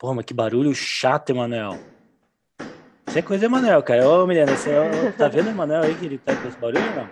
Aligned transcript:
Pô, 0.00 0.14
mas 0.14 0.24
que 0.24 0.32
barulho 0.32 0.74
chato, 0.74 1.28
Emanuel. 1.28 1.78
Isso 3.06 3.18
é 3.18 3.20
coisa 3.20 3.46
do 3.46 3.52
Emanuel, 3.52 3.82
cara. 3.82 4.08
Ô, 4.08 4.26
Milena, 4.26 4.56
você 4.56 4.72
tá 5.12 5.28
vendo 5.28 5.48
o 5.48 5.50
Emanuel 5.50 5.82
aí 5.82 5.94
que 5.94 6.06
ele 6.06 6.16
tá 6.16 6.34
com 6.34 6.48
esse 6.48 6.56
barulho 6.56 6.82
ou 6.88 6.96
não? 6.96 7.10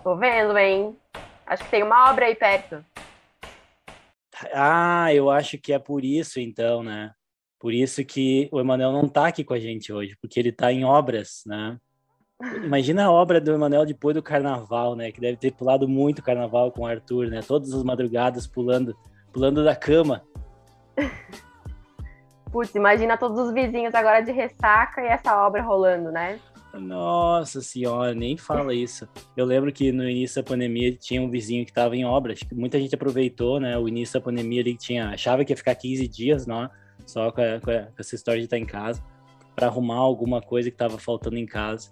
Tô 0.00 0.16
vendo, 0.16 0.56
hein? 0.56 0.96
Acho 1.44 1.64
que 1.64 1.70
tem 1.70 1.82
uma 1.82 2.08
obra 2.08 2.26
aí 2.26 2.36
perto. 2.36 2.84
Ah, 4.54 5.12
eu 5.12 5.28
acho 5.28 5.58
que 5.58 5.72
é 5.72 5.78
por 5.80 6.04
isso, 6.04 6.38
então, 6.38 6.84
né? 6.84 7.10
Por 7.58 7.74
isso 7.74 8.04
que 8.04 8.48
o 8.52 8.60
Emanuel 8.60 8.92
não 8.92 9.08
tá 9.08 9.26
aqui 9.26 9.42
com 9.42 9.52
a 9.52 9.58
gente 9.58 9.92
hoje, 9.92 10.16
porque 10.22 10.38
ele 10.38 10.52
tá 10.52 10.72
em 10.72 10.84
obras, 10.84 11.42
né? 11.44 11.76
Imagina 12.62 13.06
a 13.06 13.10
obra 13.10 13.40
do 13.40 13.52
Emanuel 13.52 13.84
depois 13.84 14.14
do 14.14 14.22
carnaval, 14.22 14.94
né? 14.94 15.10
Que 15.10 15.20
deve 15.20 15.36
ter 15.36 15.52
pulado 15.52 15.88
muito 15.88 16.22
carnaval 16.22 16.70
com 16.70 16.82
o 16.82 16.86
Arthur, 16.86 17.26
né? 17.26 17.40
Todas 17.42 17.74
as 17.74 17.82
madrugadas 17.82 18.46
pulando, 18.46 18.96
pulando 19.32 19.64
da 19.64 19.74
cama. 19.74 20.22
Putz, 22.52 22.74
imagina 22.74 23.16
todos 23.16 23.38
os 23.38 23.52
vizinhos 23.52 23.94
agora 23.94 24.20
de 24.20 24.32
ressaca 24.32 25.00
e 25.00 25.06
essa 25.06 25.46
obra 25.46 25.62
rolando, 25.62 26.10
né? 26.10 26.40
Nossa 26.74 27.60
senhora, 27.60 28.14
nem 28.14 28.36
fala 28.36 28.74
isso. 28.74 29.08
Eu 29.36 29.44
lembro 29.44 29.72
que 29.72 29.90
no 29.90 30.08
início 30.08 30.42
da 30.42 30.48
pandemia 30.48 30.92
tinha 30.94 31.20
um 31.20 31.30
vizinho 31.30 31.64
que 31.64 31.70
estava 31.70 31.96
em 31.96 32.04
obra. 32.04 32.32
Acho 32.32 32.46
que 32.46 32.54
muita 32.54 32.78
gente 32.78 32.94
aproveitou, 32.94 33.58
né? 33.58 33.76
O 33.76 33.88
início 33.88 34.20
da 34.20 34.24
pandemia 34.24 34.60
ali 34.60 34.76
tinha, 34.76 35.10
achava 35.10 35.44
que 35.44 35.52
ia 35.52 35.56
ficar 35.56 35.74
15 35.74 36.06
dias, 36.08 36.46
né? 36.46 36.68
Só 37.06 37.32
com, 37.32 37.40
a, 37.40 37.60
com, 37.60 37.70
a, 37.70 37.82
com 37.82 37.94
essa 37.98 38.14
história 38.14 38.40
de 38.40 38.46
estar 38.46 38.58
em 38.58 38.66
casa, 38.66 39.02
para 39.54 39.66
arrumar 39.66 39.96
alguma 39.96 40.40
coisa 40.40 40.70
que 40.70 40.74
estava 40.74 40.98
faltando 40.98 41.36
em 41.36 41.46
casa. 41.46 41.90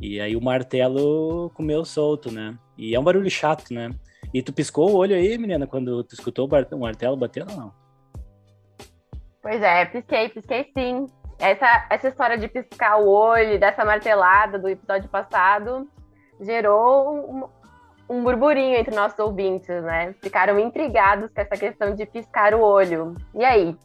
E 0.00 0.20
aí 0.20 0.36
o 0.36 0.42
martelo 0.42 1.50
comeu 1.54 1.84
solto, 1.84 2.30
né? 2.30 2.56
E 2.76 2.94
é 2.94 3.00
um 3.00 3.04
barulho 3.04 3.30
chato, 3.30 3.72
né? 3.72 3.90
E 4.32 4.42
tu 4.42 4.52
piscou 4.52 4.90
o 4.90 4.96
olho 4.96 5.14
aí, 5.14 5.36
menina, 5.38 5.66
quando 5.66 6.02
tu 6.04 6.14
escutou 6.14 6.48
o 6.48 6.78
martelo 6.78 7.16
batendo 7.16 7.50
ou 7.52 7.56
não? 7.56 7.85
Pois 9.46 9.62
é, 9.62 9.84
pisquei, 9.84 10.28
pisquei 10.28 10.68
sim. 10.76 11.06
Essa, 11.38 11.86
essa 11.88 12.08
história 12.08 12.36
de 12.36 12.48
piscar 12.48 12.98
o 12.98 13.06
olho, 13.06 13.60
dessa 13.60 13.84
martelada 13.84 14.58
do 14.58 14.68
episódio 14.68 15.08
passado, 15.08 15.88
gerou 16.40 17.14
um, 17.16 18.16
um 18.16 18.24
burburinho 18.24 18.76
entre 18.76 18.92
nossos 18.92 19.16
ouvintes, 19.20 19.68
né? 19.84 20.16
Ficaram 20.20 20.58
intrigados 20.58 21.30
com 21.32 21.40
essa 21.40 21.56
questão 21.56 21.94
de 21.94 22.04
piscar 22.06 22.54
o 22.54 22.60
olho. 22.60 23.14
E 23.36 23.44
aí? 23.44 23.76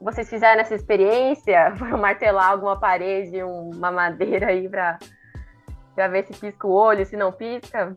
Vocês 0.00 0.30
fizeram 0.30 0.62
essa 0.62 0.74
experiência? 0.74 1.72
Foram 1.76 1.98
martelar 1.98 2.50
alguma 2.50 2.80
parede, 2.80 3.42
uma 3.42 3.90
madeira 3.90 4.46
aí 4.46 4.66
para 4.66 6.08
ver 6.08 6.24
se 6.24 6.40
pisca 6.40 6.66
o 6.66 6.72
olho, 6.72 7.04
se 7.04 7.18
não 7.18 7.30
pisca? 7.30 7.94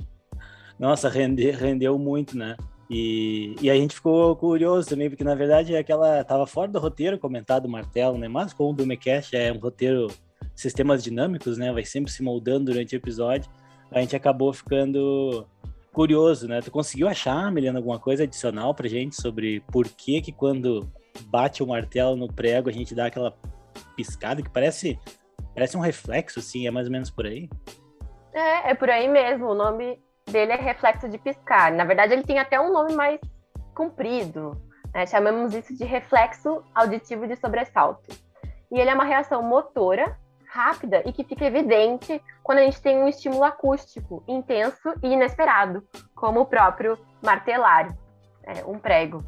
Nossa, 0.78 1.08
rende, 1.08 1.50
rendeu 1.52 1.98
muito, 1.98 2.38
né? 2.38 2.58
E, 2.90 3.56
e 3.62 3.70
a 3.70 3.76
gente 3.76 3.96
ficou 3.96 4.36
curioso 4.36 4.88
também, 4.88 5.10
porque 5.10 5.24
na 5.24 5.34
verdade 5.34 5.74
é 5.74 5.80
aquela 5.80 6.24
tava 6.24 6.46
fora 6.46 6.72
do 6.72 6.80
roteiro 6.80 7.18
comentado 7.18 7.66
o 7.66 7.70
martelo, 7.70 8.18
né? 8.18 8.28
Mas 8.28 8.54
como 8.54 8.72
o 8.72 8.74
Dumecast 8.74 9.36
é 9.36 9.52
um 9.52 9.58
roteiro 9.58 10.08
sistemas 10.56 11.04
dinâmicos, 11.04 11.58
né? 11.58 11.72
Vai 11.72 11.84
sempre 11.84 12.12
se 12.12 12.22
moldando 12.22 12.72
durante 12.72 12.96
o 12.96 12.98
episódio. 12.98 13.50
A 13.92 14.00
gente 14.00 14.16
acabou 14.16 14.54
ficando 14.54 15.48
curioso, 15.92 16.48
né? 16.48 16.62
Tu 16.62 16.70
conseguiu 16.70 17.08
achar, 17.08 17.52
Milena, 17.52 17.80
alguma 17.80 18.00
coisa 18.00 18.24
adicional 18.24 18.76
pra 18.76 18.88
gente 18.88 19.16
sobre 19.16 19.62
por 19.72 19.88
que 19.88 20.22
que 20.22 20.32
quando 20.32 20.88
bate 21.28 21.64
o 21.64 21.68
martelo 21.68 22.16
no 22.16 22.28
prego 22.28 22.70
a 22.70 22.74
gente 22.74 22.94
dá 22.94 23.06
aquela 23.06 23.34
piscada 23.96 24.42
que 24.42 24.50
parece 24.50 25.00
parece 25.54 25.78
um 25.78 25.80
reflexo, 25.80 26.40
assim, 26.40 26.68
é 26.68 26.72
mais 26.72 26.88
ou 26.88 26.92
menos 26.92 27.10
por 27.10 27.26
aí? 27.26 27.50
É, 28.34 28.72
é 28.72 28.76
por 28.76 28.90
aí 28.90 29.08
mesmo. 29.08 29.48
O 29.48 29.56
nome 29.56 29.98
dele 30.36 30.52
é 30.52 30.58
reflexo 30.58 31.08
de 31.08 31.18
piscar. 31.18 31.72
Na 31.72 31.86
verdade, 31.86 32.12
ele 32.12 32.24
tem 32.24 32.40
até 32.40 32.60
um 32.60 32.74
nome 32.74 32.94
mais 32.94 33.22
comprido. 33.74 34.62
Né? 34.94 35.06
Chamamos 35.06 35.54
isso 35.54 35.74
de 35.74 35.86
reflexo 35.86 36.62
auditivo 36.76 37.26
de 37.26 37.38
sobressalto. 37.38 38.14
E 38.70 38.78
ele 38.78 38.90
é 38.90 38.94
uma 38.94 39.06
reação 39.06 39.42
motora 39.42 40.18
rápida 40.46 41.02
e 41.06 41.14
que 41.14 41.24
fica 41.24 41.46
evidente 41.46 42.22
quando 42.44 42.60
a 42.60 42.64
gente 42.64 42.82
tem 42.82 42.98
um 42.98 43.08
estímulo 43.08 43.46
acústico 43.46 44.24
intenso 44.28 44.94
e 45.02 45.08
inesperado, 45.08 45.88
como 46.14 46.42
o 46.42 46.46
próprio 46.46 46.98
martelar, 47.24 47.96
é, 48.44 48.64
um 48.66 48.78
prego. 48.78 49.24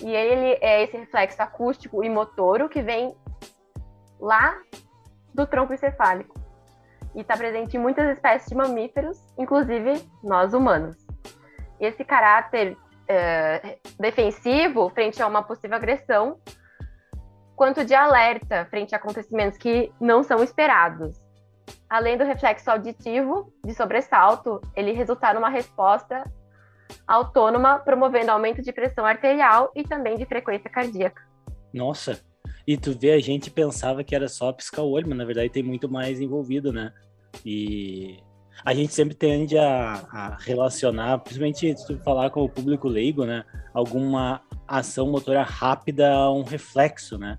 E 0.00 0.10
ele 0.10 0.58
é 0.62 0.82
esse 0.82 0.96
reflexo 0.96 1.42
acústico 1.42 2.02
e 2.02 2.08
motoro 2.08 2.70
que 2.70 2.80
vem 2.80 3.14
lá 4.18 4.56
do 5.34 5.46
tronco 5.46 5.74
encefálico 5.74 6.37
e 7.14 7.20
está 7.20 7.36
presente 7.36 7.76
em 7.76 7.80
muitas 7.80 8.08
espécies 8.16 8.48
de 8.48 8.54
mamíferos, 8.54 9.18
inclusive 9.38 10.02
nós 10.22 10.52
humanos. 10.52 10.96
Esse 11.80 12.04
caráter 12.04 12.76
uh, 12.76 13.78
defensivo 13.98 14.88
frente 14.90 15.22
a 15.22 15.26
uma 15.26 15.42
possível 15.42 15.76
agressão, 15.76 16.38
quanto 17.56 17.84
de 17.84 17.94
alerta 17.94 18.66
frente 18.70 18.94
a 18.94 18.98
acontecimentos 18.98 19.58
que 19.58 19.92
não 20.00 20.22
são 20.22 20.42
esperados. 20.42 21.20
Além 21.88 22.16
do 22.16 22.24
reflexo 22.24 22.70
auditivo 22.70 23.52
de 23.64 23.74
sobressalto, 23.74 24.60
ele 24.76 24.92
resulta 24.92 25.32
numa 25.32 25.48
resposta 25.48 26.24
autônoma, 27.06 27.78
promovendo 27.78 28.30
aumento 28.30 28.62
de 28.62 28.72
pressão 28.72 29.04
arterial 29.04 29.70
e 29.74 29.82
também 29.82 30.16
de 30.16 30.26
frequência 30.26 30.70
cardíaca. 30.70 31.22
Nossa, 31.72 32.20
e 32.68 32.76
tu 32.76 32.92
vê, 32.92 33.12
a 33.12 33.18
gente 33.18 33.50
pensava 33.50 34.04
que 34.04 34.14
era 34.14 34.28
só 34.28 34.52
piscar 34.52 34.82
o 34.82 34.90
olho, 34.90 35.08
mas 35.08 35.16
na 35.16 35.24
verdade 35.24 35.48
tem 35.48 35.62
muito 35.62 35.90
mais 35.90 36.20
envolvido, 36.20 36.70
né? 36.70 36.92
E 37.42 38.18
a 38.62 38.74
gente 38.74 38.92
sempre 38.92 39.14
tende 39.14 39.56
a, 39.56 40.06
a 40.12 40.36
relacionar, 40.36 41.16
principalmente 41.20 41.74
se 41.78 41.86
tu 41.86 41.98
falar 42.00 42.28
com 42.28 42.44
o 42.44 42.48
público 42.48 42.86
leigo, 42.86 43.24
né? 43.24 43.42
Alguma 43.72 44.42
ação 44.66 45.10
motora 45.10 45.42
rápida 45.42 46.12
a 46.12 46.30
um 46.30 46.42
reflexo, 46.42 47.16
né? 47.16 47.38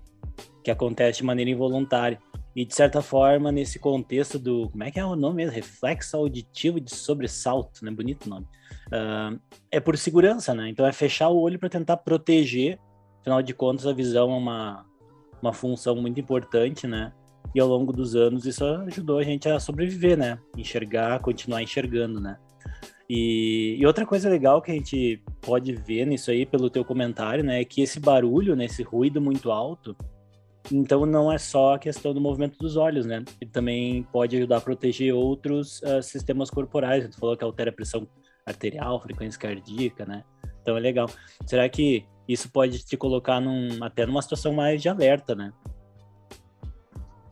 Que 0.64 0.70
acontece 0.72 1.18
de 1.18 1.24
maneira 1.24 1.48
involuntária. 1.48 2.18
E 2.56 2.64
de 2.64 2.74
certa 2.74 3.00
forma, 3.00 3.52
nesse 3.52 3.78
contexto 3.78 4.36
do. 4.36 4.68
Como 4.68 4.82
é 4.82 4.90
que 4.90 4.98
é 4.98 5.04
o 5.04 5.14
nome 5.14 5.36
mesmo? 5.36 5.54
Reflexo 5.54 6.16
auditivo 6.16 6.80
de 6.80 6.92
sobressalto, 6.92 7.84
né? 7.84 7.92
Bonito 7.92 8.28
nome. 8.28 8.46
Uh, 8.88 9.40
é 9.70 9.78
por 9.78 9.96
segurança, 9.96 10.52
né? 10.54 10.68
Então 10.70 10.84
é 10.84 10.92
fechar 10.92 11.28
o 11.28 11.38
olho 11.38 11.56
para 11.56 11.68
tentar 11.68 11.98
proteger. 11.98 12.80
Afinal 13.20 13.40
de 13.40 13.54
contas, 13.54 13.86
a 13.86 13.92
visão 13.92 14.32
é 14.32 14.34
uma, 14.34 14.89
uma 15.42 15.52
função 15.52 15.96
muito 15.96 16.20
importante, 16.20 16.86
né? 16.86 17.12
E 17.54 17.60
ao 17.60 17.68
longo 17.68 17.92
dos 17.92 18.14
anos 18.14 18.46
isso 18.46 18.64
ajudou 18.64 19.18
a 19.18 19.24
gente 19.24 19.48
a 19.48 19.58
sobreviver, 19.58 20.16
né? 20.16 20.38
Enxergar, 20.56 21.20
continuar 21.20 21.62
enxergando, 21.62 22.20
né? 22.20 22.38
E, 23.08 23.76
e, 23.80 23.86
outra 23.86 24.06
coisa 24.06 24.28
legal 24.28 24.62
que 24.62 24.70
a 24.70 24.74
gente 24.74 25.20
pode 25.40 25.74
ver 25.74 26.06
nisso 26.06 26.30
aí, 26.30 26.46
pelo 26.46 26.70
teu 26.70 26.84
comentário, 26.84 27.42
né? 27.42 27.60
É 27.60 27.64
que 27.64 27.82
esse 27.82 27.98
barulho, 27.98 28.54
né, 28.54 28.66
esse 28.66 28.84
ruído 28.84 29.20
muito 29.20 29.50
alto, 29.50 29.96
então 30.70 31.04
não 31.04 31.32
é 31.32 31.36
só 31.36 31.74
a 31.74 31.78
questão 31.78 32.14
do 32.14 32.20
movimento 32.20 32.56
dos 32.58 32.76
olhos, 32.76 33.06
né? 33.06 33.24
Ele 33.40 33.50
também 33.50 34.02
pode 34.12 34.36
ajudar 34.36 34.58
a 34.58 34.60
proteger 34.60 35.12
outros 35.12 35.80
uh, 35.82 36.02
sistemas 36.02 36.50
corporais. 36.50 37.08
Tu 37.08 37.18
falou 37.18 37.36
que 37.36 37.42
altera 37.42 37.70
a 37.70 37.72
pressão 37.72 38.06
arterial, 38.46 39.00
frequência 39.00 39.40
cardíaca, 39.40 40.04
né? 40.04 40.22
Então 40.62 40.76
é 40.76 40.80
legal. 40.80 41.10
Será 41.46 41.68
que 41.68 42.04
isso 42.32 42.50
pode 42.50 42.84
te 42.84 42.96
colocar 42.96 43.40
num, 43.40 43.82
até 43.82 44.06
numa 44.06 44.22
situação 44.22 44.52
mais 44.52 44.80
de 44.80 44.88
alerta, 44.88 45.34
né? 45.34 45.52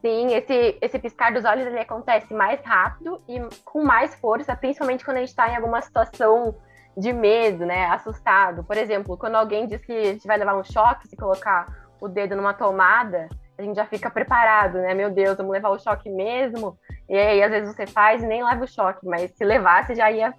Sim, 0.00 0.32
esse, 0.34 0.78
esse 0.81 0.98
piscar 0.98 1.32
dos 1.32 1.44
olhos 1.44 1.66
ele 1.66 1.78
acontece 1.78 2.32
mais 2.32 2.60
rápido 2.64 3.20
e 3.28 3.41
com 3.64 3.84
mais 3.84 4.14
força, 4.14 4.54
principalmente 4.54 5.04
quando 5.04 5.16
a 5.16 5.20
gente 5.20 5.31
está 5.31 5.48
em 5.50 5.56
alguma 5.56 5.81
situação 5.82 6.54
de 6.97 7.12
medo, 7.12 7.66
né, 7.66 7.86
assustado. 7.86 8.64
Por 8.64 8.76
exemplo, 8.76 9.16
quando 9.16 9.34
alguém 9.36 9.66
diz 9.66 9.84
que 9.84 9.92
a 9.92 10.12
gente 10.12 10.26
vai 10.26 10.36
levar 10.36 10.56
um 10.56 10.64
choque, 10.64 11.09
se 11.09 11.16
colocar 11.16 11.66
o 12.00 12.09
dedo 12.09 12.36
numa 12.36 12.54
tomada, 12.54 13.28
a 13.56 13.62
gente 13.62 13.76
já 13.76 13.86
fica 13.86 14.09
preparado, 14.09 14.78
né? 14.78 14.94
Meu 14.94 15.10
Deus, 15.10 15.36
vamos 15.36 15.53
levar 15.53 15.70
o 15.70 15.78
choque 15.80 16.09
mesmo. 16.09 16.78
E 17.09 17.16
aí, 17.16 17.42
às 17.42 17.50
vezes 17.50 17.75
você 17.75 17.86
faz 17.86 18.22
e 18.22 18.26
nem 18.26 18.44
leva 18.44 18.65
o 18.65 18.68
choque, 18.68 19.04
mas 19.04 19.33
se 19.33 19.44
levasse 19.44 19.97
já 19.97 20.10
ia 20.10 20.33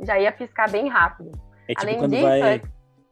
já 0.00 0.18
ia 0.18 0.32
piscar 0.32 0.70
bem 0.70 0.88
rápido. 0.88 1.32
É 1.68 1.74
tipo 1.74 1.82
Além 1.82 1.98
quando 1.98 2.10
disso, 2.10 2.22
vai 2.22 2.54
é 2.54 2.62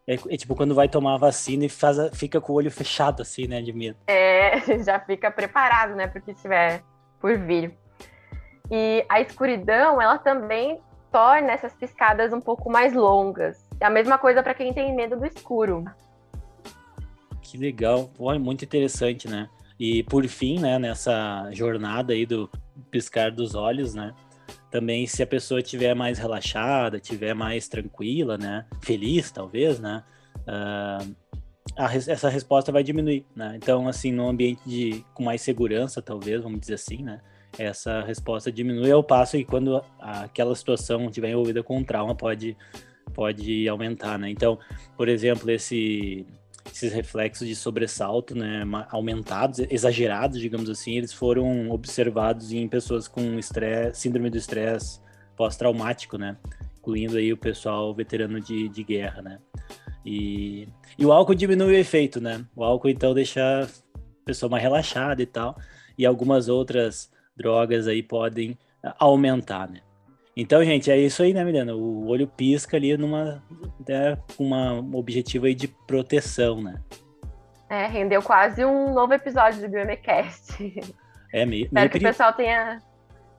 é, 0.06 0.14
é, 0.14 0.36
tipo 0.36 0.54
quando 0.54 0.74
vai 0.74 0.88
tomar 0.88 1.14
a 1.14 1.18
vacina 1.18 1.64
e 1.64 1.68
faz 1.68 1.96
fica 2.14 2.40
com 2.40 2.52
o 2.52 2.56
olho 2.56 2.70
fechado, 2.70 3.22
assim, 3.22 3.46
né, 3.46 3.60
de 3.60 3.72
medo. 3.72 3.98
É, 4.06 4.60
já 4.84 5.00
fica 5.00 5.30
preparado, 5.30 5.94
né, 5.94 6.06
porque 6.06 6.30
estiver 6.30 6.82
por 7.20 7.36
vir. 7.38 7.76
E 8.70 9.04
a 9.08 9.20
escuridão, 9.20 10.00
ela 10.00 10.18
também 10.18 10.80
torna 11.10 11.52
essas 11.52 11.72
piscadas 11.74 12.32
um 12.32 12.40
pouco 12.40 12.70
mais 12.70 12.92
longas. 12.92 13.64
É 13.80 13.86
a 13.86 13.90
mesma 13.90 14.18
coisa 14.18 14.42
para 14.42 14.54
quem 14.54 14.72
tem 14.72 14.94
medo 14.94 15.16
do 15.16 15.26
escuro. 15.26 15.84
Que 17.40 17.56
legal, 17.56 18.10
Olha, 18.18 18.38
muito 18.38 18.64
interessante, 18.64 19.28
né? 19.28 19.48
E 19.78 20.02
por 20.04 20.26
fim, 20.26 20.58
né, 20.58 20.78
nessa 20.78 21.48
jornada 21.52 22.12
aí 22.12 22.26
do 22.26 22.50
piscar 22.90 23.30
dos 23.30 23.54
olhos, 23.54 23.94
né? 23.94 24.12
Também 24.76 25.06
se 25.06 25.22
a 25.22 25.26
pessoa 25.26 25.60
estiver 25.60 25.94
mais 25.94 26.18
relaxada, 26.18 26.98
estiver 26.98 27.34
mais 27.34 27.66
tranquila, 27.66 28.36
né, 28.36 28.66
feliz 28.82 29.30
talvez, 29.30 29.80
né, 29.80 30.04
uh, 30.40 31.16
a, 31.74 31.94
essa 31.94 32.28
resposta 32.28 32.70
vai 32.70 32.82
diminuir, 32.82 33.24
né. 33.34 33.54
Então, 33.56 33.88
assim, 33.88 34.12
no 34.12 34.28
ambiente 34.28 34.60
de 34.66 35.02
com 35.14 35.24
mais 35.24 35.40
segurança, 35.40 36.02
talvez, 36.02 36.42
vamos 36.42 36.60
dizer 36.60 36.74
assim, 36.74 37.02
né, 37.02 37.22
essa 37.58 38.02
resposta 38.02 38.52
diminui 38.52 38.90
ao 38.92 39.02
passo 39.02 39.38
que 39.38 39.46
quando 39.46 39.82
aquela 39.98 40.54
situação 40.54 41.06
estiver 41.06 41.30
envolvida 41.30 41.62
com 41.62 41.78
um 41.78 41.84
trauma 41.84 42.14
pode 42.14 42.54
pode 43.14 43.66
aumentar, 43.66 44.18
né. 44.18 44.28
Então, 44.28 44.58
por 44.94 45.08
exemplo, 45.08 45.50
esse 45.50 46.26
esses 46.72 46.92
reflexos 46.92 47.46
de 47.46 47.54
sobressalto, 47.54 48.34
né, 48.34 48.62
aumentados, 48.90 49.60
exagerados, 49.70 50.40
digamos 50.40 50.68
assim, 50.68 50.96
eles 50.96 51.12
foram 51.12 51.70
observados 51.70 52.52
em 52.52 52.68
pessoas 52.68 53.08
com 53.08 53.38
estresse, 53.38 54.00
síndrome 54.00 54.30
do 54.30 54.36
estresse 54.36 55.00
pós-traumático, 55.36 56.18
né, 56.18 56.36
incluindo 56.78 57.16
aí 57.16 57.32
o 57.32 57.36
pessoal 57.36 57.94
veterano 57.94 58.40
de, 58.40 58.68
de 58.68 58.82
guerra, 58.82 59.22
né. 59.22 59.38
E, 60.04 60.68
e 60.96 61.04
o 61.04 61.12
álcool 61.12 61.34
diminui 61.34 61.72
o 61.72 61.76
efeito, 61.76 62.20
né? 62.20 62.46
O 62.54 62.62
álcool 62.62 62.88
então 62.88 63.12
deixa 63.12 63.64
a 63.64 63.68
pessoa 64.24 64.48
mais 64.48 64.62
relaxada 64.62 65.20
e 65.20 65.26
tal, 65.26 65.58
e 65.98 66.06
algumas 66.06 66.48
outras 66.48 67.10
drogas 67.36 67.88
aí 67.88 68.04
podem 68.04 68.56
aumentar, 69.00 69.68
né? 69.68 69.80
Então, 70.36 70.62
gente, 70.62 70.90
é 70.90 70.98
isso 70.98 71.22
aí, 71.22 71.32
né, 71.32 71.42
Milena? 71.42 71.74
O 71.74 72.08
olho 72.08 72.26
pisca 72.26 72.76
ali 72.76 72.94
numa 72.96 73.42
né, 73.88 74.18
uma, 74.38 74.74
um 74.74 74.94
objetivo 74.96 75.46
aí 75.46 75.54
de 75.54 75.66
proteção, 75.66 76.62
né? 76.62 76.78
É, 77.70 77.86
rendeu 77.86 78.22
quase 78.22 78.64
um 78.64 78.92
novo 78.92 79.14
episódio 79.14 79.62
do 79.62 79.68
BMCast. 79.68 80.94
É 81.32 81.44
meio. 81.44 81.64
Espero 81.64 81.80
meio 81.80 81.90
que 81.90 81.98
o 81.98 82.02
pessoal 82.02 82.32
tenha 82.32 82.78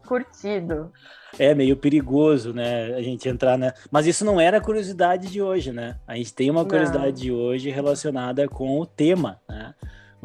curtido. 0.07 0.91
É 1.37 1.53
meio 1.53 1.77
perigoso, 1.77 2.53
né? 2.53 2.95
A 2.95 3.01
gente 3.01 3.29
entrar 3.29 3.57
na. 3.57 3.73
Mas 3.91 4.07
isso 4.07 4.25
não 4.25 4.41
era 4.41 4.57
a 4.57 4.61
curiosidade 4.61 5.29
de 5.29 5.41
hoje, 5.41 5.71
né? 5.71 5.99
A 6.07 6.15
gente 6.15 6.33
tem 6.33 6.49
uma 6.49 6.65
curiosidade 6.65 7.05
não. 7.05 7.13
de 7.13 7.31
hoje 7.31 7.69
relacionada 7.69 8.47
com 8.47 8.79
o 8.79 8.85
tema, 8.85 9.39
né? 9.47 9.73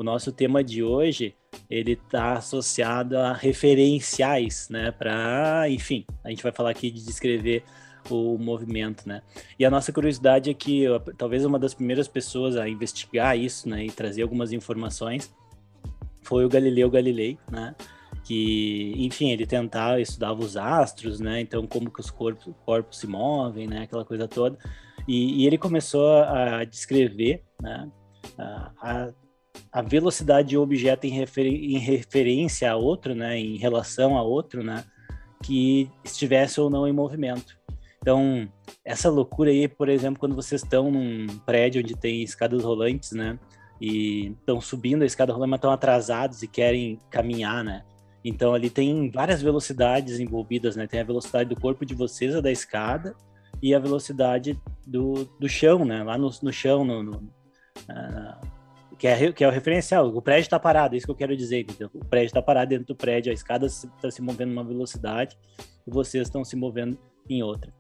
O 0.03 0.05
nosso 0.05 0.33
tema 0.33 0.65
de 0.65 0.83
hoje 0.83 1.33
ele 1.71 1.93
está 1.93 2.33
associado 2.33 3.17
a 3.17 3.33
referenciais, 3.33 4.69
né? 4.69 4.91
Para, 4.91 5.67
enfim, 5.71 6.05
a 6.25 6.29
gente 6.29 6.43
vai 6.43 6.51
falar 6.51 6.71
aqui 6.71 6.91
de 6.91 7.05
descrever 7.05 7.63
o 8.11 8.37
movimento, 8.37 9.09
né? 9.09 9.23
E 9.57 9.65
a 9.65 9.71
nossa 9.71 9.93
curiosidade 9.93 10.51
é 10.51 10.55
que 10.55 10.87
talvez 11.17 11.45
uma 11.45 11.57
das 11.57 11.73
primeiras 11.73 12.09
pessoas 12.09 12.57
a 12.57 12.69
investigar 12.69 13.39
isso, 13.39 13.69
né, 13.69 13.85
e 13.87 13.93
trazer 13.93 14.23
algumas 14.23 14.51
informações 14.51 15.33
foi 16.23 16.45
o 16.45 16.49
Galileu 16.49 16.91
Galilei, 16.91 17.39
né? 17.49 17.73
Que, 18.25 18.95
enfim, 18.97 19.31
ele 19.31 19.47
tentava 19.47 20.01
estudava 20.01 20.41
os 20.41 20.57
astros, 20.57 21.21
né? 21.21 21.41
Então 21.41 21.65
como 21.65 21.89
que 21.89 22.01
os 22.01 22.11
corpos, 22.11 22.53
corpos 22.67 22.99
se 22.99 23.07
movem, 23.07 23.69
né? 23.69 23.83
Aquela 23.83 24.05
coisa 24.05 24.27
toda. 24.27 24.59
E, 25.07 25.45
e 25.45 25.47
ele 25.47 25.59
começou 25.59 26.25
a 26.25 26.65
descrever, 26.65 27.45
né? 27.63 27.89
A, 28.37 28.73
a 28.83 29.22
velocidade 29.81 30.51
de 30.51 30.59
objeto 30.59 31.07
em, 31.07 31.11
refer, 31.11 31.47
em 31.47 31.79
referência 31.79 32.71
a 32.71 32.77
outro, 32.77 33.15
né, 33.15 33.39
em 33.39 33.57
relação 33.57 34.19
a 34.19 34.23
outro, 34.23 34.63
né, 34.63 34.85
que 35.43 35.89
estivesse 36.05 36.61
ou 36.61 36.69
não 36.69 36.87
em 36.87 36.93
movimento. 36.93 37.57
Então, 38.03 38.49
essa 38.85 39.09
loucura 39.09 39.51
aí, 39.51 39.69
por 39.69 39.89
exemplo, 39.89 40.19
quando 40.19 40.35
vocês 40.35 40.63
estão 40.63 40.91
num 40.91 41.27
prédio 41.47 41.81
onde 41.81 41.95
tem 41.95 42.23
escadas 42.23 42.65
rolantes, 42.65 43.13
né, 43.13 43.39
e 43.81 44.35
estão 44.39 44.61
subindo 44.61 45.03
a 45.03 45.07
escada 45.07 45.33
rolante, 45.33 45.51
mas 45.51 45.59
estão 45.59 45.73
atrasados 45.73 46.43
e 46.43 46.47
querem 46.47 47.01
caminhar, 47.11 47.65
né? 47.65 47.83
Então 48.25 48.55
ali 48.55 48.71
tem 48.71 49.11
várias 49.11 49.43
velocidades 49.43 50.21
envolvidas, 50.21 50.77
né? 50.77 50.87
Tem 50.87 51.01
a 51.01 51.05
velocidade 51.05 51.49
do 51.49 51.61
corpo 51.61 51.85
de 51.85 51.93
vocês, 51.93 52.37
a 52.37 52.41
da 52.41 52.53
escada, 52.53 53.17
e 53.61 53.75
a 53.75 53.81
velocidade 53.81 54.57
do, 54.87 55.25
do 55.39 55.49
chão, 55.49 55.85
né? 55.85 56.05
Lá 56.05 56.17
no, 56.17 56.31
no 56.43 56.53
chão, 56.53 56.85
no, 56.85 57.03
no 57.03 57.17
uh, 57.17 58.52
que 59.03 59.09
é, 59.09 59.33
que 59.33 59.43
é 59.43 59.49
o 59.49 59.51
referencial. 59.51 60.17
O 60.17 60.23
prédio 60.23 60.43
está 60.43 60.61
parado, 60.61 60.95
é 60.95 60.99
isso 60.99 61.09
que 61.09 61.11
eu 61.11 61.17
quero 61.17 61.37
dizer. 61.37 61.67
O 61.93 62.05
prédio 62.05 62.27
está 62.27 62.41
parado 62.41 62.69
dentro 62.69 62.87
do 62.87 62.95
prédio, 62.95 63.33
a 63.33 63.35
escada 63.35 63.67
está 63.67 64.09
se 64.09 64.23
movendo 64.23 64.51
numa 64.51 64.63
velocidade 64.63 65.37
e 65.85 65.91
vocês 65.91 66.29
estão 66.29 66.45
se 66.45 66.55
movendo 66.55 66.97
em 67.29 67.43
outra. 67.43 67.75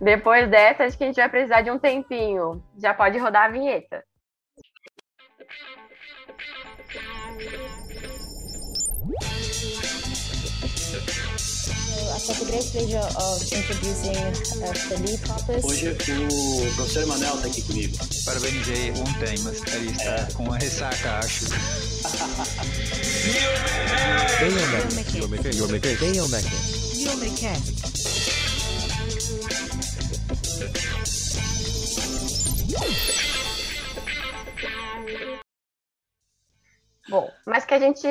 Depois 0.00 0.48
dessa, 0.50 0.84
acho 0.84 0.96
que 0.98 1.04
a 1.04 1.06
gente 1.06 1.16
vai 1.16 1.28
precisar 1.28 1.62
de 1.62 1.70
um 1.70 1.78
tempinho. 1.78 2.62
Já 2.78 2.92
pode 2.94 3.18
rodar 3.18 3.44
a 3.44 3.48
vinheta. 3.48 4.02
Hoje 15.62 15.90
o 15.90 16.74
professor 16.74 17.02
Emanuel 17.02 17.34
está 17.34 17.46
aqui 17.46 17.62
comigo. 17.62 17.96
Parabenizei 18.24 18.90
ontem, 18.90 19.38
mas 19.44 19.62
ele 19.74 19.90
está 19.90 20.14
é. 20.14 20.26
com 20.34 20.52
a 20.52 20.58
ressaca, 20.58 21.18
acho. 21.18 21.46
Biomecast. 24.40 25.10
Biomecast. 25.12 25.58
Biomecast. 26.96 27.95
Bom, 37.08 37.30
mas 37.46 37.64
que 37.64 37.74
a 37.74 37.78
gente 37.78 38.06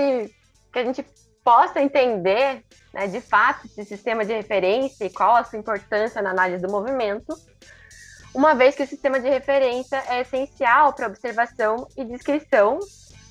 que 0.72 0.80
a 0.80 0.84
gente 0.84 1.06
possa 1.44 1.82
entender, 1.82 2.64
né, 2.94 3.08
de 3.08 3.22
fato, 3.22 3.66
esse 3.68 3.86
sistema 3.86 4.26
de 4.26 4.34
referência 4.34 5.06
e 5.06 5.10
qual 5.10 5.36
a 5.36 5.44
sua 5.44 5.60
importância 5.60 6.22
na 6.22 6.32
análise 6.32 6.62
do 6.62 6.72
movimento, 6.72 7.34
uma 8.34 8.54
vez 8.56 8.76
que 8.76 8.84
o 8.84 8.88
sistema 8.88 9.20
de 9.20 9.30
referência 9.30 10.04
é 10.10 10.22
essencial 10.22 10.92
para 10.94 11.08
observação 11.08 11.88
e 11.96 12.04
descrição 12.04 12.80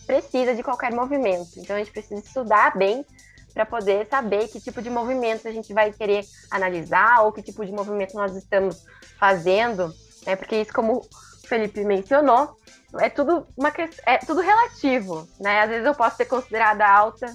precisa 0.07 0.55
de 0.55 0.63
qualquer 0.63 0.93
movimento. 0.93 1.59
Então 1.59 1.77
a 1.77 1.79
gente 1.81 1.93
precisa 1.93 2.21
estudar 2.21 2.77
bem 2.77 3.05
para 3.55 3.65
poder 3.65 4.07
saber 4.09 4.49
que 4.49 4.61
tipo 4.61 4.83
de 4.83 4.91
movimento 4.91 5.47
a 5.47 5.53
gente 5.53 5.73
vai 5.73 5.93
querer 5.93 6.25
analisar 6.51 7.23
ou 7.23 7.33
que 7.33 7.41
tipo 7.41 7.65
de 7.65 7.73
movimento 7.73 8.15
nós 8.15 8.35
estamos 8.35 8.85
fazendo, 9.19 9.95
né? 10.27 10.35
Porque 10.35 10.57
isso, 10.57 10.73
como 10.73 10.99
o 10.99 11.47
Felipe 11.47 11.85
mencionou, 11.85 12.57
é 13.01 13.09
tudo 13.09 13.47
uma 13.57 13.73
é 14.05 14.19
tudo 14.19 14.41
relativo, 14.41 15.29
né? 15.41 15.63
Às 15.63 15.71
vezes 15.71 15.87
eu 15.87 15.95
posso 15.95 16.17
ser 16.17 16.25
considerada 16.25 16.87
alta 16.87 17.33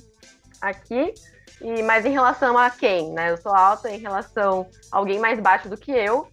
aqui, 0.62 1.14
e 1.62 1.82
mas 1.84 2.06
em 2.06 2.12
relação 2.12 2.58
a 2.58 2.70
quem, 2.70 3.12
né? 3.12 3.32
Eu 3.32 3.38
sou 3.38 3.54
alta 3.54 3.90
em 3.90 4.00
relação 4.00 4.68
a 4.92 4.98
alguém 4.98 5.20
mais 5.20 5.40
baixo 5.40 5.70
do 5.70 5.78
que 5.78 5.92
eu, 5.92 6.28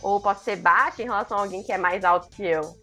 ou 0.00 0.20
posso 0.20 0.44
ser 0.44 0.56
baixa 0.56 1.02
em 1.02 1.06
relação 1.06 1.36
a 1.36 1.40
alguém 1.40 1.64
que 1.64 1.72
é 1.72 1.78
mais 1.78 2.04
alto 2.04 2.28
que 2.28 2.46
eu. 2.46 2.78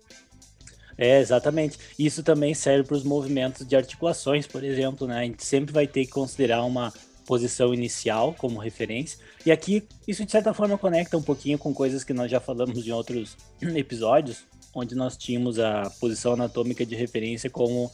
É, 0.97 1.19
exatamente. 1.19 1.77
Isso 1.97 2.23
também 2.23 2.53
serve 2.53 2.87
para 2.87 2.97
os 2.97 3.03
movimentos 3.03 3.67
de 3.67 3.75
articulações, 3.75 4.47
por 4.47 4.63
exemplo, 4.63 5.07
né? 5.07 5.19
A 5.19 5.23
gente 5.23 5.45
sempre 5.45 5.71
vai 5.71 5.85
ter 5.85 6.05
que 6.05 6.11
considerar 6.11 6.63
uma 6.63 6.91
posição 7.25 7.73
inicial 7.73 8.33
como 8.33 8.57
referência. 8.57 9.19
E 9.45 9.51
aqui, 9.51 9.83
isso 10.07 10.25
de 10.25 10.31
certa 10.31 10.53
forma 10.53 10.77
conecta 10.77 11.17
um 11.17 11.21
pouquinho 11.21 11.57
com 11.57 11.73
coisas 11.73 12.03
que 12.03 12.13
nós 12.13 12.31
já 12.31 12.39
falamos 12.39 12.87
em 12.87 12.91
outros 12.91 13.37
episódios, 13.61 14.45
onde 14.73 14.95
nós 14.95 15.17
tínhamos 15.17 15.59
a 15.59 15.89
posição 15.99 16.33
anatômica 16.33 16.85
de 16.85 16.95
referência 16.95 17.49
como 17.49 17.91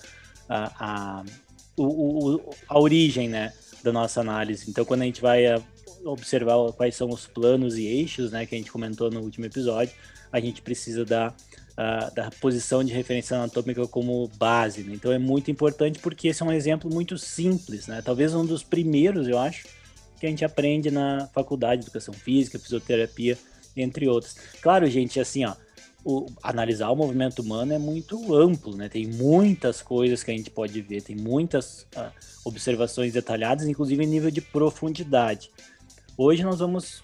a, 0.48 0.72
a, 1.20 1.26
o, 1.76 2.36
o, 2.36 2.50
a 2.70 2.80
origem 2.80 3.28
né, 3.28 3.52
da 3.84 3.92
nossa 3.92 4.22
análise. 4.22 4.70
Então, 4.70 4.86
quando 4.86 5.02
a 5.02 5.06
gente 5.06 5.22
vai 5.22 5.48
ah, 5.48 5.62
observar 6.06 6.72
quais 6.74 6.96
são 6.96 7.10
os 7.10 7.26
planos 7.26 7.78
e 7.78 7.86
eixos, 7.86 8.32
né, 8.32 8.46
que 8.46 8.54
a 8.54 8.58
gente 8.58 8.72
comentou 8.72 9.10
no 9.10 9.22
último 9.22 9.46
episódio, 9.46 9.94
a 10.32 10.40
gente 10.40 10.62
precisa 10.62 11.04
da 11.04 11.34
uh, 11.74 12.14
da 12.14 12.30
posição 12.40 12.84
de 12.84 12.94
referência 12.94 13.36
anatômica 13.36 13.88
como 13.88 14.28
base. 14.38 14.84
Né? 14.84 14.94
Então 14.96 15.12
é 15.12 15.18
muito 15.18 15.52
importante 15.52 16.00
porque 16.00 16.28
esse 16.28 16.42
é 16.42 16.46
um 16.46 16.52
exemplo 16.52 16.92
muito 16.92 17.18
simples, 17.18 17.88
né? 17.88 18.02
Talvez 18.02 18.34
um 18.34 18.46
dos 18.46 18.64
primeiros, 18.64 19.28
eu 19.28 19.38
acho, 19.38 19.66
que 20.20 20.26
a 20.26 20.30
gente 20.30 20.46
aprende 20.46 20.90
na 20.90 21.28
faculdade 21.34 21.82
de 21.82 21.88
educação 21.88 22.14
física, 22.14 22.58
fisioterapia, 22.60 23.38
entre 23.76 24.08
outros. 24.08 24.36
Claro, 24.62 24.90
gente, 24.90 25.20
assim, 25.20 25.46
ó, 25.46 25.56
o, 26.06 26.28
analisar 26.42 26.90
o 26.90 26.96
movimento 26.96 27.42
humano 27.42 27.74
é 27.74 27.78
muito 27.78 28.36
amplo, 28.36 28.76
né? 28.76 28.90
Tem 28.90 29.08
muitas 29.08 29.82
coisas 29.82 30.24
que 30.24 30.32
a 30.32 30.34
gente 30.34 30.50
pode 30.50 30.80
ver, 30.82 31.02
tem 31.02 31.16
muitas 31.16 31.88
uh, 31.96 32.12
observações 32.46 33.14
detalhadas, 33.14 33.68
inclusive 33.68 34.04
em 34.04 34.08
nível 34.08 34.32
de 34.32 34.42
profundidade. 34.42 35.50
Hoje 36.18 36.44
nós 36.44 36.60
vamos 36.60 37.04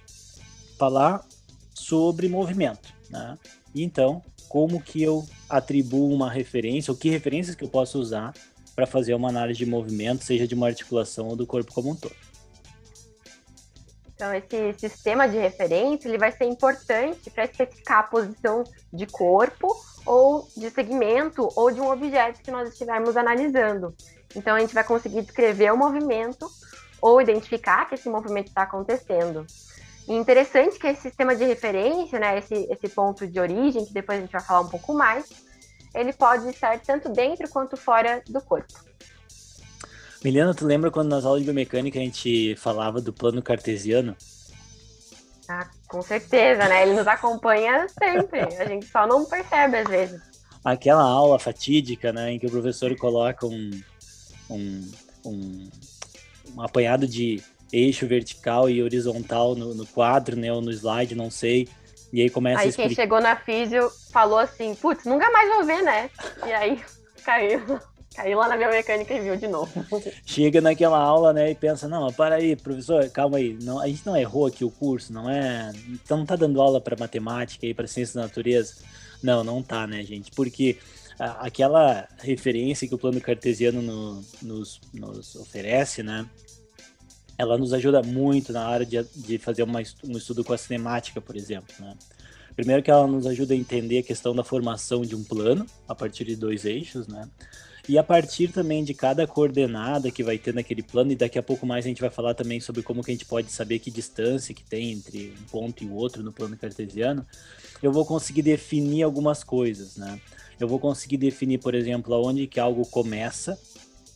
falar 0.77 1.25
sobre 1.73 2.27
movimento, 2.27 2.93
né? 3.09 3.37
Então, 3.73 4.21
como 4.49 4.81
que 4.81 5.01
eu 5.01 5.25
atribuo 5.47 6.11
uma 6.11 6.29
referência, 6.29 6.91
ou 6.91 6.97
que 6.97 7.09
referências 7.09 7.55
que 7.55 7.63
eu 7.63 7.69
posso 7.69 7.99
usar 7.99 8.33
para 8.75 8.87
fazer 8.87 9.13
uma 9.13 9.29
análise 9.29 9.59
de 9.59 9.65
movimento, 9.65 10.23
seja 10.23 10.47
de 10.47 10.55
uma 10.55 10.67
articulação 10.67 11.27
ou 11.27 11.35
do 11.35 11.45
corpo 11.45 11.71
como 11.71 11.91
um 11.91 11.95
todo. 11.95 12.15
Então, 14.15 14.33
esse 14.33 14.73
sistema 14.79 15.29
de 15.29 15.37
referência 15.37 16.09
ele 16.09 16.17
vai 16.17 16.31
ser 16.31 16.43
importante 16.45 17.29
para 17.29 17.45
especificar 17.45 17.99
a 17.99 18.03
posição 18.03 18.65
de 18.91 19.05
corpo 19.05 19.73
ou 20.05 20.45
de 20.57 20.69
segmento 20.71 21.47
ou 21.55 21.71
de 21.71 21.79
um 21.79 21.89
objeto 21.89 22.41
que 22.41 22.51
nós 22.51 22.67
estivermos 22.67 23.15
analisando. 23.15 23.95
Então, 24.35 24.55
a 24.55 24.59
gente 24.59 24.73
vai 24.73 24.83
conseguir 24.83 25.21
descrever 25.21 25.71
o 25.71 25.77
movimento 25.77 26.49
ou 27.01 27.21
identificar 27.21 27.87
que 27.87 27.95
esse 27.95 28.09
movimento 28.09 28.47
está 28.47 28.63
acontecendo. 28.63 29.45
E 30.09 30.13
interessante 30.13 30.79
que 30.79 30.87
esse 30.87 31.03
sistema 31.03 31.35
de 31.35 31.45
referência, 31.45 32.19
né, 32.19 32.39
esse, 32.39 32.67
esse 32.71 32.89
ponto 32.89 33.27
de 33.27 33.39
origem, 33.39 33.85
que 33.85 33.93
depois 33.93 34.17
a 34.17 34.21
gente 34.21 34.31
vai 34.31 34.41
falar 34.41 34.61
um 34.61 34.67
pouco 34.67 34.91
mais, 34.91 35.29
ele 35.93 36.11
pode 36.11 36.49
estar 36.49 36.79
tanto 36.79 37.09
dentro 37.09 37.47
quanto 37.47 37.77
fora 37.77 38.23
do 38.27 38.41
corpo. 38.41 38.73
Milena, 40.23 40.53
tu 40.55 40.65
lembra 40.65 40.89
quando 40.89 41.09
nas 41.09 41.25
aulas 41.25 41.41
de 41.41 41.45
biomecânica 41.45 41.99
a 41.99 42.01
gente 42.01 42.55
falava 42.55 42.99
do 42.99 43.13
plano 43.13 43.39
cartesiano? 43.41 44.17
Ah, 45.47 45.69
com 45.87 46.01
certeza, 46.01 46.67
né? 46.67 46.83
Ele 46.83 46.95
nos 46.95 47.07
acompanha 47.07 47.87
sempre. 47.87 48.39
A 48.41 48.65
gente 48.65 48.87
só 48.87 49.05
não 49.05 49.25
percebe 49.25 49.77
às 49.77 49.87
vezes. 49.87 50.21
Aquela 50.65 51.03
aula 51.03 51.37
fatídica, 51.37 52.11
né, 52.11 52.31
em 52.31 52.39
que 52.39 52.47
o 52.47 52.51
professor 52.51 52.95
coloca 52.97 53.45
um, 53.45 53.81
um, 54.49 54.91
um, 55.25 55.69
um 56.55 56.61
apanhado 56.61 57.07
de 57.07 57.41
eixo 57.71 58.07
vertical 58.07 58.69
e 58.69 58.81
horizontal 58.81 59.55
no, 59.55 59.73
no 59.73 59.85
quadro, 59.85 60.35
né, 60.35 60.51
ou 60.51 60.61
no 60.61 60.71
slide, 60.71 61.15
não 61.15 61.29
sei. 61.29 61.67
E 62.11 62.21
aí 62.21 62.29
começa 62.29 62.61
aí 62.61 62.67
a 62.67 62.69
explicar. 62.69 62.89
quem 62.89 62.95
chegou 62.95 63.21
na 63.21 63.35
físio 63.35 63.89
falou 64.11 64.39
assim, 64.39 64.73
putz, 64.75 65.05
nunca 65.05 65.29
mais 65.31 65.49
vou 65.49 65.63
ver, 65.63 65.83
né? 65.83 66.09
E 66.45 66.51
aí 66.51 66.81
caiu. 67.23 67.79
Aí 68.17 68.33
lá 68.33 68.47
na 68.49 68.57
biomecânica 68.57 69.13
e 69.13 69.21
viu 69.21 69.37
de 69.37 69.47
novo. 69.47 69.71
Chega 70.25 70.59
naquela 70.59 70.97
aula, 70.97 71.31
né, 71.31 71.51
e 71.51 71.55
pensa, 71.55 71.87
não, 71.87 72.11
para 72.11 72.35
aí, 72.35 72.55
professor, 72.55 73.07
calma 73.09 73.37
aí, 73.37 73.57
não, 73.61 73.79
a 73.79 73.87
gente 73.87 74.05
não 74.05 74.17
errou 74.17 74.47
aqui 74.47 74.65
o 74.65 74.71
curso, 74.71 75.13
não 75.13 75.29
é, 75.29 75.71
então 75.89 76.17
não 76.17 76.25
tá 76.25 76.35
dando 76.35 76.61
aula 76.61 76.81
para 76.81 76.97
matemática 76.97 77.65
e 77.65 77.73
para 77.73 77.87
ciência 77.87 78.15
da 78.15 78.25
natureza? 78.25 78.75
Não, 79.21 79.43
não 79.43 79.61
tá, 79.61 79.85
né, 79.85 80.03
gente, 80.03 80.31
porque 80.31 80.77
aquela 81.19 82.07
referência 82.17 82.87
que 82.87 82.95
o 82.95 82.97
plano 82.97 83.21
cartesiano 83.21 83.81
no, 83.81 84.23
nos, 84.41 84.81
nos 84.93 85.35
oferece, 85.35 86.01
né, 86.01 86.25
ela 87.39 87.57
nos 87.57 87.71
ajuda 87.71 88.03
muito 88.03 88.51
na 88.51 88.69
hora 88.69 88.85
de, 88.85 89.01
de 89.15 89.37
fazer 89.37 89.63
uma, 89.63 89.79
um 90.03 90.17
estudo 90.17 90.43
com 90.43 90.51
a 90.51 90.57
cinemática, 90.57 91.21
por 91.21 91.37
exemplo, 91.37 91.73
né. 91.79 91.95
Primeiro 92.53 92.83
que 92.83 92.91
ela 92.91 93.07
nos 93.07 93.25
ajuda 93.25 93.53
a 93.53 93.57
entender 93.57 93.99
a 93.99 94.03
questão 94.03 94.35
da 94.35 94.43
formação 94.43 95.03
de 95.03 95.15
um 95.15 95.23
plano 95.23 95.65
a 95.87 95.95
partir 95.95 96.25
de 96.25 96.35
dois 96.35 96.65
eixos, 96.65 97.07
né? 97.07 97.29
E 97.87 97.97
a 97.97 98.03
partir 98.03 98.49
também 98.49 98.83
de 98.83 98.93
cada 98.93 99.25
coordenada 99.25 100.11
que 100.11 100.21
vai 100.21 100.37
ter 100.37 100.53
naquele 100.53 100.83
plano, 100.83 101.13
e 101.13 101.15
daqui 101.15 101.39
a 101.39 101.43
pouco 101.43 101.65
mais 101.65 101.85
a 101.85 101.87
gente 101.87 102.01
vai 102.01 102.09
falar 102.09 102.33
também 102.33 102.59
sobre 102.59 102.83
como 102.83 103.01
que 103.01 103.11
a 103.11 103.13
gente 103.13 103.25
pode 103.25 103.49
saber 103.49 103.79
que 103.79 103.89
distância 103.89 104.53
que 104.53 104.63
tem 104.63 104.91
entre 104.91 105.33
um 105.41 105.45
ponto 105.49 105.81
e 105.81 105.87
o 105.87 105.93
outro 105.93 106.21
no 106.21 106.33
plano 106.33 106.57
cartesiano, 106.57 107.25
eu 107.81 107.93
vou 107.93 108.05
conseguir 108.05 108.41
definir 108.41 109.03
algumas 109.03 109.41
coisas, 109.45 109.95
né? 109.95 110.19
Eu 110.59 110.67
vou 110.67 110.77
conseguir 110.77 111.15
definir, 111.15 111.59
por 111.59 111.73
exemplo, 111.73 112.13
aonde 112.13 112.45
que 112.47 112.59
algo 112.59 112.85
começa, 112.85 113.57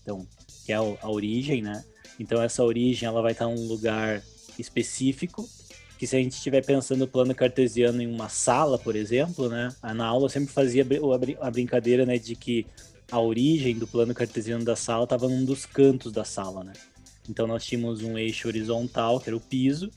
então, 0.02 0.28
que 0.66 0.74
é 0.74 0.76
a 0.76 1.10
origem, 1.10 1.62
né? 1.62 1.86
Então 2.20 2.42
essa 2.42 2.64
origem 2.64 3.08
ela 3.08 3.22
vai 3.22 3.32
estar 3.32 3.46
em 3.46 3.54
um 3.54 3.68
lugar 3.68 4.22
específico, 4.58 5.48
que 5.98 6.06
se 6.06 6.16
a 6.16 6.20
gente 6.20 6.34
estiver 6.34 6.64
pensando 6.66 7.00
no 7.00 7.08
plano 7.08 7.34
cartesiano 7.34 8.02
em 8.02 8.08
uma 8.08 8.30
sala, 8.30 8.78
por 8.78 8.96
exemplo, 8.96 9.50
né? 9.50 9.74
Na 9.96 10.06
aula 10.06 10.26
eu 10.26 10.30
sempre 10.30 10.54
fazia 10.54 10.86
a 11.40 11.52
brincadeira, 11.52 12.06
né, 12.06 12.18
de 12.18 12.36
que 12.36 12.66
a 13.12 13.20
origem 13.20 13.78
do 13.78 13.88
plano 13.88 14.14
cartesiano 14.14 14.66
da 14.66 14.76
sala 14.76 15.04
estava 15.04 15.28
num 15.28 15.46
dos 15.46 15.66
cantos 15.66 16.12
da 16.12 16.24
sala, 16.24 16.64
né? 16.64 16.74
Então 17.30 17.48
nós 17.48 17.66
tínhamos 17.66 18.02
um 18.02 18.18
eixo 18.18 18.48
horizontal, 18.48 19.20
que 19.20 19.30
era 19.30 19.38
o 19.38 19.42
piso, 19.42 19.90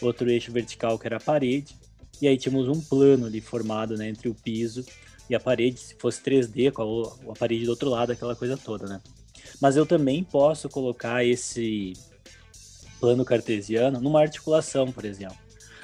outro 0.00 0.30
eixo 0.30 0.52
vertical, 0.52 0.98
que 0.98 1.06
era 1.06 1.16
a 1.16 1.20
parede, 1.20 1.74
e 2.20 2.28
aí 2.28 2.36
tínhamos 2.36 2.68
um 2.68 2.80
plano 2.80 3.26
ali 3.26 3.40
formado 3.40 3.96
né, 3.96 4.08
entre 4.08 4.28
o 4.28 4.34
piso 4.34 4.84
e 5.28 5.34
a 5.34 5.40
parede, 5.40 5.78
se 5.78 5.94
fosse 5.96 6.22
3D, 6.22 6.72
com 6.72 7.30
a 7.30 7.34
parede 7.34 7.64
do 7.64 7.70
outro 7.70 7.90
lado, 7.90 8.12
aquela 8.12 8.34
coisa 8.34 8.56
toda, 8.56 8.86
né? 8.86 9.00
Mas 9.60 9.76
eu 9.76 9.86
também 9.86 10.22
posso 10.24 10.68
colocar 10.68 11.24
esse 11.24 11.92
plano 13.00 13.24
cartesiano 13.24 14.00
numa 14.00 14.20
articulação, 14.20 14.90
por 14.90 15.04
exemplo. 15.04 15.36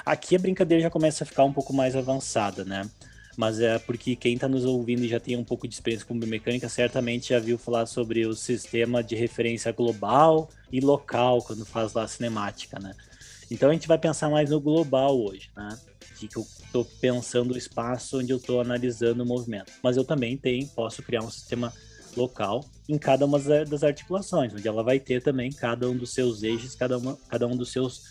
Aqui 0.04 0.36
a 0.36 0.38
brincadeira 0.38 0.82
já 0.82 0.90
começa 0.90 1.24
a 1.24 1.26
ficar 1.26 1.44
um 1.44 1.52
pouco 1.52 1.72
mais 1.72 1.96
avançada, 1.96 2.64
né? 2.64 2.88
mas 3.36 3.60
é 3.60 3.78
porque 3.78 4.16
quem 4.16 4.34
está 4.34 4.48
nos 4.48 4.64
ouvindo 4.64 5.04
e 5.04 5.08
já 5.08 5.20
tem 5.20 5.36
um 5.36 5.44
pouco 5.44 5.66
de 5.66 5.74
experiência 5.74 6.06
com 6.06 6.18
biomecânica 6.18 6.68
certamente 6.68 7.30
já 7.30 7.38
viu 7.38 7.58
falar 7.58 7.86
sobre 7.86 8.26
o 8.26 8.34
sistema 8.34 9.02
de 9.02 9.14
referência 9.14 9.72
global 9.72 10.48
e 10.72 10.80
local 10.80 11.42
quando 11.42 11.64
faz 11.64 11.92
lá 11.92 12.04
a 12.04 12.08
cinemática, 12.08 12.78
né? 12.78 12.94
Então 13.50 13.70
a 13.70 13.72
gente 13.72 13.88
vai 13.88 13.98
pensar 13.98 14.30
mais 14.30 14.50
no 14.50 14.60
global 14.60 15.20
hoje, 15.20 15.50
né? 15.56 15.78
De 16.18 16.28
que 16.28 16.36
eu 16.36 16.42
estou 16.42 16.84
pensando 17.00 17.54
o 17.54 17.58
espaço 17.58 18.18
onde 18.18 18.32
eu 18.32 18.36
estou 18.36 18.60
analisando 18.60 19.22
o 19.22 19.26
movimento. 19.26 19.72
Mas 19.82 19.96
eu 19.96 20.04
também 20.04 20.36
tenho, 20.36 20.66
posso 20.68 21.02
criar 21.02 21.22
um 21.22 21.30
sistema 21.30 21.72
local 22.16 22.64
em 22.88 22.98
cada 22.98 23.24
uma 23.24 23.38
das 23.38 23.82
articulações, 23.82 24.52
onde 24.52 24.66
ela 24.66 24.82
vai 24.82 24.98
ter 24.98 25.22
também 25.22 25.50
cada 25.50 25.88
um 25.88 25.96
dos 25.96 26.12
seus 26.12 26.42
eixos, 26.42 26.74
cada, 26.74 26.98
uma, 26.98 27.18
cada 27.28 27.46
um 27.46 27.56
dos 27.56 27.72
seus 27.72 28.02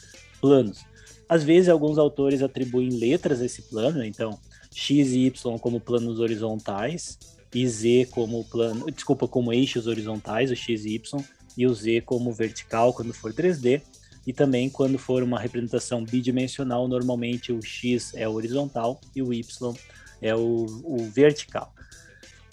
planos. 0.41 0.85
Às 1.27 1.43
vezes 1.43 1.69
alguns 1.69 1.97
autores 1.97 2.41
atribuem 2.41 2.89
letras 2.89 3.41
a 3.41 3.45
esse 3.45 3.63
plano, 3.63 4.03
então 4.03 4.37
X 4.73 5.11
e 5.11 5.25
Y 5.27 5.59
como 5.59 5.79
planos 5.79 6.19
horizontais 6.19 7.17
e 7.53 7.67
Z 7.67 8.07
como 8.11 8.43
plano, 8.45 8.85
desculpa, 8.91 9.27
como 9.27 9.53
eixos 9.53 9.87
horizontais, 9.87 10.49
o 10.49 10.55
X 10.55 10.85
e 10.85 10.95
Y, 10.95 11.23
e 11.57 11.67
o 11.67 11.73
Z 11.73 12.01
como 12.01 12.33
vertical 12.33 12.93
quando 12.93 13.13
for 13.13 13.31
3D. 13.31 13.81
E 14.25 14.31
também 14.31 14.69
quando 14.69 14.97
for 14.97 15.21
uma 15.21 15.37
representação 15.37 16.03
bidimensional, 16.03 16.87
normalmente 16.87 17.51
o 17.51 17.61
X 17.61 18.13
é 18.15 18.27
horizontal 18.27 18.99
e 19.13 19.21
o 19.21 19.33
Y 19.33 19.73
é 20.21 20.33
o, 20.33 20.65
o 20.83 20.97
vertical. 21.09 21.73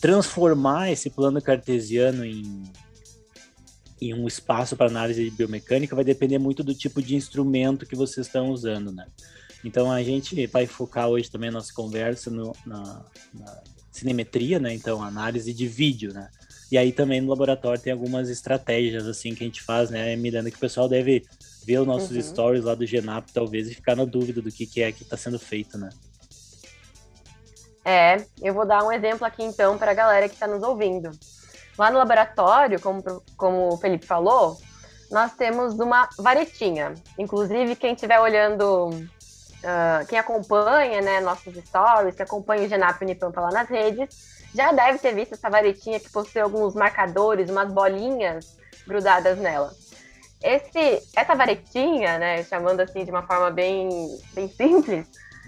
Transformar 0.00 0.90
esse 0.90 1.10
plano 1.10 1.40
cartesiano 1.42 2.24
em, 2.24 2.62
em 4.00 4.14
um 4.14 4.26
espaço 4.26 4.76
para 4.76 4.86
análise 4.86 5.22
de 5.22 5.30
biomecânica 5.30 5.94
vai 5.94 6.04
depender 6.04 6.38
muito 6.38 6.64
do 6.64 6.74
tipo 6.74 7.02
de 7.02 7.14
instrumento 7.14 7.86
que 7.86 7.96
vocês 7.96 8.26
estão 8.26 8.50
usando, 8.50 8.90
né? 8.90 9.06
Então 9.64 9.90
a 9.92 10.02
gente 10.02 10.46
vai 10.46 10.66
focar 10.66 11.08
hoje 11.08 11.30
também 11.30 11.50
a 11.50 11.52
nossa 11.52 11.72
conversa 11.72 12.30
no, 12.30 12.54
na, 12.64 13.04
na 13.34 13.62
cinemetria, 13.92 14.58
né? 14.58 14.74
Então 14.74 15.02
análise 15.02 15.52
de 15.52 15.66
vídeo, 15.66 16.12
né? 16.12 16.30
E 16.72 16.78
aí 16.78 16.92
também 16.92 17.20
no 17.20 17.28
laboratório 17.28 17.82
tem 17.82 17.92
algumas 17.92 18.28
estratégias 18.30 19.06
assim 19.06 19.34
que 19.34 19.42
a 19.42 19.46
gente 19.46 19.60
faz, 19.60 19.90
né, 19.90 20.14
Miranda, 20.16 20.50
que 20.50 20.56
o 20.56 20.60
pessoal 20.60 20.88
deve 20.88 21.24
ver 21.66 21.80
os 21.80 21.86
nossos 21.86 22.12
uhum. 22.12 22.22
stories 22.22 22.64
lá 22.64 22.74
do 22.74 22.86
Genap 22.86 23.28
talvez 23.32 23.68
e 23.68 23.74
ficar 23.74 23.96
na 23.96 24.04
dúvida 24.04 24.40
do 24.40 24.50
que, 24.50 24.66
que 24.66 24.80
é 24.80 24.92
que 24.92 25.02
está 25.02 25.16
sendo 25.16 25.38
feito, 25.38 25.76
né? 25.76 25.90
É, 27.84 28.24
eu 28.42 28.52
vou 28.52 28.66
dar 28.66 28.84
um 28.84 28.92
exemplo 28.92 29.26
aqui 29.26 29.42
então 29.42 29.78
para 29.78 29.92
a 29.92 29.94
galera 29.94 30.28
que 30.28 30.34
está 30.34 30.46
nos 30.46 30.62
ouvindo. 30.62 31.10
Lá 31.78 31.90
no 31.90 31.98
laboratório, 31.98 32.80
como, 32.80 33.02
como 33.36 33.72
o 33.72 33.76
Felipe 33.78 34.06
falou, 34.06 34.58
nós 35.10 35.34
temos 35.34 35.78
uma 35.78 36.08
varetinha. 36.18 36.94
Inclusive, 37.18 37.74
quem 37.76 37.94
estiver 37.94 38.20
olhando 38.20 38.90
uh, 38.90 40.06
quem 40.06 40.18
acompanha 40.18 41.00
né, 41.00 41.20
nossos 41.20 41.54
stories, 41.56 42.14
que 42.14 42.22
acompanha 42.22 42.64
o 42.64 42.68
Genap 42.68 43.00
Unipampa 43.02 43.40
lá 43.40 43.50
nas 43.50 43.68
redes, 43.68 44.40
já 44.54 44.72
deve 44.72 44.98
ter 44.98 45.14
visto 45.14 45.34
essa 45.34 45.48
varetinha 45.48 46.00
que 46.00 46.10
possui 46.10 46.40
alguns 46.40 46.74
marcadores, 46.74 47.50
umas 47.50 47.72
bolinhas 47.72 48.56
grudadas 48.86 49.38
nela. 49.38 49.72
Esse, 50.42 51.02
essa 51.14 51.34
varetinha, 51.34 52.18
né, 52.18 52.42
chamando 52.44 52.80
assim 52.80 53.04
de 53.04 53.10
uma 53.10 53.22
forma 53.22 53.50
bem, 53.50 53.88
bem 54.32 54.48
simples, 54.48 55.06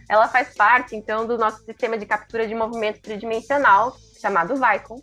ela 0.09 0.29
faz 0.29 0.55
parte, 0.55 0.97
então, 0.97 1.27
do 1.27 1.39
nosso 1.39 1.65
sistema 1.65 1.97
de 1.97 2.07
captura 2.07 2.47
de 2.47 2.55
movimento 2.55 3.01
tridimensional, 3.01 3.97
chamado 4.21 4.55
VICON. 4.55 5.01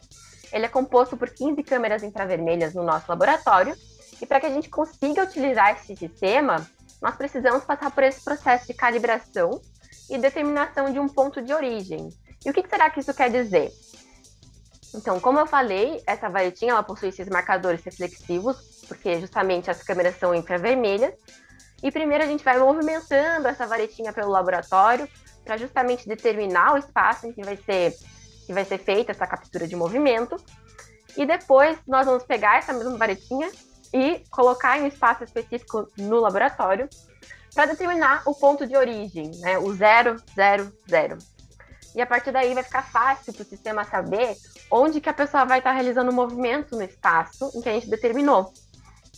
Ele 0.52 0.66
é 0.66 0.70
composto 0.70 1.16
por 1.16 1.30
15 1.30 1.62
câmeras 1.64 2.04
infravermelhas 2.04 2.74
no 2.74 2.84
nosso 2.84 3.06
laboratório, 3.08 3.76
e 4.22 4.26
para 4.26 4.40
que 4.40 4.46
a 4.46 4.50
gente 4.50 4.70
consiga 4.70 5.24
utilizar 5.24 5.72
esse 5.72 5.96
sistema, 5.96 6.68
nós 7.02 7.16
precisamos 7.16 7.64
passar 7.64 7.92
por 7.92 8.04
esse 8.04 8.24
processo 8.24 8.68
de 8.68 8.74
calibração 8.74 9.62
e 10.10 10.18
determinação 10.18 10.92
de 10.92 11.00
um 11.00 11.08
ponto 11.08 11.42
de 11.42 11.54
origem. 11.54 12.10
E 12.46 12.50
o 12.50 12.54
que 12.54 12.68
será 12.68 12.90
que 12.90 13.00
isso 13.00 13.14
quer 13.14 13.30
dizer? 13.30 13.72
Então, 14.94 15.20
como 15.20 15.40
eu 15.40 15.46
falei, 15.46 16.02
essa 16.08 16.30
varetinha 16.30 16.72
ela 16.72 16.84
possui 16.84 17.10
esses 17.10 17.30
marcadores 17.30 17.84
reflexivos, 17.84 18.58
porque 18.88 19.20
justamente 19.20 19.70
as 19.70 19.84
câmeras 19.84 20.18
são 20.18 20.34
infravermelhas. 20.34 21.14
E 21.82 21.92
primeiro 21.92 22.24
a 22.24 22.28
gente 22.28 22.44
vai 22.44 22.58
movimentando 22.58 23.48
essa 23.48 23.66
varetinha 23.66 24.12
pelo 24.12 24.32
laboratório 24.32 25.08
para 25.44 25.58
justamente 25.58 26.08
determinar 26.08 26.74
o 26.74 26.78
espaço 26.78 27.28
em 27.28 27.34
que 27.34 27.44
vai 27.44 27.58
ser 27.58 27.94
que 28.46 28.54
vai 28.54 28.66
ser 28.66 28.80
feita 28.80 29.12
essa 29.12 29.28
captura 29.28 29.68
de 29.68 29.76
movimento. 29.76 30.36
E 31.16 31.26
depois 31.26 31.78
nós 31.88 32.08
vamos 32.08 32.24
pegar 32.24 32.58
essa 32.58 32.74
mesma 32.74 32.98
varetinha 32.98 33.50
e 33.94 34.24
colocar 34.32 34.78
em 34.78 34.84
um 34.84 34.88
espaço 34.88 35.24
específico 35.24 35.88
no 35.98 36.20
laboratório 36.20 36.90
para 37.54 37.68
determinar 37.68 38.24
o 38.26 38.34
ponto 38.34 38.66
de 38.66 38.76
origem, 38.76 39.32
né? 39.40 39.58
O 39.60 39.72
0, 39.74 40.16
0, 40.36 40.74
0. 40.90 41.18
E 41.96 42.02
a 42.02 42.06
partir 42.06 42.32
daí 42.32 42.54
vai 42.54 42.64
ficar 42.64 42.84
fácil 42.84 43.34
para 43.34 43.42
o 43.42 43.46
sistema 43.46 43.84
saber 43.84 44.36
onde 44.72 45.02
que 45.02 45.10
a 45.10 45.14
pessoa 45.14 45.46
vai 45.46 45.60
estar 45.60 45.72
tá 45.72 45.76
realizando 45.76 46.12
o 46.12 46.14
movimento 46.14 46.76
no 46.76 46.84
espaço 46.84 47.52
em 47.56 47.62
que 47.62 47.70
a 47.70 47.74
gente 47.74 47.90
determinou. 47.90 48.54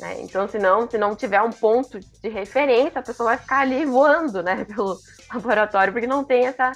Né? 0.02 0.20
Então, 0.22 0.48
se 0.48 0.58
não, 0.58 0.90
se 0.90 0.98
não 0.98 1.16
tiver 1.16 1.42
um 1.42 1.52
ponto 1.52 2.00
de 2.00 2.28
referência, 2.28 3.00
a 3.00 3.04
pessoa 3.04 3.30
vai 3.30 3.38
ficar 3.38 3.60
ali 3.60 3.86
voando 3.86 4.42
né, 4.42 4.66
pelo 4.66 4.98
laboratório, 5.32 5.94
porque 5.94 6.08
não 6.08 6.24
tem 6.24 6.48
essa, 6.48 6.72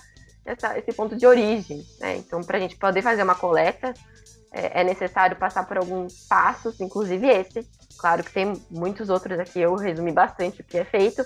essa 0.46 0.78
esse 0.78 0.94
ponto 0.94 1.16
de 1.16 1.26
origem. 1.26 1.84
Né? 2.00 2.18
Então, 2.18 2.42
para 2.42 2.58
a 2.58 2.62
gente 2.62 2.78
poder 2.78 3.02
fazer 3.02 3.24
uma 3.24 3.34
coleta, 3.34 3.94
é, 4.54 4.82
é 4.82 4.84
necessário 4.84 5.36
passar 5.36 5.68
por 5.68 5.78
alguns 5.78 6.28
passos, 6.28 6.80
inclusive 6.80 7.28
esse. 7.28 7.68
Claro 7.98 8.24
que 8.24 8.32
tem 8.32 8.54
muitos 8.70 9.10
outros 9.10 9.40
aqui, 9.40 9.60
eu 9.60 9.74
resumi 9.76 10.12
bastante 10.12 10.62
o 10.62 10.64
que 10.64 10.78
é 10.78 10.86
feito, 10.86 11.26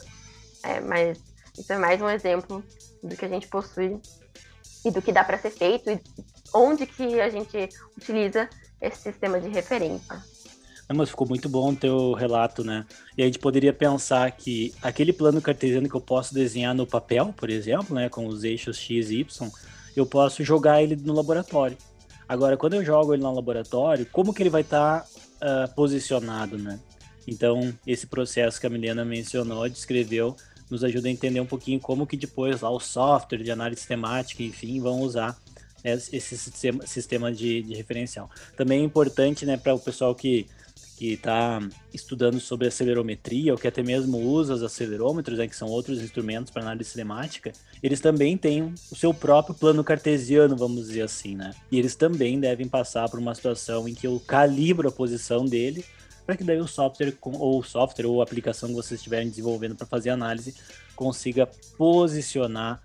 é, 0.63 0.79
mas 0.79 1.20
isso 1.58 1.74
é 1.74 1.77
mais 1.77 2.01
um 2.01 2.10
exemplo 2.10 2.63
do 3.03 3.15
que 3.18 3.25
a 3.25 3.27
gente 3.27 3.48
possui 3.48 4.00
e 4.86 4.91
do 4.91 5.01
que 5.01 5.12
dá 5.12 5.24
para 5.24 5.38
ser 5.38 5.50
feito 5.50 5.89
e 5.89 6.00
onde 6.53 6.86
que 6.86 7.20
a 7.20 7.29
gente 7.29 7.70
utiliza 7.98 8.50
esse 8.82 9.01
sistema 9.01 9.41
de 9.41 9.50
referência. 9.50 10.24
Não, 10.89 10.96
mas 10.96 11.10
ficou 11.10 11.27
muito 11.27 11.48
bom 11.48 11.72
o 11.72 11.75
teu 11.75 12.13
relato, 12.13 12.63
né? 12.63 12.84
E 13.15 13.22
a 13.22 13.25
gente 13.25 13.38
poderia 13.38 13.72
pensar 13.72 14.31
que 14.31 14.74
aquele 14.81 15.13
plano 15.13 15.39
cartesiano 15.39 15.88
que 15.88 15.96
eu 15.96 16.01
posso 16.01 16.34
desenhar 16.34 16.74
no 16.74 16.88
papel, 16.88 17.31
por 17.38 17.48
exemplo, 17.48 17.96
né, 17.96 18.10
com 18.10 18.25
os 18.25 18.43
eixos 18.43 18.75
x 18.77 19.12
e 19.12 19.19
y, 19.19 19.51
eu 19.96 20.03
posso 20.03 20.43
jogar 20.43 20.81
ele 20.81 20.96
no 20.96 21.13
laboratório. 21.13 21.77
Agora, 22.27 22.58
quando 22.58 22.74
eu 22.74 22.84
jogo 22.84 23.13
ele 23.13 23.22
no 23.22 23.31
laboratório, 23.31 24.03
como 24.12 24.34
que 24.34 24.41
ele 24.41 24.50
vai 24.50 24.62
estar 24.62 25.01
tá, 25.01 25.65
uh, 25.65 25.75
posicionado, 25.75 26.58
né? 26.58 26.79
Então, 27.27 27.72
esse 27.86 28.08
processo 28.08 28.60
que 28.60 28.65
a 28.65 28.69
Milena 28.69 29.05
mencionou, 29.05 29.69
descreveu, 29.69 30.36
nos 30.72 30.84
ajuda 30.84 31.08
a 31.08 31.12
entender 31.12 31.39
um 31.39 31.46
pouquinho 31.46 31.79
como 31.79 32.08
que 32.08 32.17
depois 32.17 32.62
lá 32.62 32.72
o 32.72 32.79
software 32.79 33.43
de 33.43 33.51
análise 33.51 33.81
sistemática, 33.81 34.41
enfim, 34.41 34.79
vão 34.79 35.01
usar 35.01 35.38
esse 35.84 36.38
sistema, 36.38 36.86
sistema 36.88 37.31
de, 37.31 37.62
de 37.62 37.75
referencial. 37.75 38.29
Também 38.58 38.81
é 38.81 38.84
importante, 38.84 39.46
né, 39.46 39.55
para 39.55 39.74
o 39.74 39.79
pessoal 39.79 40.15
que 40.15 40.48
que 41.00 41.13
está 41.13 41.62
estudando 41.94 42.41
sobre 42.41 42.68
acelerometria, 42.68 43.53
ou 43.53 43.58
que 43.58 43.70
até 43.70 43.82
mesmo 43.82 44.18
usa 44.18 44.53
os 44.53 44.62
acelerômetros, 44.62 45.38
né, 45.38 45.48
que 45.48 45.56
são 45.56 45.70
outros 45.70 46.01
instrumentos 46.01 46.51
para 46.51 46.62
análise 46.62 46.89
cinemática, 46.89 47.53
eles 47.82 48.01
também 48.01 48.36
têm 48.36 48.74
o 48.91 48.96
seu 48.98 49.13
próprio 49.13 49.56
plano 49.56 49.82
cartesiano, 49.82 50.58
vamos 50.58 50.88
dizer 50.88 51.03
assim, 51.03 51.38
né? 51.38 51.51
E 51.72 51.79
eles 51.79 51.96
também 51.96 52.38
devem 52.38 52.68
passar 52.68 53.08
por 53.08 53.18
uma 53.18 53.34
situação 53.34 53.88
em 53.88 53.96
que 53.96 54.08
eu 54.08 54.22
calibro 54.27 54.89
a 54.89 54.91
posição 54.91 55.46
dele, 55.46 55.86
para 56.25 56.36
que 56.36 56.44
daí 56.44 56.60
o 56.60 56.68
software, 56.68 57.13
ou 57.22 57.60
o 57.60 57.63
software, 57.63 58.06
ou 58.06 58.20
a 58.20 58.24
aplicação 58.25 58.68
que 58.68 58.75
vocês 58.75 59.00
estiverem 59.00 59.29
desenvolvendo 59.29 59.75
para 59.77 59.88
fazer 59.88 60.10
análise, 60.10 60.53
consiga 60.98 61.48
posicionar 61.77 62.83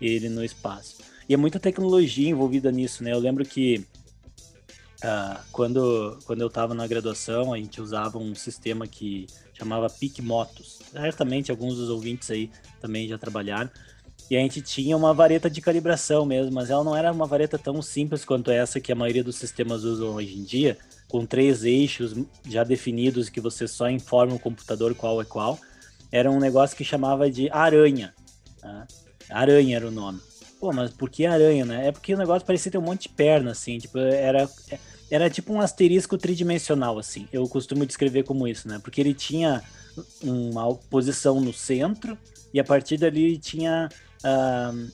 ele 0.00 0.30
no 0.30 0.42
espaço. 0.42 0.96
E 1.28 1.34
é 1.34 1.36
muita 1.36 1.60
tecnologia 1.60 2.30
envolvida 2.30 2.72
nisso, 2.72 3.04
né? 3.04 3.12
Eu 3.12 3.18
lembro 3.18 3.44
que 3.44 3.84
Uh, 5.02 5.40
quando, 5.50 6.18
quando 6.26 6.42
eu 6.42 6.48
estava 6.48 6.74
na 6.74 6.86
graduação, 6.86 7.54
a 7.54 7.56
gente 7.56 7.80
usava 7.80 8.18
um 8.18 8.34
sistema 8.34 8.86
que 8.86 9.26
chamava 9.54 9.88
PicMotos. 9.88 10.80
Certamente 10.92 11.50
alguns 11.50 11.76
dos 11.76 11.88
ouvintes 11.88 12.30
aí 12.30 12.50
também 12.80 13.08
já 13.08 13.16
trabalharam. 13.16 13.70
E 14.30 14.36
a 14.36 14.40
gente 14.40 14.60
tinha 14.60 14.96
uma 14.96 15.12
vareta 15.12 15.50
de 15.50 15.60
calibração 15.60 16.24
mesmo, 16.24 16.52
mas 16.52 16.70
ela 16.70 16.84
não 16.84 16.94
era 16.94 17.10
uma 17.10 17.26
vareta 17.26 17.58
tão 17.58 17.82
simples 17.82 18.24
quanto 18.24 18.50
essa 18.50 18.78
que 18.78 18.92
a 18.92 18.94
maioria 18.94 19.24
dos 19.24 19.36
sistemas 19.36 19.82
usam 19.82 20.14
hoje 20.14 20.38
em 20.38 20.44
dia, 20.44 20.78
com 21.08 21.26
três 21.26 21.64
eixos 21.64 22.14
já 22.46 22.62
definidos 22.62 23.28
que 23.28 23.40
você 23.40 23.66
só 23.66 23.90
informa 23.90 24.34
o 24.34 24.38
computador 24.38 24.94
qual 24.94 25.20
é 25.20 25.24
qual. 25.24 25.58
Era 26.12 26.30
um 26.30 26.38
negócio 26.38 26.76
que 26.76 26.84
chamava 26.84 27.30
de 27.30 27.50
aranha. 27.50 28.14
Tá? 28.60 28.86
Aranha 29.30 29.76
era 29.76 29.88
o 29.88 29.90
nome. 29.90 30.20
Pô, 30.60 30.72
mas 30.72 30.90
por 30.90 31.08
que 31.08 31.24
aranha, 31.26 31.64
né? 31.64 31.88
É 31.88 31.92
porque 31.92 32.14
o 32.14 32.18
negócio 32.18 32.46
parecia 32.46 32.70
ter 32.70 32.78
um 32.78 32.82
monte 32.82 33.02
de 33.02 33.08
perna, 33.08 33.52
assim, 33.52 33.78
tipo, 33.78 33.98
era 33.98 34.48
era 35.10 35.28
tipo 35.28 35.52
um 35.52 35.60
asterisco 35.60 36.16
tridimensional, 36.16 36.98
assim. 36.98 37.28
Eu 37.32 37.48
costumo 37.48 37.84
descrever 37.84 38.22
como 38.22 38.46
isso, 38.46 38.68
né? 38.68 38.78
Porque 38.82 39.00
ele 39.00 39.12
tinha 39.12 39.62
uma 40.22 40.74
posição 40.74 41.40
no 41.40 41.52
centro 41.52 42.16
e 42.54 42.60
a 42.60 42.64
partir 42.64 42.96
dali 42.96 43.38
tinha 43.38 43.88
uh, 44.24 44.90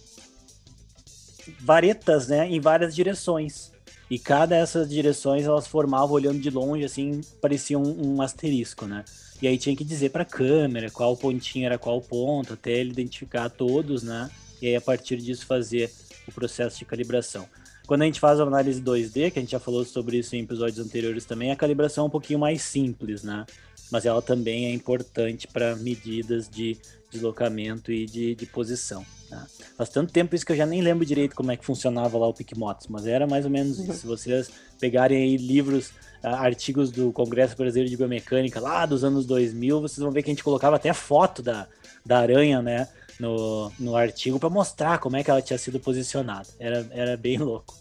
varetas, 1.60 2.28
né, 2.28 2.48
em 2.48 2.60
várias 2.60 2.94
direções. 2.94 3.72
E 4.08 4.18
cada 4.18 4.56
dessas 4.56 4.88
direções 4.88 5.44
elas 5.44 5.66
formavam 5.66 6.14
olhando 6.14 6.38
de 6.38 6.48
longe, 6.48 6.84
assim, 6.84 7.20
parecia 7.40 7.78
um, 7.78 8.14
um 8.14 8.22
asterisco, 8.22 8.86
né? 8.86 9.04
E 9.42 9.48
aí 9.48 9.58
tinha 9.58 9.76
que 9.76 9.84
dizer 9.84 10.10
para 10.10 10.22
a 10.22 10.26
câmera 10.26 10.90
qual 10.90 11.16
pontinho 11.16 11.66
era 11.66 11.76
qual 11.76 12.00
ponto, 12.00 12.54
até 12.54 12.70
ele 12.70 12.90
identificar 12.90 13.50
todos, 13.50 14.02
né? 14.02 14.30
E 14.62 14.68
aí 14.68 14.76
a 14.76 14.80
partir 14.80 15.16
disso 15.16 15.44
fazer 15.44 15.90
o 16.26 16.32
processo 16.32 16.78
de 16.78 16.84
calibração. 16.84 17.46
Quando 17.86 18.02
a 18.02 18.04
gente 18.04 18.18
faz 18.18 18.40
a 18.40 18.42
análise 18.42 18.82
2D, 18.82 19.30
que 19.30 19.38
a 19.38 19.42
gente 19.42 19.52
já 19.52 19.60
falou 19.60 19.84
sobre 19.84 20.18
isso 20.18 20.34
em 20.34 20.42
episódios 20.42 20.84
anteriores 20.84 21.24
também, 21.24 21.52
a 21.52 21.56
calibração 21.56 22.04
é 22.04 22.06
um 22.08 22.10
pouquinho 22.10 22.38
mais 22.38 22.62
simples, 22.62 23.22
né? 23.22 23.46
Mas 23.90 24.04
ela 24.04 24.20
também 24.20 24.66
é 24.66 24.72
importante 24.72 25.46
para 25.46 25.76
medidas 25.76 26.48
de 26.48 26.76
deslocamento 27.10 27.92
e 27.92 28.04
de, 28.04 28.34
de 28.34 28.46
posição. 28.46 29.06
Né? 29.30 29.46
Faz 29.76 29.88
tanto 29.88 30.12
tempo 30.12 30.34
isso 30.34 30.44
que 30.44 30.52
eu 30.52 30.56
já 30.56 30.66
nem 30.66 30.80
lembro 30.80 31.06
direito 31.06 31.36
como 31.36 31.52
é 31.52 31.56
que 31.56 31.64
funcionava 31.64 32.18
lá 32.18 32.26
o 32.26 32.34
PicMotos, 32.34 32.88
mas 32.88 33.06
era 33.06 33.26
mais 33.26 33.44
ou 33.44 33.50
menos 33.50 33.78
isso. 33.78 33.94
Se 33.94 34.06
vocês 34.06 34.50
pegarem 34.80 35.22
aí 35.22 35.36
livros, 35.36 35.90
uh, 36.24 36.28
artigos 36.28 36.90
do 36.90 37.12
Congresso 37.12 37.56
Brasileiro 37.56 37.88
de 37.88 37.96
Biomecânica 37.96 38.60
lá 38.60 38.84
dos 38.84 39.04
anos 39.04 39.26
2000, 39.26 39.80
vocês 39.80 39.98
vão 39.98 40.10
ver 40.10 40.22
que 40.22 40.30
a 40.30 40.32
gente 40.32 40.44
colocava 40.44 40.76
até 40.76 40.92
foto 40.92 41.42
da, 41.42 41.68
da 42.04 42.18
aranha, 42.18 42.60
né? 42.60 42.88
No, 43.18 43.70
no 43.78 43.96
artigo 43.96 44.38
para 44.38 44.50
mostrar 44.50 44.98
como 44.98 45.16
é 45.16 45.24
que 45.24 45.30
ela 45.30 45.42
tinha 45.42 45.58
sido 45.58 45.80
posicionada. 45.80 46.48
Era, 46.58 46.86
era 46.90 47.16
bem 47.16 47.38
louco. 47.38 47.74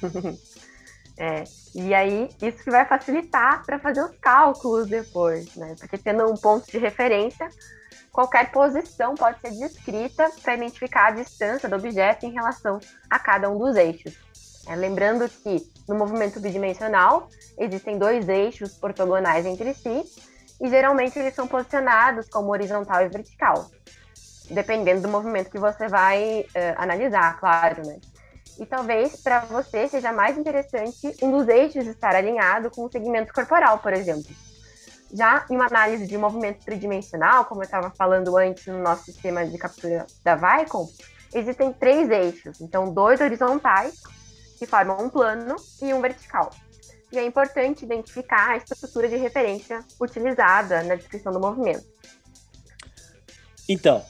é, 1.16 1.44
e 1.74 1.94
aí, 1.94 2.28
isso 2.40 2.62
que 2.62 2.70
vai 2.70 2.86
facilitar 2.86 3.64
para 3.64 3.78
fazer 3.78 4.02
os 4.02 4.16
cálculos 4.18 4.88
depois, 4.88 5.54
né? 5.56 5.74
Porque 5.78 5.96
tendo 5.98 6.30
um 6.30 6.36
ponto 6.36 6.70
de 6.70 6.78
referência, 6.78 7.48
qualquer 8.10 8.50
posição 8.50 9.14
pode 9.14 9.40
ser 9.40 9.52
descrita 9.52 10.30
para 10.42 10.54
identificar 10.54 11.08
a 11.08 11.12
distância 11.12 11.68
do 11.68 11.76
objeto 11.76 12.26
em 12.26 12.32
relação 12.32 12.78
a 13.08 13.18
cada 13.18 13.50
um 13.50 13.58
dos 13.58 13.76
eixos. 13.76 14.14
É, 14.66 14.76
lembrando 14.76 15.28
que 15.28 15.66
no 15.88 15.96
movimento 15.96 16.38
bidimensional 16.38 17.28
existem 17.58 17.98
dois 17.98 18.28
eixos 18.28 18.80
ortogonais 18.80 19.44
entre 19.44 19.74
si 19.74 20.04
e 20.60 20.68
geralmente 20.68 21.18
eles 21.18 21.34
são 21.34 21.48
posicionados 21.48 22.28
como 22.28 22.52
horizontal 22.52 23.02
e 23.02 23.08
vertical 23.08 23.68
dependendo 24.52 25.02
do 25.02 25.08
movimento 25.08 25.50
que 25.50 25.58
você 25.58 25.88
vai 25.88 26.40
uh, 26.40 26.74
analisar, 26.76 27.38
claro, 27.38 27.86
né? 27.86 27.98
E 28.58 28.66
talvez 28.66 29.16
para 29.22 29.40
você 29.40 29.88
seja 29.88 30.12
mais 30.12 30.36
interessante 30.36 31.16
um 31.22 31.30
dos 31.30 31.48
eixos 31.48 31.86
estar 31.86 32.14
alinhado 32.14 32.70
com 32.70 32.84
o 32.84 32.92
segmento 32.92 33.32
corporal, 33.32 33.78
por 33.78 33.92
exemplo. 33.92 34.30
Já 35.12 35.44
em 35.50 35.56
uma 35.56 35.66
análise 35.66 36.06
de 36.06 36.16
movimento 36.16 36.64
tridimensional, 36.64 37.44
como 37.44 37.62
eu 37.62 37.64
estava 37.64 37.90
falando 37.90 38.36
antes 38.36 38.66
no 38.66 38.78
nosso 38.78 39.04
sistema 39.04 39.44
de 39.44 39.58
captura 39.58 40.06
da 40.24 40.36
Vicon, 40.36 40.86
existem 41.34 41.72
três 41.72 42.10
eixos, 42.10 42.60
então 42.60 42.92
dois 42.92 43.20
horizontais, 43.20 44.00
que 44.58 44.66
formam 44.66 45.04
um 45.04 45.08
plano, 45.08 45.56
e 45.82 45.92
um 45.92 46.00
vertical. 46.00 46.50
E 47.10 47.18
é 47.18 47.24
importante 47.26 47.84
identificar 47.84 48.50
a 48.50 48.56
estrutura 48.56 49.08
de 49.08 49.16
referência 49.16 49.84
utilizada 50.00 50.82
na 50.82 50.94
descrição 50.94 51.30
do 51.30 51.40
movimento. 51.40 51.84
Então, 53.68 54.02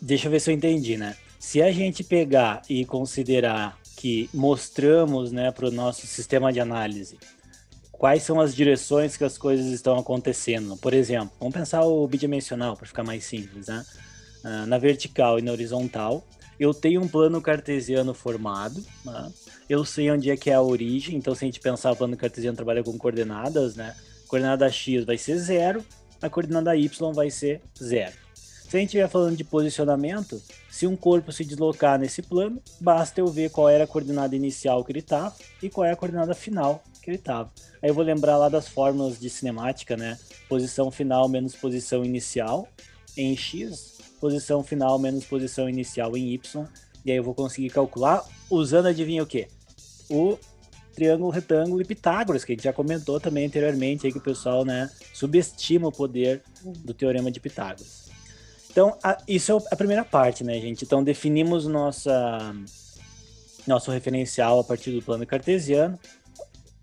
deixa 0.00 0.28
eu 0.28 0.30
ver 0.30 0.40
se 0.40 0.50
eu 0.50 0.54
entendi, 0.54 0.96
né? 0.96 1.16
Se 1.38 1.62
a 1.62 1.72
gente 1.72 2.04
pegar 2.04 2.62
e 2.68 2.84
considerar 2.84 3.78
que 3.96 4.28
mostramos, 4.32 5.32
né, 5.32 5.50
para 5.50 5.68
o 5.68 5.70
nosso 5.70 6.06
sistema 6.06 6.52
de 6.52 6.60
análise 6.60 7.18
quais 8.00 8.22
são 8.22 8.40
as 8.40 8.54
direções 8.54 9.14
que 9.14 9.24
as 9.24 9.36
coisas 9.36 9.66
estão 9.66 9.98
acontecendo. 9.98 10.74
Por 10.78 10.94
exemplo, 10.94 11.32
vamos 11.38 11.52
pensar 11.52 11.82
o 11.82 12.08
bidimensional 12.08 12.74
para 12.74 12.86
ficar 12.86 13.02
mais 13.04 13.24
simples, 13.24 13.66
né? 13.66 13.84
Uh, 14.42 14.66
na 14.66 14.78
vertical 14.78 15.38
e 15.38 15.42
na 15.42 15.52
horizontal, 15.52 16.26
eu 16.58 16.72
tenho 16.72 17.02
um 17.02 17.06
plano 17.06 17.42
cartesiano 17.42 18.14
formado, 18.14 18.82
né? 19.04 19.30
eu 19.68 19.84
sei 19.84 20.10
onde 20.10 20.30
é 20.30 20.36
que 20.36 20.48
é 20.48 20.54
a 20.54 20.62
origem, 20.62 21.14
então 21.14 21.34
se 21.34 21.44
a 21.44 21.46
gente 21.46 21.60
pensar 21.60 21.92
o 21.92 21.96
plano 21.96 22.16
cartesiano 22.16 22.56
trabalha 22.56 22.82
com 22.82 22.96
coordenadas, 22.96 23.76
né? 23.76 23.94
Coordenada 24.26 24.66
x 24.70 25.04
vai 25.04 25.18
ser 25.18 25.36
zero, 25.36 25.84
a 26.22 26.30
coordenada 26.30 26.74
y 26.74 26.88
vai 27.12 27.30
ser 27.30 27.60
zero. 27.78 28.14
Se 28.70 28.76
a 28.76 28.78
gente 28.78 28.90
estiver 28.90 29.08
falando 29.08 29.36
de 29.36 29.42
posicionamento, 29.42 30.40
se 30.70 30.86
um 30.86 30.94
corpo 30.94 31.32
se 31.32 31.44
deslocar 31.44 31.98
nesse 31.98 32.22
plano, 32.22 32.62
basta 32.80 33.20
eu 33.20 33.26
ver 33.26 33.50
qual 33.50 33.68
era 33.68 33.82
a 33.82 33.86
coordenada 33.86 34.36
inicial 34.36 34.84
que 34.84 34.92
ele 34.92 35.00
estava 35.00 35.34
e 35.60 35.68
qual 35.68 35.84
é 35.84 35.90
a 35.90 35.96
coordenada 35.96 36.36
final 36.36 36.80
que 37.02 37.10
ele 37.10 37.16
estava. 37.16 37.50
Aí 37.82 37.90
eu 37.90 37.94
vou 37.94 38.04
lembrar 38.04 38.36
lá 38.36 38.48
das 38.48 38.68
fórmulas 38.68 39.18
de 39.18 39.28
cinemática, 39.28 39.96
né? 39.96 40.16
Posição 40.48 40.88
final 40.88 41.28
menos 41.28 41.56
posição 41.56 42.04
inicial 42.04 42.68
em 43.16 43.36
x, 43.36 43.98
posição 44.20 44.62
final 44.62 45.00
menos 45.00 45.24
posição 45.24 45.68
inicial 45.68 46.16
em 46.16 46.32
y, 46.32 46.64
e 47.04 47.10
aí 47.10 47.16
eu 47.16 47.24
vou 47.24 47.34
conseguir 47.34 47.70
calcular 47.70 48.24
usando, 48.48 48.86
adivinha 48.86 49.24
o 49.24 49.26
quê? 49.26 49.48
O 50.08 50.38
triângulo, 50.94 51.30
retângulo 51.30 51.82
e 51.82 51.84
Pitágoras, 51.84 52.44
que 52.44 52.52
a 52.52 52.54
gente 52.54 52.62
já 52.62 52.72
comentou 52.72 53.18
também 53.18 53.46
anteriormente, 53.46 54.06
aí 54.06 54.12
que 54.12 54.18
o 54.18 54.22
pessoal 54.22 54.64
né, 54.64 54.88
subestima 55.12 55.88
o 55.88 55.92
poder 55.92 56.40
do 56.62 56.94
teorema 56.94 57.32
de 57.32 57.40
Pitágoras. 57.40 58.09
Então, 58.70 58.96
a, 59.02 59.18
isso 59.26 59.52
é 59.52 59.62
a 59.72 59.76
primeira 59.76 60.04
parte, 60.04 60.44
né, 60.44 60.60
gente? 60.60 60.84
Então, 60.84 61.02
definimos 61.02 61.66
nossa, 61.66 62.54
nosso 63.66 63.90
referencial 63.90 64.60
a 64.60 64.64
partir 64.64 64.92
do 64.92 65.02
plano 65.02 65.26
cartesiano, 65.26 65.98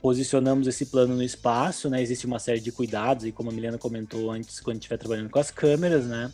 posicionamos 0.01 0.67
esse 0.67 0.87
plano 0.87 1.15
no 1.15 1.23
espaço, 1.23 1.89
né? 1.89 2.01
Existe 2.01 2.25
uma 2.25 2.39
série 2.39 2.59
de 2.59 2.71
cuidados, 2.71 3.25
e 3.25 3.31
como 3.31 3.49
a 3.49 3.53
Milena 3.53 3.77
comentou 3.77 4.29
antes, 4.29 4.59
quando 4.59 4.77
estiver 4.77 4.97
trabalhando 4.97 5.29
com 5.29 5.39
as 5.39 5.49
câmeras, 5.49 6.05
né? 6.05 6.31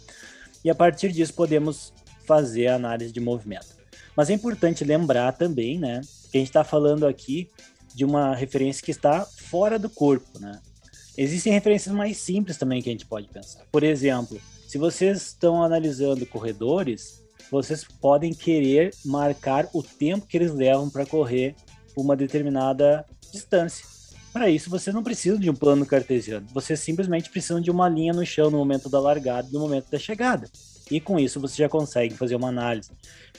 E 0.63 0.69
a 0.69 0.75
partir 0.75 1.11
disso 1.11 1.33
podemos 1.33 1.93
fazer 2.25 2.67
a 2.67 2.75
análise 2.75 3.11
de 3.11 3.19
movimento. 3.19 3.75
Mas 4.15 4.29
é 4.29 4.33
importante 4.33 4.83
lembrar 4.83 5.33
também, 5.33 5.79
né, 5.79 6.01
que 6.31 6.37
a 6.37 6.39
gente 6.39 6.49
está 6.49 6.63
falando 6.63 7.05
aqui 7.05 7.49
de 7.93 8.05
uma 8.05 8.33
referência 8.33 8.83
que 8.83 8.91
está 8.91 9.25
fora 9.25 9.77
do 9.77 9.89
corpo, 9.89 10.39
né? 10.39 10.59
Existem 11.15 11.53
referências 11.53 11.93
mais 11.93 12.17
simples 12.17 12.57
também 12.57 12.81
que 12.81 12.89
a 12.89 12.91
gente 12.91 13.05
pode 13.05 13.27
pensar. 13.27 13.63
Por 13.71 13.83
exemplo, 13.83 14.41
se 14.73 14.79
vocês 14.79 15.27
estão 15.27 15.61
analisando 15.61 16.25
corredores, 16.25 17.23
vocês 17.51 17.83
podem 17.83 18.33
querer 18.33 18.89
marcar 19.05 19.69
o 19.71 19.83
tempo 19.83 20.25
que 20.25 20.35
eles 20.35 20.51
levam 20.51 20.89
para 20.89 21.05
correr 21.05 21.55
uma 21.95 22.15
determinada 22.15 23.05
distância. 23.31 23.85
Para 24.33 24.49
isso, 24.49 24.71
vocês 24.71 24.91
não 24.91 25.03
precisam 25.03 25.37
de 25.37 25.47
um 25.47 25.53
plano 25.53 25.85
cartesiano. 25.85 26.47
Vocês 26.51 26.79
simplesmente 26.79 27.29
precisam 27.29 27.61
de 27.61 27.69
uma 27.69 27.87
linha 27.87 28.13
no 28.13 28.25
chão 28.25 28.49
no 28.49 28.57
momento 28.57 28.89
da 28.89 28.99
largada 28.99 29.47
e 29.47 29.53
no 29.53 29.59
momento 29.59 29.91
da 29.91 29.99
chegada. 29.99 30.49
E 30.89 30.99
com 30.99 31.19
isso 31.19 31.39
você 31.39 31.57
já 31.57 31.69
consegue 31.69 32.15
fazer 32.15 32.35
uma 32.35 32.49
análise. 32.49 32.89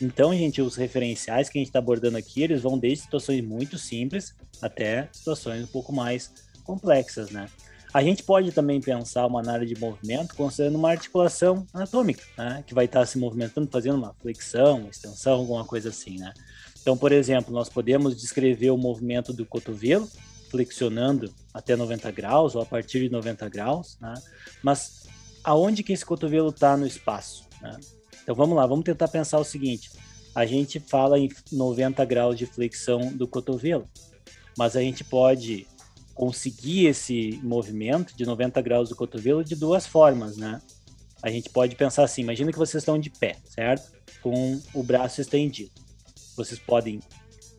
Então, 0.00 0.32
gente, 0.32 0.62
os 0.62 0.76
referenciais 0.76 1.48
que 1.48 1.58
a 1.58 1.60
gente 1.60 1.70
está 1.70 1.80
abordando 1.80 2.16
aqui, 2.16 2.44
eles 2.44 2.62
vão 2.62 2.78
desde 2.78 3.06
situações 3.06 3.42
muito 3.42 3.76
simples 3.76 4.36
até 4.62 5.08
situações 5.12 5.64
um 5.64 5.72
pouco 5.72 5.92
mais 5.92 6.30
complexas, 6.62 7.30
né? 7.30 7.48
A 7.94 8.02
gente 8.02 8.24
pode 8.24 8.50
também 8.50 8.80
pensar 8.80 9.24
uma 9.24 9.38
análise 9.38 9.72
de 9.72 9.80
movimento 9.80 10.34
considerando 10.34 10.74
uma 10.74 10.90
articulação 10.90 11.64
anatômica, 11.72 12.24
né? 12.36 12.64
Que 12.66 12.74
vai 12.74 12.86
estar 12.86 13.06
se 13.06 13.16
movimentando, 13.16 13.70
fazendo 13.70 13.96
uma 13.96 14.12
flexão, 14.20 14.80
uma 14.80 14.90
extensão, 14.90 15.34
alguma 15.34 15.64
coisa 15.64 15.90
assim, 15.90 16.18
né? 16.18 16.34
Então, 16.82 16.96
por 16.96 17.12
exemplo, 17.12 17.54
nós 17.54 17.68
podemos 17.68 18.20
descrever 18.20 18.70
o 18.70 18.76
movimento 18.76 19.32
do 19.32 19.46
cotovelo 19.46 20.10
flexionando 20.50 21.32
até 21.52 21.76
90 21.76 22.10
graus 22.10 22.56
ou 22.56 22.62
a 22.62 22.66
partir 22.66 22.98
de 22.98 23.08
90 23.10 23.48
graus, 23.48 23.96
né? 24.00 24.12
Mas 24.60 25.06
aonde 25.44 25.84
que 25.84 25.92
esse 25.92 26.04
cotovelo 26.04 26.48
está 26.48 26.76
no 26.76 26.88
espaço? 26.88 27.44
Né? 27.62 27.78
Então, 28.24 28.34
vamos 28.34 28.56
lá, 28.56 28.66
vamos 28.66 28.84
tentar 28.84 29.06
pensar 29.06 29.38
o 29.38 29.44
seguinte: 29.44 29.92
a 30.34 30.44
gente 30.44 30.80
fala 30.80 31.16
em 31.16 31.28
90 31.52 32.04
graus 32.04 32.36
de 32.36 32.44
flexão 32.44 33.12
do 33.12 33.28
cotovelo, 33.28 33.88
mas 34.58 34.74
a 34.74 34.80
gente 34.80 35.04
pode 35.04 35.64
conseguir 36.14 36.86
esse 36.86 37.40
movimento 37.42 38.16
de 38.16 38.24
90 38.24 38.62
graus 38.62 38.88
do 38.88 38.96
cotovelo 38.96 39.44
de 39.44 39.56
duas 39.56 39.86
formas, 39.86 40.36
né? 40.36 40.60
A 41.22 41.30
gente 41.30 41.50
pode 41.50 41.74
pensar 41.74 42.04
assim, 42.04 42.22
imagina 42.22 42.52
que 42.52 42.58
vocês 42.58 42.82
estão 42.82 42.98
de 42.98 43.10
pé, 43.10 43.36
certo? 43.46 43.90
Com 44.22 44.60
o 44.72 44.82
braço 44.82 45.20
estendido. 45.20 45.72
Vocês 46.36 46.60
podem 46.60 47.00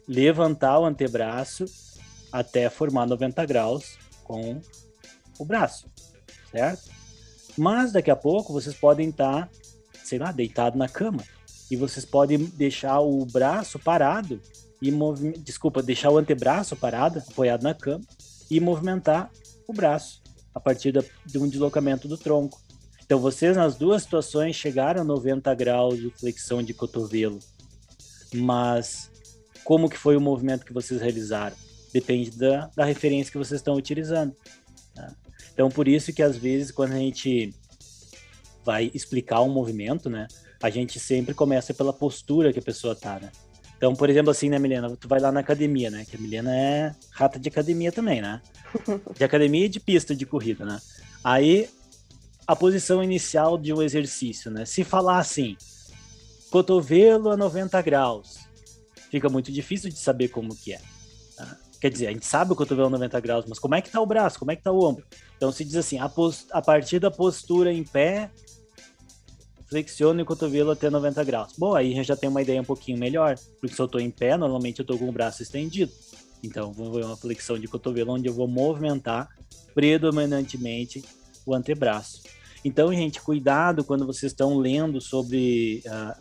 levantar 0.08 0.80
o 0.80 0.86
antebraço 0.86 1.65
até 2.32 2.70
formar 2.70 3.06
90 3.08 3.46
graus 3.46 3.98
com 4.24 4.62
o 5.39 5.46
braço, 5.46 5.88
certo? 6.52 6.89
Mas 7.58 7.91
daqui 7.91 8.12
a 8.12 8.15
pouco 8.15 8.54
vocês 8.54 8.76
podem 8.76 9.10
estar, 9.10 9.50
sei 10.04 10.20
lá, 10.20 10.32
deitado 10.32 10.78
na 10.78 10.88
cama 10.88 11.24
e 11.70 11.76
vocês 11.76 12.06
podem 12.06 12.38
deixar 12.38 13.00
o 13.00 13.26
braço 13.26 13.80
parado 13.80 14.39
e 14.82 14.91
desculpa, 15.39 15.82
deixar 15.82 16.12
o 16.12 16.18
antebraço 16.18 16.76
parado, 16.76 17.20
apoiado 17.20 17.63
na 17.63 17.74
cama 17.74 18.04
e 18.50 18.60
movimentar 18.60 19.32
o 19.68 19.74
braço 19.74 20.22
a 20.54 20.60
partir 20.60 20.94
de 21.26 21.38
um 21.38 21.48
deslocamento 21.48 22.08
do 22.08 22.18
tronco. 22.18 22.60
Então, 23.04 23.20
vocês 23.20 23.56
nas 23.56 23.76
duas 23.76 24.04
situações 24.04 24.56
chegaram 24.56 25.02
a 25.02 25.04
90 25.04 25.54
graus 25.54 25.98
de 25.98 26.10
flexão 26.12 26.64
de 26.64 26.74
cotovelo, 26.74 27.40
mas 28.34 29.12
como 29.64 29.90
que 29.90 29.98
foi 29.98 30.16
o 30.16 30.22
movimento 30.22 30.66
que 30.66 30.74
vocês 30.74 31.02
realizaram? 31.02 31.56
Depende 31.94 32.32
da, 32.32 32.70
da 32.76 32.86
referência 32.86 33.32
que 33.32 33.38
vocês 33.38 33.60
estão 33.60 33.76
utilizando. 33.76 34.36
Tá? 34.94 35.14
Então, 35.54 35.70
por 35.70 35.88
isso 35.88 36.12
que 36.14 36.24
às 36.24 36.36
vezes 36.36 36.72
quando 36.72 36.94
a 36.94 36.98
gente 36.98 37.54
vai 38.64 38.90
explicar 38.94 39.42
um 39.42 39.50
movimento, 39.50 40.10
né, 40.10 40.28
a 40.62 40.70
gente 40.70 41.00
sempre 41.00 41.34
começa 41.34 41.74
pela 41.74 41.94
postura 41.94 42.52
que 42.52 42.60
a 42.60 42.64
pessoa 42.64 42.96
tá, 42.96 43.20
né? 43.20 43.32
Então, 43.78 43.94
por 43.94 44.10
exemplo, 44.10 44.32
assim, 44.32 44.50
né, 44.50 44.58
Milena? 44.58 44.96
Tu 44.96 45.08
vai 45.08 45.20
lá 45.20 45.32
na 45.32 45.42
academia, 45.42 45.90
né? 45.90 46.06
Que 46.06 46.16
a 46.16 46.20
Milena 46.20 46.56
é 46.56 46.96
rata 47.12 47.40
de 47.40 47.50
academia 47.50 47.92
também, 47.92 48.22
né? 48.22 48.42
De 49.18 49.24
academia 49.24 49.66
e 49.66 49.70
de 49.70 49.80
pista 49.80 50.16
de 50.16 50.26
corrida, 50.26 50.66
né? 50.66 50.80
Aí, 51.24 51.70
a 52.46 52.56
posição 52.56 53.04
inicial 53.04 53.58
de 53.58 53.74
um 53.74 53.82
exercício, 53.82 54.52
né? 54.52 54.66
Se 54.66 54.84
falar 54.84 55.20
assim, 55.20 55.56
cotovelo 56.50 57.32
a 57.32 57.38
90 57.38 57.82
graus, 57.82 58.40
fica 59.10 59.30
muito 59.30 59.52
difícil 59.52 59.90
de 59.90 59.98
saber 59.98 60.30
como 60.30 60.56
que 60.56 60.74
é. 60.74 60.82
Tá? 61.36 61.58
Quer 61.80 61.90
dizer, 61.90 62.08
a 62.08 62.12
gente 62.12 62.26
sabe 62.26 62.54
o 62.54 62.56
cotovelo 62.56 62.88
a 62.88 62.92
90 62.92 63.20
graus, 63.20 63.46
mas 63.48 63.60
como 63.60 63.76
é 63.76 63.82
que 63.82 63.90
tá 63.90 64.02
o 64.02 64.06
braço? 64.06 64.40
Como 64.40 64.52
é 64.52 64.56
que 64.56 64.64
tá 64.64 64.72
o 64.72 64.84
ombro? 64.84 65.06
Então, 65.38 65.52
se 65.52 65.64
diz 65.64 65.76
assim, 65.76 66.00
a, 66.00 66.12
a 66.52 66.62
partir 66.62 67.00
da 67.00 67.12
postura 67.12 67.72
em 67.72 67.84
pé, 67.84 68.32
flexione 69.67 70.21
o 70.21 70.25
cotovelo 70.25 70.71
até 70.71 70.89
90 70.89 71.23
graus. 71.23 71.54
Bom, 71.58 71.75
aí 71.75 72.01
já 72.04 72.15
tem 72.15 72.30
uma 72.30 72.41
ideia 72.41 72.62
um 72.62 72.65
pouquinho 72.65 72.97
melhor, 72.97 73.36
porque 73.60 73.75
se 73.75 73.82
eu 73.82 73.86
estou 73.86 73.99
em 73.99 74.12
pé, 74.12 74.38
normalmente 74.38 74.80
eu 74.80 74.84
estou 74.84 74.97
com 74.97 75.10
o 75.10 75.12
braço 75.12 75.41
estendido. 75.41 75.91
Então, 76.43 76.71
vou 76.71 76.93
ver 76.93 77.06
uma 77.06 77.17
flexão 77.17 77.58
de 77.58 77.67
cotovelo 77.67 78.13
onde 78.13 78.28
eu 78.28 78.34
vou 78.34 78.47
movimentar 78.47 79.30
predominantemente 79.73 81.04
o 81.45 81.54
antebraço. 81.54 82.21
Então, 82.63 82.93
gente, 82.93 83.21
cuidado 83.21 83.84
quando 83.84 84.06
vocês 84.06 84.32
estão 84.32 84.58
lendo 84.58 84.99
sobre 84.99 85.84
uh, 85.86 86.19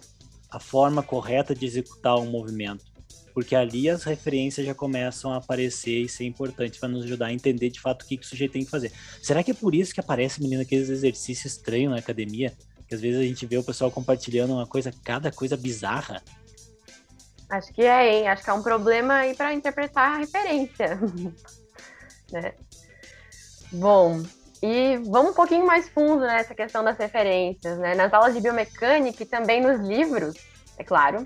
a 0.50 0.60
forma 0.60 1.02
correta 1.02 1.54
de 1.54 1.64
executar 1.64 2.16
um 2.16 2.30
movimento, 2.30 2.84
porque 3.32 3.56
ali 3.56 3.88
as 3.88 4.04
referências 4.04 4.66
já 4.66 4.74
começam 4.74 5.32
a 5.32 5.38
aparecer 5.38 6.02
e 6.02 6.08
ser 6.08 6.24
importante 6.24 6.78
para 6.78 6.88
nos 6.88 7.04
ajudar 7.04 7.26
a 7.26 7.32
entender 7.32 7.70
de 7.70 7.80
fato 7.80 8.02
o 8.02 8.06
que, 8.06 8.16
que 8.16 8.24
o 8.24 8.28
sujeito 8.28 8.52
tem 8.52 8.64
que 8.64 8.70
fazer. 8.70 8.92
Será 9.22 9.42
que 9.42 9.50
é 9.50 9.54
por 9.54 9.74
isso 9.74 9.94
que 9.94 10.00
aparece, 10.00 10.42
menina, 10.42 10.62
aqueles 10.62 10.88
exercícios 10.88 11.54
estranhos 11.54 11.92
na 11.92 11.98
academia? 11.98 12.52
Que 12.88 12.94
às 12.94 13.00
vezes 13.00 13.20
a 13.20 13.24
gente 13.24 13.46
vê 13.46 13.56
o 13.56 13.64
pessoal 13.64 13.90
compartilhando 13.90 14.54
uma 14.54 14.66
coisa, 14.66 14.92
cada 15.04 15.32
coisa 15.32 15.56
bizarra. 15.56 16.22
Acho 17.48 17.72
que 17.72 17.82
é, 17.82 18.14
hein? 18.14 18.28
Acho 18.28 18.42
que 18.42 18.50
é 18.50 18.52
um 18.52 18.62
problema 18.62 19.14
aí 19.14 19.34
para 19.34 19.52
interpretar 19.54 20.12
a 20.12 20.18
referência. 20.18 20.98
né? 22.32 22.54
Bom, 23.72 24.22
e 24.62 24.96
vamos 25.06 25.32
um 25.32 25.34
pouquinho 25.34 25.66
mais 25.66 25.88
fundo 25.88 26.20
nessa 26.20 26.54
questão 26.54 26.82
das 26.82 26.96
referências, 26.96 27.78
né? 27.78 27.94
Nas 27.94 28.12
aulas 28.12 28.34
de 28.34 28.40
biomecânica 28.40 29.22
e 29.22 29.26
também 29.26 29.60
nos 29.60 29.80
livros, 29.80 30.34
é 30.78 30.84
claro, 30.84 31.24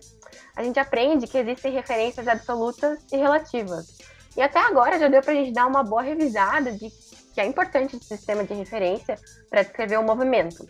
a 0.56 0.62
gente 0.64 0.80
aprende 0.80 1.26
que 1.26 1.38
existem 1.38 1.72
referências 1.72 2.26
absolutas 2.26 2.98
e 3.12 3.16
relativas. 3.16 3.96
E 4.36 4.42
até 4.42 4.58
agora 4.58 4.98
já 4.98 5.08
deu 5.08 5.22
para 5.22 5.32
a 5.32 5.36
gente 5.36 5.52
dar 5.52 5.66
uma 5.66 5.84
boa 5.84 6.02
revisada 6.02 6.72
de 6.72 6.90
que 7.32 7.40
é 7.40 7.46
importante 7.46 7.96
esse 7.96 8.06
sistema 8.06 8.42
de 8.42 8.54
referência 8.54 9.16
para 9.48 9.62
descrever 9.62 9.98
o 9.98 10.02
movimento. 10.02 10.68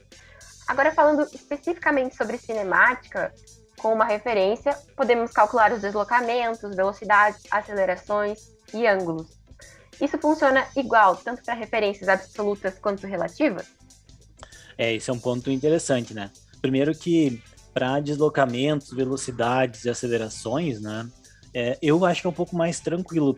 Agora, 0.69 0.93
falando 0.93 1.27
especificamente 1.33 2.15
sobre 2.15 2.37
cinemática, 2.37 3.33
com 3.79 3.95
uma 3.95 4.05
referência, 4.05 4.77
podemos 4.95 5.33
calcular 5.33 5.73
os 5.73 5.81
deslocamentos, 5.81 6.77
velocidades, 6.77 7.43
acelerações 7.51 8.51
e 8.75 8.87
ângulos. 8.87 9.39
Isso 10.01 10.19
funciona 10.19 10.67
igual, 10.77 11.17
tanto 11.17 11.43
para 11.43 11.55
referências 11.55 12.09
absolutas 12.09 12.79
quanto 12.79 13.07
relativas? 13.07 13.67
É, 14.77 14.95
esse 14.95 15.09
é 15.11 15.13
um 15.13 15.19
ponto 15.19 15.51
interessante, 15.51 16.13
né? 16.13 16.31
Primeiro 16.61 16.95
que 16.95 17.43
para 17.73 17.99
deslocamentos, 18.01 18.91
velocidades 18.91 19.85
e 19.85 19.91
acelerações, 19.91 20.81
né? 20.81 21.09
É, 21.55 21.79
eu 21.81 22.05
acho 22.05 22.21
que 22.21 22.27
é 22.27 22.31
um 22.31 22.35
pouco 22.35 22.55
mais 22.55 22.79
tranquilo 22.79 23.37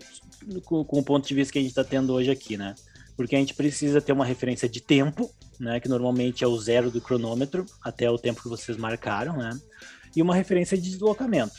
com, 0.64 0.84
com 0.84 0.98
o 0.98 1.02
ponto 1.02 1.26
de 1.26 1.34
vista 1.34 1.52
que 1.52 1.58
a 1.58 1.62
gente 1.62 1.70
está 1.70 1.84
tendo 1.84 2.12
hoje 2.12 2.30
aqui, 2.30 2.56
né? 2.56 2.74
Porque 3.20 3.36
a 3.36 3.38
gente 3.38 3.52
precisa 3.52 4.00
ter 4.00 4.12
uma 4.12 4.24
referência 4.24 4.66
de 4.66 4.80
tempo, 4.80 5.30
né, 5.58 5.78
que 5.78 5.90
normalmente 5.90 6.42
é 6.42 6.46
o 6.46 6.58
zero 6.58 6.90
do 6.90 7.02
cronômetro 7.02 7.66
até 7.82 8.10
o 8.10 8.16
tempo 8.16 8.42
que 8.42 8.48
vocês 8.48 8.78
marcaram, 8.78 9.36
né, 9.36 9.50
e 10.16 10.22
uma 10.22 10.34
referência 10.34 10.74
de 10.74 10.88
deslocamento. 10.88 11.52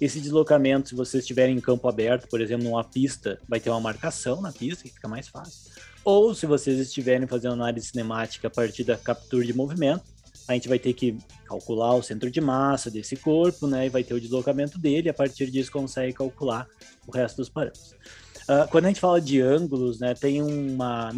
Esse 0.00 0.20
deslocamento, 0.20 0.90
se 0.90 0.94
vocês 0.94 1.24
estiverem 1.24 1.56
em 1.56 1.60
campo 1.60 1.88
aberto, 1.88 2.28
por 2.28 2.40
exemplo, 2.40 2.62
numa 2.62 2.84
pista, 2.84 3.40
vai 3.48 3.58
ter 3.58 3.70
uma 3.70 3.80
marcação 3.80 4.40
na 4.40 4.52
pista, 4.52 4.84
que 4.84 4.94
fica 4.94 5.08
mais 5.08 5.26
fácil. 5.26 5.72
Ou 6.04 6.32
se 6.32 6.46
vocês 6.46 6.78
estiverem 6.78 7.26
fazendo 7.26 7.54
análise 7.54 7.88
cinemática 7.88 8.46
a 8.46 8.50
partir 8.50 8.84
da 8.84 8.96
captura 8.96 9.44
de 9.44 9.52
movimento, 9.52 10.04
a 10.46 10.54
gente 10.54 10.68
vai 10.68 10.78
ter 10.78 10.92
que 10.92 11.18
calcular 11.44 11.92
o 11.96 12.04
centro 12.04 12.30
de 12.30 12.40
massa 12.40 12.88
desse 12.88 13.16
corpo, 13.16 13.66
né? 13.66 13.86
E 13.86 13.88
vai 13.88 14.04
ter 14.04 14.14
o 14.14 14.20
deslocamento 14.20 14.78
dele, 14.78 15.08
a 15.08 15.14
partir 15.14 15.50
disso 15.50 15.72
consegue 15.72 16.12
calcular 16.12 16.68
o 17.04 17.10
resto 17.10 17.38
dos 17.38 17.48
parâmetros. 17.48 17.96
Uh, 18.42 18.68
quando 18.70 18.86
a 18.86 18.88
gente 18.88 19.00
fala 19.00 19.20
de 19.20 19.40
ângulos, 19.40 20.00
né, 20.00 20.14
tem 20.14 20.42
uma 20.42 21.12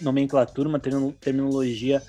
nomenclatura, 0.00 0.68
uma 0.68 0.80
terminologia 1.20 2.02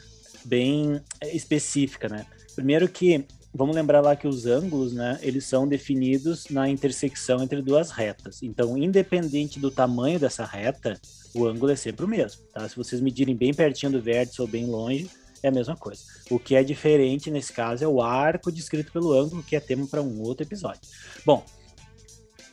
bem 0.44 1.02
eh, 1.22 1.36
específica, 1.36 2.10
né? 2.10 2.26
Primeiro 2.56 2.88
que 2.88 3.26
vamos 3.54 3.76
lembrar 3.76 4.02
lá 4.02 4.16
que 4.16 4.28
os 4.28 4.46
ângulos, 4.46 4.94
né, 4.94 5.18
eles 5.22 5.46
são 5.46 5.68
definidos 5.68 6.48
na 6.50 6.70
intersecção 6.70 7.42
entre 7.42 7.62
duas 7.62 7.90
retas. 7.90 8.44
Então, 8.44 8.78
independente 8.78 9.60
do 9.60 9.72
tamanho 9.72 10.20
dessa 10.20 10.46
reta, 10.46 11.00
o 11.34 11.46
ângulo 11.46 11.72
é 11.72 11.76
sempre 11.76 12.06
o 12.06 12.08
mesmo, 12.08 12.44
tá? 12.54 12.68
Se 12.68 12.76
vocês 12.76 13.02
medirem 13.02 13.36
bem 13.36 13.54
pertinho 13.54 13.92
do 13.92 14.02
vértice 14.02 14.42
ou 14.42 14.48
bem 14.48 14.66
longe, 14.66 15.10
é 15.42 15.48
a 15.48 15.52
mesma 15.52 15.76
coisa. 15.76 16.04
O 16.30 16.40
que 16.40 16.56
é 16.56 16.64
diferente 16.64 17.32
nesse 17.32 17.54
caso 17.54 17.84
é 17.84 17.88
o 17.88 18.02
arco 18.02 18.52
descrito 18.52 18.92
pelo 18.92 19.14
ângulo, 19.14 19.44
que 19.44 19.56
é 19.56 19.60
tema 19.60 19.88
para 19.88 20.02
um 20.02 20.22
outro 20.22 20.46
episódio. 20.46 20.82
Bom, 21.26 21.44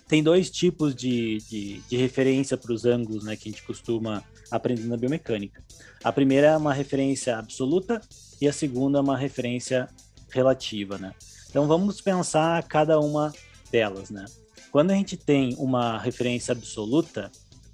tem 0.06 0.22
dois 0.22 0.50
tipos 0.50 0.94
de, 0.94 1.38
de, 1.48 1.80
de 1.80 1.96
referência 1.96 2.56
para 2.56 2.72
os 2.72 2.84
ângulos 2.84 3.24
né, 3.24 3.36
que 3.36 3.48
a 3.48 3.52
gente 3.52 3.62
costuma 3.62 4.22
aprender 4.50 4.84
na 4.84 4.96
biomecânica. 4.96 5.62
A 6.02 6.12
primeira 6.12 6.48
é 6.48 6.56
uma 6.56 6.74
referência 6.74 7.38
absoluta 7.38 8.00
e 8.40 8.46
a 8.46 8.52
segunda 8.52 8.98
é 8.98 9.02
uma 9.02 9.16
referência 9.16 9.88
relativa. 10.30 10.98
Né? 10.98 11.14
Então 11.48 11.66
vamos 11.66 12.00
pensar 12.00 12.62
cada 12.64 13.00
uma 13.00 13.32
delas. 13.70 14.10
Né? 14.10 14.24
Quando 14.70 14.90
a 14.90 14.94
gente 14.94 15.16
tem 15.16 15.54
uma 15.58 15.98
referência 15.98 16.52
absoluta, 16.52 17.30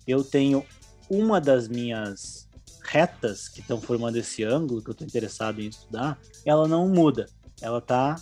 eu 0.06 0.22
tenho 0.22 0.64
uma 1.08 1.40
das 1.40 1.66
minhas 1.66 2.48
retas 2.82 3.48
que 3.48 3.60
estão 3.60 3.80
formando 3.80 4.16
esse 4.16 4.44
ângulo 4.44 4.82
que 4.82 4.90
eu 4.90 4.92
estou 4.92 5.06
interessado 5.06 5.60
em 5.60 5.68
estudar, 5.68 6.18
ela 6.44 6.66
não 6.68 6.88
muda. 6.88 7.26
Ela 7.60 7.78
está 7.78 8.16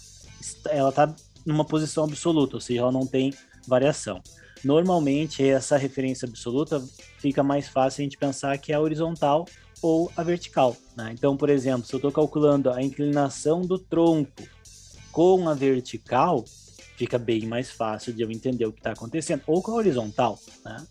ela 0.70 0.92
tá 0.92 1.14
numa 1.44 1.64
posição 1.64 2.04
absoluta, 2.04 2.56
ou 2.56 2.60
seja, 2.60 2.80
ela 2.80 2.92
não 2.92 3.06
tem 3.06 3.32
variação. 3.68 4.20
Normalmente, 4.64 5.46
essa 5.46 5.76
referência 5.76 6.26
absoluta 6.26 6.82
fica 7.18 7.42
mais 7.42 7.68
fácil 7.68 8.02
a 8.02 8.04
gente 8.04 8.18
pensar 8.18 8.58
que 8.58 8.72
é 8.72 8.74
a 8.74 8.80
horizontal 8.80 9.46
ou 9.80 10.10
a 10.16 10.22
vertical. 10.22 10.76
Né? 10.96 11.12
Então, 11.12 11.36
por 11.36 11.48
exemplo, 11.48 11.86
se 11.86 11.94
eu 11.94 11.98
estou 11.98 12.10
calculando 12.10 12.70
a 12.70 12.82
inclinação 12.82 13.62
do 13.62 13.78
tronco 13.78 14.42
com 15.12 15.48
a 15.48 15.54
vertical, 15.54 16.44
fica 16.96 17.18
bem 17.18 17.46
mais 17.46 17.70
fácil 17.70 18.12
de 18.12 18.22
eu 18.22 18.30
entender 18.30 18.66
o 18.66 18.72
que 18.72 18.80
está 18.80 18.92
acontecendo, 18.92 19.42
ou 19.46 19.62
com 19.62 19.72
a 19.72 19.76
horizontal. 19.76 20.38
Né? 20.64 20.84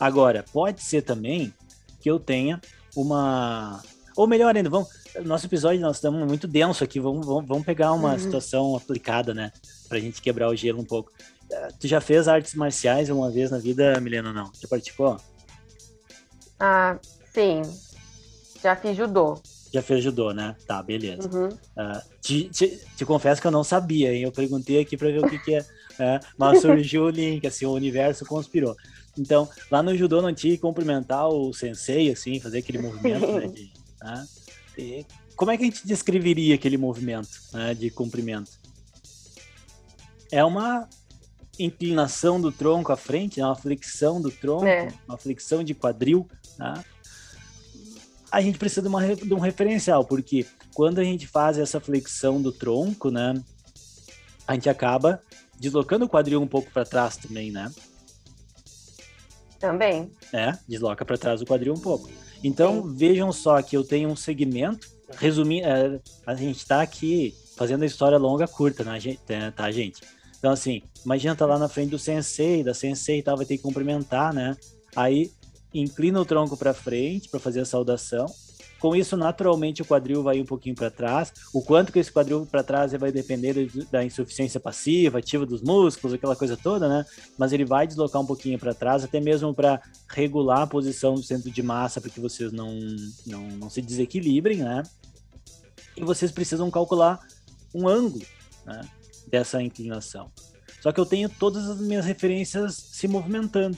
Agora, 0.00 0.44
pode 0.52 0.82
ser 0.82 1.02
também 1.02 1.52
que 2.00 2.10
eu 2.10 2.18
tenha 2.18 2.60
uma. 2.96 3.82
Ou 4.16 4.26
melhor 4.26 4.56
ainda, 4.56 4.70
vamos. 4.70 4.88
Nosso 5.24 5.46
episódio, 5.46 5.80
nós 5.80 5.96
estamos 5.96 6.26
muito 6.26 6.48
denso 6.48 6.82
aqui, 6.82 6.98
vamos, 6.98 7.26
vamos, 7.26 7.46
vamos 7.46 7.64
pegar 7.64 7.92
uma 7.92 8.12
uhum. 8.12 8.18
situação 8.18 8.76
aplicada, 8.76 9.32
né? 9.32 9.52
Pra 9.88 10.00
gente 10.00 10.20
quebrar 10.20 10.48
o 10.48 10.56
gelo 10.56 10.80
um 10.80 10.84
pouco. 10.84 11.12
Tu 11.78 11.86
já 11.86 12.00
fez 12.00 12.28
artes 12.28 12.54
marciais 12.54 13.10
uma 13.10 13.30
vez 13.30 13.50
na 13.50 13.58
vida, 13.58 14.00
Milena, 14.00 14.32
não? 14.32 14.50
Já 14.60 14.68
praticou? 14.68 15.16
Ah, 16.58 16.98
sim. 17.32 17.62
Já 18.62 18.74
fiz 18.74 18.96
judô. 18.96 19.40
Já 19.72 19.82
fez 19.82 20.02
judô, 20.02 20.32
né? 20.32 20.56
Tá, 20.66 20.82
beleza. 20.82 21.28
Uhum. 21.28 21.48
Uh, 21.48 22.00
te, 22.20 22.48
te, 22.48 22.80
te, 22.96 23.04
confesso 23.04 23.40
que 23.40 23.46
eu 23.46 23.50
não 23.50 23.64
sabia, 23.64 24.14
hein? 24.14 24.22
Eu 24.22 24.32
perguntei 24.32 24.80
aqui 24.80 24.96
para 24.96 25.08
ver 25.08 25.24
o 25.24 25.28
que, 25.28 25.38
que 25.38 25.54
é, 25.54 25.66
é, 25.98 26.20
mas 26.38 26.60
surgiu 26.60 27.04
o 27.04 27.10
link, 27.10 27.46
assim, 27.46 27.66
o 27.66 27.72
universo 27.72 28.24
conspirou. 28.24 28.76
Então, 29.18 29.48
lá 29.70 29.82
no 29.82 29.96
judô 29.96 30.22
não 30.22 30.32
tinha 30.32 30.54
que 30.54 30.60
cumprimentar 30.60 31.28
o 31.28 31.52
sensei, 31.52 32.10
assim, 32.10 32.40
fazer 32.40 32.58
aquele 32.58 32.78
movimento, 32.78 33.26
né? 33.32 33.46
De, 33.48 33.72
né? 34.02 34.26
E 34.78 35.06
como 35.36 35.50
é 35.50 35.56
que 35.56 35.64
a 35.64 35.66
gente 35.66 35.86
descreveria 35.86 36.54
aquele 36.54 36.76
movimento 36.76 37.28
né, 37.52 37.74
de 37.74 37.90
cumprimento? 37.90 38.52
É 40.30 40.44
uma 40.44 40.88
inclinação 41.58 42.40
do 42.40 42.50
tronco 42.50 42.92
à 42.92 42.96
frente, 42.96 43.40
né, 43.40 43.46
uma 43.46 43.54
flexão 43.54 44.20
do 44.20 44.30
tronco, 44.30 44.66
é. 44.66 44.88
uma 45.06 45.16
flexão 45.16 45.62
de 45.62 45.74
quadril, 45.74 46.28
tá? 46.56 46.84
a 48.34 48.40
gente 48.40 48.58
precisa 48.58 48.82
de, 48.82 48.88
uma, 48.88 49.14
de 49.14 49.32
um 49.32 49.38
referencial, 49.38 50.04
porque 50.04 50.44
quando 50.74 50.98
a 50.98 51.04
gente 51.04 51.24
faz 51.24 51.56
essa 51.56 51.78
flexão 51.78 52.42
do 52.42 52.50
tronco, 52.50 53.08
né, 53.08 53.32
a 54.46 54.54
gente 54.54 54.68
acaba 54.68 55.20
deslocando 55.56 56.04
o 56.04 56.08
quadril 56.08 56.42
um 56.42 56.46
pouco 56.46 56.68
para 56.72 56.84
trás 56.84 57.16
também, 57.16 57.52
né? 57.52 57.70
Também. 59.60 60.10
É, 60.32 60.52
desloca 60.68 61.04
para 61.04 61.16
trás 61.16 61.40
o 61.40 61.46
quadril 61.46 61.72
um 61.72 61.80
pouco. 61.80 62.10
Então, 62.42 62.82
Sim. 62.82 62.94
vejam 62.96 63.32
só 63.32 63.62
que 63.62 63.76
eu 63.76 63.84
tenho 63.84 64.08
um 64.08 64.16
segmento, 64.16 64.88
resumindo, 65.16 65.68
é, 65.68 66.00
a 66.26 66.34
gente 66.34 66.58
está 66.58 66.82
aqui 66.82 67.36
fazendo 67.56 67.84
a 67.84 67.86
história 67.86 68.18
longa 68.18 68.48
curta, 68.48 68.82
né, 68.82 68.98
é, 69.28 69.50
tá, 69.52 69.70
gente? 69.70 70.02
Então, 70.44 70.52
assim, 70.52 70.82
imagina 71.06 71.34
tá 71.34 71.46
lá 71.46 71.58
na 71.58 71.70
frente 71.70 71.88
do 71.88 71.98
sensei, 71.98 72.62
da 72.62 72.74
sensei 72.74 73.20
e 73.20 73.22
tal, 73.22 73.34
vai 73.34 73.46
ter 73.46 73.56
que 73.56 73.62
cumprimentar, 73.62 74.30
né? 74.34 74.54
Aí, 74.94 75.32
inclina 75.72 76.20
o 76.20 76.24
tronco 76.26 76.54
para 76.54 76.74
frente 76.74 77.30
para 77.30 77.40
fazer 77.40 77.60
a 77.60 77.64
saudação, 77.64 78.26
com 78.78 78.94
isso, 78.94 79.16
naturalmente, 79.16 79.80
o 79.80 79.86
quadril 79.86 80.22
vai 80.22 80.38
um 80.38 80.44
pouquinho 80.44 80.74
para 80.74 80.90
trás. 80.90 81.32
O 81.54 81.62
quanto 81.62 81.90
que 81.90 81.98
esse 81.98 82.12
quadril 82.12 82.44
para 82.44 82.62
trás 82.62 82.92
vai 82.92 83.10
depender 83.10 83.70
da 83.90 84.04
insuficiência 84.04 84.60
passiva, 84.60 85.18
ativa 85.18 85.46
dos 85.46 85.62
músculos, 85.62 86.12
aquela 86.12 86.36
coisa 86.36 86.58
toda, 86.58 86.90
né? 86.90 87.06
Mas 87.38 87.54
ele 87.54 87.64
vai 87.64 87.86
deslocar 87.86 88.20
um 88.20 88.26
pouquinho 88.26 88.58
para 88.58 88.74
trás, 88.74 89.02
até 89.02 89.22
mesmo 89.22 89.54
para 89.54 89.80
regular 90.10 90.60
a 90.60 90.66
posição 90.66 91.14
do 91.14 91.22
centro 91.22 91.50
de 91.50 91.62
massa, 91.62 92.02
para 92.02 92.10
que 92.10 92.20
vocês 92.20 92.52
não, 92.52 92.78
não, 93.26 93.48
não 93.52 93.70
se 93.70 93.80
desequilibrem, 93.80 94.58
né? 94.58 94.82
E 95.96 96.04
vocês 96.04 96.30
precisam 96.30 96.70
calcular 96.70 97.18
um 97.74 97.88
ângulo 97.88 98.26
né, 98.66 98.82
dessa 99.26 99.62
inclinação. 99.62 100.30
Só 100.80 100.92
que 100.92 101.00
eu 101.00 101.06
tenho 101.06 101.28
todas 101.28 101.68
as 101.68 101.80
minhas 101.80 102.04
referências 102.04 102.74
se 102.74 103.08
movimentando. 103.08 103.76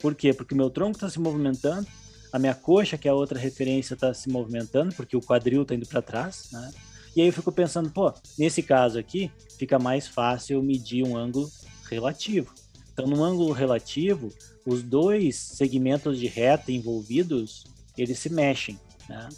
Por 0.00 0.14
quê? 0.14 0.32
Porque 0.32 0.54
o 0.54 0.56
meu 0.56 0.70
tronco 0.70 0.96
está 0.96 1.08
se 1.08 1.20
movimentando, 1.20 1.86
a 2.32 2.38
minha 2.38 2.54
coxa, 2.54 2.96
que 2.96 3.08
é 3.08 3.10
a 3.10 3.14
outra 3.14 3.38
referência, 3.38 3.94
está 3.94 4.12
se 4.14 4.28
movimentando, 4.28 4.94
porque 4.94 5.16
o 5.16 5.20
quadril 5.20 5.62
está 5.62 5.74
indo 5.74 5.86
para 5.86 6.02
trás, 6.02 6.48
né? 6.52 6.72
E 7.14 7.20
aí 7.20 7.26
eu 7.26 7.32
fico 7.32 7.50
pensando, 7.50 7.90
pô, 7.90 8.12
nesse 8.38 8.62
caso 8.62 8.98
aqui, 8.98 9.30
fica 9.58 9.78
mais 9.78 10.06
fácil 10.06 10.62
medir 10.62 11.04
um 11.04 11.16
ângulo 11.16 11.50
relativo. 11.88 12.54
Então, 12.92 13.06
no 13.06 13.22
ângulo 13.24 13.52
relativo, 13.52 14.32
os 14.64 14.82
dois 14.82 15.36
segmentos 15.36 16.18
de 16.18 16.26
reta 16.26 16.70
envolvidos, 16.70 17.64
eles 17.98 18.18
se 18.18 18.30
mexem, 18.30 18.78
né? 19.08 19.28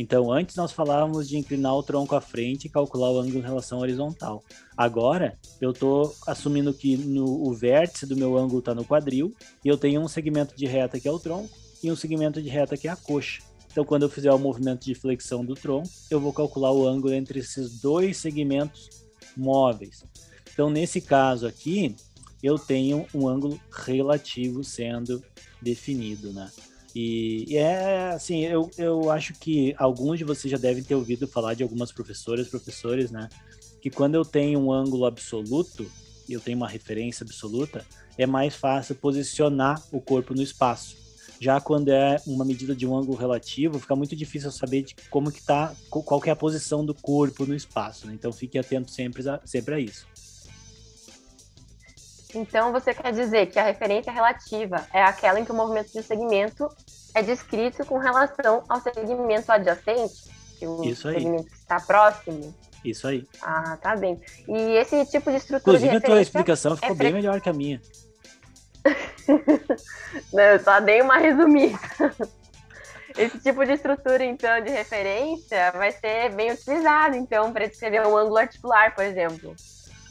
Então, 0.00 0.32
antes 0.32 0.56
nós 0.56 0.72
falávamos 0.72 1.28
de 1.28 1.36
inclinar 1.36 1.76
o 1.76 1.82
tronco 1.82 2.16
à 2.16 2.22
frente 2.22 2.64
e 2.64 2.70
calcular 2.70 3.10
o 3.10 3.18
ângulo 3.18 3.36
em 3.36 3.42
relação 3.42 3.80
horizontal. 3.80 4.42
Agora, 4.74 5.38
eu 5.60 5.72
estou 5.72 6.16
assumindo 6.26 6.72
que 6.72 6.96
no, 6.96 7.46
o 7.46 7.52
vértice 7.52 8.06
do 8.06 8.16
meu 8.16 8.38
ângulo 8.38 8.60
está 8.60 8.74
no 8.74 8.82
quadril 8.82 9.30
e 9.62 9.68
eu 9.68 9.76
tenho 9.76 10.00
um 10.00 10.08
segmento 10.08 10.56
de 10.56 10.64
reta 10.64 10.98
que 10.98 11.06
é 11.06 11.12
o 11.12 11.18
tronco 11.18 11.54
e 11.82 11.92
um 11.92 11.96
segmento 11.96 12.40
de 12.40 12.48
reta 12.48 12.78
que 12.78 12.88
é 12.88 12.90
a 12.90 12.96
coxa. 12.96 13.42
Então, 13.70 13.84
quando 13.84 14.04
eu 14.04 14.08
fizer 14.08 14.32
o 14.32 14.38
movimento 14.38 14.86
de 14.86 14.94
flexão 14.94 15.44
do 15.44 15.54
tronco, 15.54 15.90
eu 16.10 16.18
vou 16.18 16.32
calcular 16.32 16.72
o 16.72 16.88
ângulo 16.88 17.12
entre 17.12 17.40
esses 17.40 17.78
dois 17.78 18.16
segmentos 18.16 18.88
móveis. 19.36 20.02
Então, 20.50 20.70
nesse 20.70 21.02
caso 21.02 21.46
aqui, 21.46 21.94
eu 22.42 22.58
tenho 22.58 23.06
um 23.14 23.28
ângulo 23.28 23.60
relativo 23.70 24.64
sendo 24.64 25.22
definido, 25.60 26.32
né? 26.32 26.50
E, 26.94 27.44
e, 27.48 27.56
é 27.56 28.10
assim, 28.10 28.44
eu, 28.44 28.70
eu 28.76 29.10
acho 29.10 29.34
que 29.34 29.74
alguns 29.78 30.18
de 30.18 30.24
vocês 30.24 30.50
já 30.50 30.58
devem 30.58 30.82
ter 30.82 30.94
ouvido 30.94 31.26
falar 31.28 31.54
de 31.54 31.62
algumas 31.62 31.92
professoras, 31.92 32.48
professores, 32.48 33.10
né? 33.10 33.28
Que 33.80 33.90
quando 33.90 34.14
eu 34.14 34.24
tenho 34.24 34.58
um 34.58 34.72
ângulo 34.72 35.06
absoluto, 35.06 35.90
eu 36.28 36.40
tenho 36.40 36.56
uma 36.56 36.68
referência 36.68 37.24
absoluta, 37.24 37.84
é 38.18 38.26
mais 38.26 38.54
fácil 38.54 38.94
posicionar 38.94 39.82
o 39.92 40.00
corpo 40.00 40.34
no 40.34 40.42
espaço. 40.42 40.98
Já 41.40 41.58
quando 41.58 41.88
é 41.88 42.16
uma 42.26 42.44
medida 42.44 42.76
de 42.76 42.86
um 42.86 42.94
ângulo 42.94 43.16
relativo, 43.16 43.78
fica 43.78 43.96
muito 43.96 44.14
difícil 44.14 44.50
saber 44.50 44.82
de 44.82 44.94
como 45.08 45.32
que 45.32 45.42
tá, 45.42 45.74
qual 45.88 46.20
que 46.20 46.28
é 46.28 46.32
a 46.32 46.36
posição 46.36 46.84
do 46.84 46.94
corpo 46.94 47.46
no 47.46 47.54
espaço. 47.54 48.06
Né? 48.06 48.12
Então 48.12 48.30
fique 48.30 48.58
atento 48.58 48.90
sempre 48.90 49.26
a, 49.26 49.40
sempre 49.44 49.74
a 49.74 49.80
isso. 49.80 50.06
Então 52.34 52.72
você 52.72 52.94
quer 52.94 53.12
dizer 53.12 53.46
que 53.46 53.58
a 53.58 53.64
referência 53.64 54.12
relativa 54.12 54.86
é 54.92 55.02
aquela 55.02 55.40
em 55.40 55.44
que 55.44 55.52
o 55.52 55.54
movimento 55.54 55.92
de 55.92 56.02
segmento 56.02 56.68
é 57.14 57.22
descrito 57.22 57.84
com 57.84 57.98
relação 57.98 58.62
ao 58.68 58.80
segmento 58.80 59.50
adjacente, 59.50 60.30
que 60.58 60.66
o 60.66 60.84
Isso 60.84 61.08
aí. 61.08 61.14
segmento 61.14 61.46
que 61.46 61.56
está 61.56 61.80
próximo. 61.80 62.54
Isso 62.84 63.06
aí. 63.06 63.26
Ah, 63.42 63.76
tá 63.76 63.96
bem. 63.96 64.20
E 64.48 64.76
esse 64.76 65.04
tipo 65.06 65.30
de 65.30 65.36
estrutura 65.36 65.76
Inclusive, 65.76 65.90
de 65.90 65.96
a 65.96 66.00
tua 66.00 66.22
explicação 66.22 66.76
ficou 66.76 66.92
é 66.92 66.94
bem 66.94 67.12
melhor 67.12 67.40
que 67.40 67.48
a 67.48 67.52
minha. 67.52 67.80
Não, 70.32 70.42
eu 70.42 70.58
só 70.60 70.80
dei 70.80 71.02
uma 71.02 71.18
resumida. 71.18 71.78
Esse 73.16 73.38
tipo 73.40 73.64
de 73.66 73.72
estrutura, 73.72 74.24
então, 74.24 74.62
de 74.62 74.70
referência 74.70 75.72
vai 75.72 75.92
ser 75.92 76.34
bem 76.34 76.52
utilizado, 76.52 77.16
então, 77.16 77.52
para 77.52 77.66
descrever 77.66 78.06
um 78.06 78.16
ângulo 78.16 78.38
articular, 78.38 78.94
por 78.94 79.04
exemplo. 79.04 79.54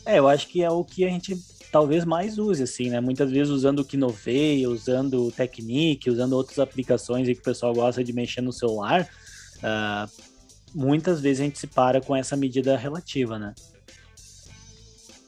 É, 0.05 0.19
eu 0.19 0.27
acho 0.27 0.47
que 0.47 0.63
é 0.63 0.69
o 0.69 0.84
que 0.84 1.05
a 1.05 1.10
gente 1.10 1.36
talvez 1.71 2.05
mais 2.05 2.38
use, 2.38 2.63
assim, 2.63 2.89
né? 2.89 2.99
Muitas 2.99 3.32
vezes 3.32 3.49
usando 3.49 3.79
o 3.79 3.86
Kinovei, 3.86 4.65
usando 4.65 5.27
o 5.27 5.32
Technique, 5.32 6.10
usando 6.10 6.34
outras 6.34 6.60
aplicações 6.60 7.27
que 7.27 7.34
o 7.34 7.43
pessoal 7.43 7.73
gosta 7.73 8.03
de 8.03 8.13
mexer 8.13 8.41
no 8.41 8.51
celular. 8.51 9.08
Uh, 9.58 10.10
muitas 10.73 11.21
vezes 11.21 11.41
a 11.41 11.43
gente 11.43 11.60
se 11.60 11.67
para 11.67 12.01
com 12.01 12.15
essa 12.15 12.36
medida 12.36 12.75
relativa, 12.77 13.38
né? 13.38 13.53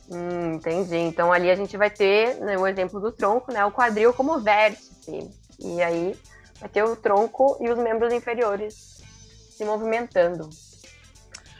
Hum, 0.09 0.55
entendi. 0.55 0.97
Então 0.97 1.31
ali 1.31 1.49
a 1.49 1.55
gente 1.55 1.77
vai 1.77 1.89
ter, 1.89 2.35
né, 2.41 2.57
o 2.57 2.67
exemplo 2.67 2.99
do 2.99 3.11
tronco, 3.11 3.51
né, 3.51 3.63
o 3.63 3.71
quadril 3.71 4.13
como 4.13 4.39
vértice. 4.39 5.29
E 5.59 5.81
aí 5.81 6.15
vai 6.59 6.69
ter 6.69 6.83
o 6.83 6.95
tronco 6.95 7.57
e 7.61 7.69
os 7.69 7.77
membros 7.77 8.13
inferiores 8.13 9.01
se 9.49 9.63
movimentando. 9.63 10.49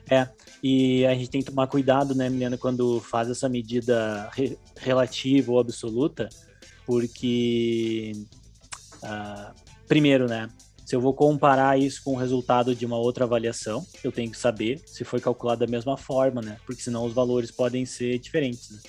É, 0.09 0.27
e 0.63 1.05
a 1.05 1.13
gente 1.15 1.29
tem 1.29 1.41
que 1.41 1.49
tomar 1.49 1.67
cuidado, 1.67 2.13
né, 2.13 2.29
Milena, 2.29 2.57
quando 2.57 2.99
faz 2.99 3.29
essa 3.29 3.49
medida 3.49 4.29
re 4.33 4.57
relativa 4.77 5.51
ou 5.51 5.59
absoluta, 5.59 6.29
porque, 6.85 8.11
uh, 9.03 9.53
primeiro, 9.87 10.27
né, 10.27 10.49
se 10.91 10.95
eu 10.95 10.99
vou 10.99 11.13
comparar 11.13 11.79
isso 11.79 12.03
com 12.03 12.11
o 12.11 12.17
resultado 12.17 12.75
de 12.75 12.85
uma 12.85 12.97
outra 12.97 13.23
avaliação, 13.23 13.85
eu 14.03 14.11
tenho 14.11 14.29
que 14.29 14.37
saber 14.37 14.81
se 14.85 15.05
foi 15.05 15.21
calculado 15.21 15.65
da 15.65 15.71
mesma 15.71 15.95
forma, 15.95 16.41
né? 16.41 16.57
Porque 16.65 16.81
senão 16.81 17.05
os 17.05 17.13
valores 17.13 17.49
podem 17.49 17.85
ser 17.85 18.19
diferentes. 18.19 18.71
Né? 18.71 18.79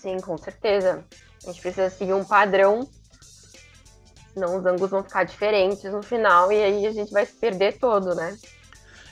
Sim, 0.00 0.16
com 0.18 0.38
certeza. 0.38 1.04
A 1.42 1.50
gente 1.50 1.60
precisa 1.60 1.90
seguir 1.90 2.14
um 2.14 2.24
padrão, 2.24 2.88
senão 4.32 4.58
os 4.58 4.64
ângulos 4.64 4.90
vão 4.90 5.02
ficar 5.02 5.24
diferentes 5.24 5.82
no 5.90 6.04
final 6.04 6.52
e 6.52 6.62
aí 6.62 6.86
a 6.86 6.92
gente 6.92 7.10
vai 7.10 7.26
se 7.26 7.34
perder 7.34 7.78
todo, 7.80 8.14
né? 8.14 8.38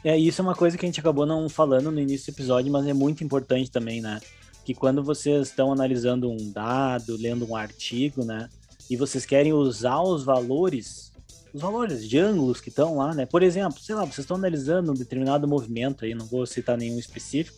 É, 0.05 0.17
isso 0.17 0.41
é 0.41 0.45
uma 0.45 0.55
coisa 0.55 0.77
que 0.77 0.85
a 0.85 0.89
gente 0.89 1.01
acabou 1.01 1.27
não 1.27 1.49
falando 1.49 1.91
no 1.91 2.01
início 2.01 2.33
do 2.33 2.37
episódio, 2.37 2.71
mas 2.71 2.87
é 2.87 2.93
muito 2.93 3.25
importante 3.25 3.71
também, 3.71 4.01
né? 4.01 4.21
Que 4.65 4.75
quando 4.75 5.03
vocês 5.03 5.49
estão 5.49 5.73
analisando 5.73 6.31
um 6.31 6.53
dado, 6.53 7.17
lendo 7.17 7.49
um 7.49 7.57
artigo, 7.57 8.25
né? 8.25 8.49
E 8.89 8.97
vocês 8.97 9.27
querem 9.27 9.53
usar 9.53 10.01
os 10.01 10.23
valores 10.23 11.09
os 11.53 11.63
valores 11.63 12.07
de 12.07 12.19
ângulos 12.19 12.61
que 12.61 12.69
estão 12.69 12.99
lá, 12.99 13.15
né? 13.15 13.27
Por 13.27 13.43
exemplo, 13.43 13.81
sei 13.81 13.95
lá, 13.95 14.03
vocês 14.03 14.19
estão 14.19 14.37
analisando 14.37 14.93
um 14.93 14.95
determinado 14.95 15.49
movimento 15.49 16.05
aí, 16.05 16.15
não 16.15 16.27
vou 16.27 16.47
citar 16.47 16.77
nenhum 16.77 16.99
específico, 16.99 17.57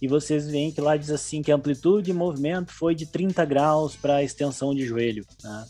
e 0.00 0.08
vocês 0.08 0.48
veem 0.48 0.72
que 0.72 0.80
lá 0.80 0.96
diz 0.96 1.10
assim 1.10 1.42
que 1.42 1.50
a 1.50 1.54
amplitude 1.54 2.06
de 2.06 2.12
movimento 2.12 2.72
foi 2.72 2.94
de 2.94 3.06
30 3.06 3.44
graus 3.44 3.96
para 3.96 4.16
a 4.16 4.22
extensão 4.22 4.74
de 4.74 4.84
joelho. 4.84 5.24
Né? 5.42 5.66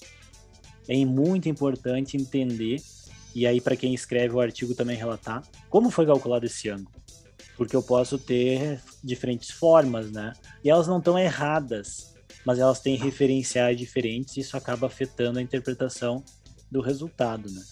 É 0.89 1.05
muito 1.05 1.49
importante 1.49 2.17
entender, 2.17 2.81
e 3.37 3.47
aí 3.47 3.61
para 3.61 3.77
quem 3.77 3.93
escreve 3.93 4.35
o 4.35 4.41
artigo 4.41 4.75
também 4.75 4.97
relatar, 4.97 5.43
como 5.69 5.91
foi 5.91 6.07
calculado 6.07 6.47
esse 6.47 6.71
ângulo. 6.71 6.91
Porque 7.55 7.77
eu 7.77 7.83
posso 7.83 8.19
ter 8.19 8.81
diferentes 9.05 9.51
formas, 9.51 10.11
né? 10.11 10.33
E 10.65 10.71
elas 10.71 10.89
não 10.89 10.99
estão 10.99 11.19
erradas, 11.19 12.15
mas 12.47 12.59
elas 12.59 12.81
têm 12.81 12.97
referenciais 12.97 13.77
diferentes 13.77 14.39
e 14.39 14.41
isso 14.41 14.57
acaba 14.57 14.87
afetando 14.87 15.39
a 15.39 15.43
interpretação 15.43 16.25
do 16.71 16.81
resultado, 16.81 17.51
né? 17.51 17.63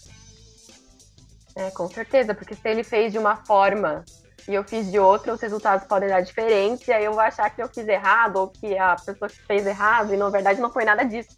É, 1.55 1.71
com 1.71 1.89
certeza, 1.89 2.35
porque 2.35 2.53
se 2.53 2.69
ele 2.69 2.83
fez 2.83 3.11
de 3.11 3.17
uma 3.17 3.37
forma 3.37 4.05
e 4.47 4.53
eu 4.53 4.63
fiz 4.63 4.91
de 4.91 4.99
outra, 4.99 5.33
os 5.33 5.41
resultados 5.41 5.87
podem 5.87 6.09
dar 6.09 6.21
diferentes, 6.21 6.87
e 6.87 6.93
aí 6.93 7.05
eu 7.05 7.13
vou 7.13 7.21
achar 7.21 7.49
que 7.49 7.63
eu 7.63 7.67
fiz 7.67 7.87
errado, 7.87 8.35
ou 8.35 8.49
que 8.49 8.77
a 8.77 8.95
pessoa 8.95 9.29
fez 9.29 9.65
errado, 9.65 10.13
e 10.13 10.17
na 10.17 10.29
verdade 10.29 10.61
não 10.61 10.71
foi 10.71 10.85
nada 10.85 11.03
disso. 11.03 11.29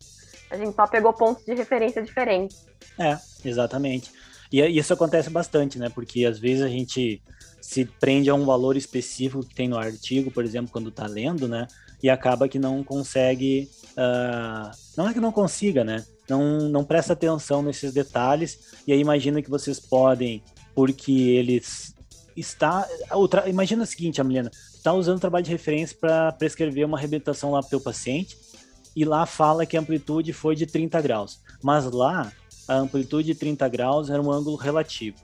A 0.49 0.57
gente 0.57 0.75
só 0.75 0.85
pegou 0.85 1.13
pontos 1.13 1.45
de 1.45 1.53
referência 1.53 2.01
diferentes. 2.01 2.65
É, 2.99 3.17
exatamente. 3.45 4.11
E 4.51 4.61
isso 4.61 4.93
acontece 4.93 5.29
bastante, 5.29 5.77
né? 5.77 5.89
Porque 5.89 6.25
às 6.25 6.39
vezes 6.39 6.63
a 6.63 6.69
gente 6.69 7.21
se 7.61 7.85
prende 7.85 8.29
a 8.29 8.35
um 8.35 8.45
valor 8.45 8.77
específico 8.77 9.45
que 9.45 9.55
tem 9.55 9.67
no 9.67 9.77
artigo, 9.77 10.31
por 10.31 10.45
exemplo, 10.45 10.71
quando 10.71 10.89
está 10.89 11.05
lendo, 11.05 11.47
né? 11.47 11.67
E 12.01 12.09
acaba 12.09 12.47
que 12.47 12.59
não 12.59 12.83
consegue. 12.83 13.69
Uh... 13.93 14.71
Não 14.95 15.09
é 15.09 15.13
que 15.13 15.19
não 15.19 15.31
consiga, 15.31 15.83
né? 15.83 16.05
não, 16.29 16.69
não 16.69 16.83
presta 16.83 17.13
atenção 17.13 17.61
nesses 17.61 17.93
detalhes 17.93 18.75
e 18.85 18.91
aí 18.91 18.99
imagina 18.99 19.41
que 19.41 19.49
vocês 19.49 19.79
podem, 19.79 20.43
porque 20.75 21.11
eles 21.11 21.95
está 22.35 22.87
outra 23.11 23.49
imagina 23.49 23.83
o 23.83 23.85
seguinte, 23.85 24.21
Ameliana, 24.21 24.51
está 24.53 24.93
usando 24.93 25.19
trabalho 25.19 25.45
de 25.45 25.51
referência 25.51 25.97
para 25.99 26.31
prescrever 26.33 26.85
uma 26.85 26.99
reabilitação 26.99 27.51
lá 27.51 27.59
para 27.59 27.67
o 27.67 27.69
teu 27.69 27.81
paciente 27.81 28.37
e 28.95 29.05
lá 29.05 29.25
fala 29.25 29.65
que 29.65 29.77
a 29.77 29.79
amplitude 29.79 30.33
foi 30.33 30.55
de 30.55 30.65
30 30.65 31.01
graus, 31.01 31.39
mas 31.63 31.89
lá 31.91 32.31
a 32.67 32.75
amplitude 32.75 33.33
de 33.33 33.35
30 33.35 33.67
graus 33.69 34.09
era 34.09 34.21
um 34.21 34.31
ângulo 34.31 34.55
relativo. 34.55 35.17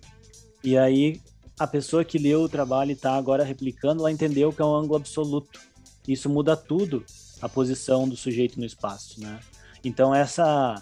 E 0.63 0.77
aí 0.77 1.21
a 1.60 1.67
pessoa 1.67 2.03
que 2.03 2.17
leu 2.17 2.43
o 2.43 2.49
trabalho 2.49 2.91
e 2.91 2.93
está 2.93 3.15
agora 3.15 3.43
replicando, 3.43 4.01
ela 4.01 4.12
entendeu 4.12 4.51
que 4.51 4.62
é 4.62 4.65
um 4.65 4.75
ângulo 4.75 4.95
absoluto. 4.95 5.60
Isso 6.08 6.29
muda 6.29 6.56
tudo 6.56 7.06
a 7.41 7.49
posição 7.49 8.08
do 8.08 8.15
sujeito 8.15 8.60
no 8.60 8.65
espaço, 8.65 9.19
né? 9.21 9.39
Então 9.84 10.13
essa 10.15 10.82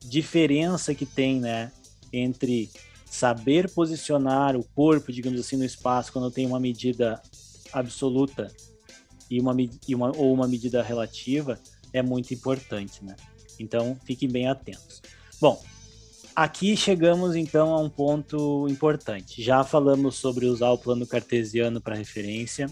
diferença 0.00 0.94
que 0.94 1.04
tem, 1.04 1.40
né, 1.40 1.72
entre 2.12 2.70
saber 3.04 3.70
posicionar 3.70 4.56
o 4.56 4.64
corpo, 4.64 5.12
digamos 5.12 5.40
assim, 5.40 5.56
no 5.56 5.64
espaço 5.64 6.12
quando 6.12 6.30
tem 6.30 6.46
uma 6.46 6.60
medida 6.60 7.20
absoluta 7.72 8.50
e 9.30 9.40
uma, 9.40 9.54
e 9.86 9.94
uma 9.94 10.16
ou 10.16 10.32
uma 10.32 10.46
medida 10.46 10.82
relativa 10.82 11.58
é 11.92 12.02
muito 12.02 12.32
importante, 12.32 13.04
né? 13.04 13.16
Então, 13.58 13.96
fiquem 14.04 14.28
bem 14.28 14.48
atentos. 14.48 15.00
Bom, 15.40 15.62
aqui 16.36 16.76
chegamos 16.76 17.34
então 17.34 17.72
a 17.72 17.80
um 17.80 17.88
ponto 17.88 18.68
importante. 18.68 19.42
Já 19.42 19.64
falamos 19.64 20.16
sobre 20.16 20.44
usar 20.44 20.70
o 20.70 20.78
plano 20.78 21.06
cartesiano 21.06 21.80
para 21.80 21.94
referência, 21.94 22.68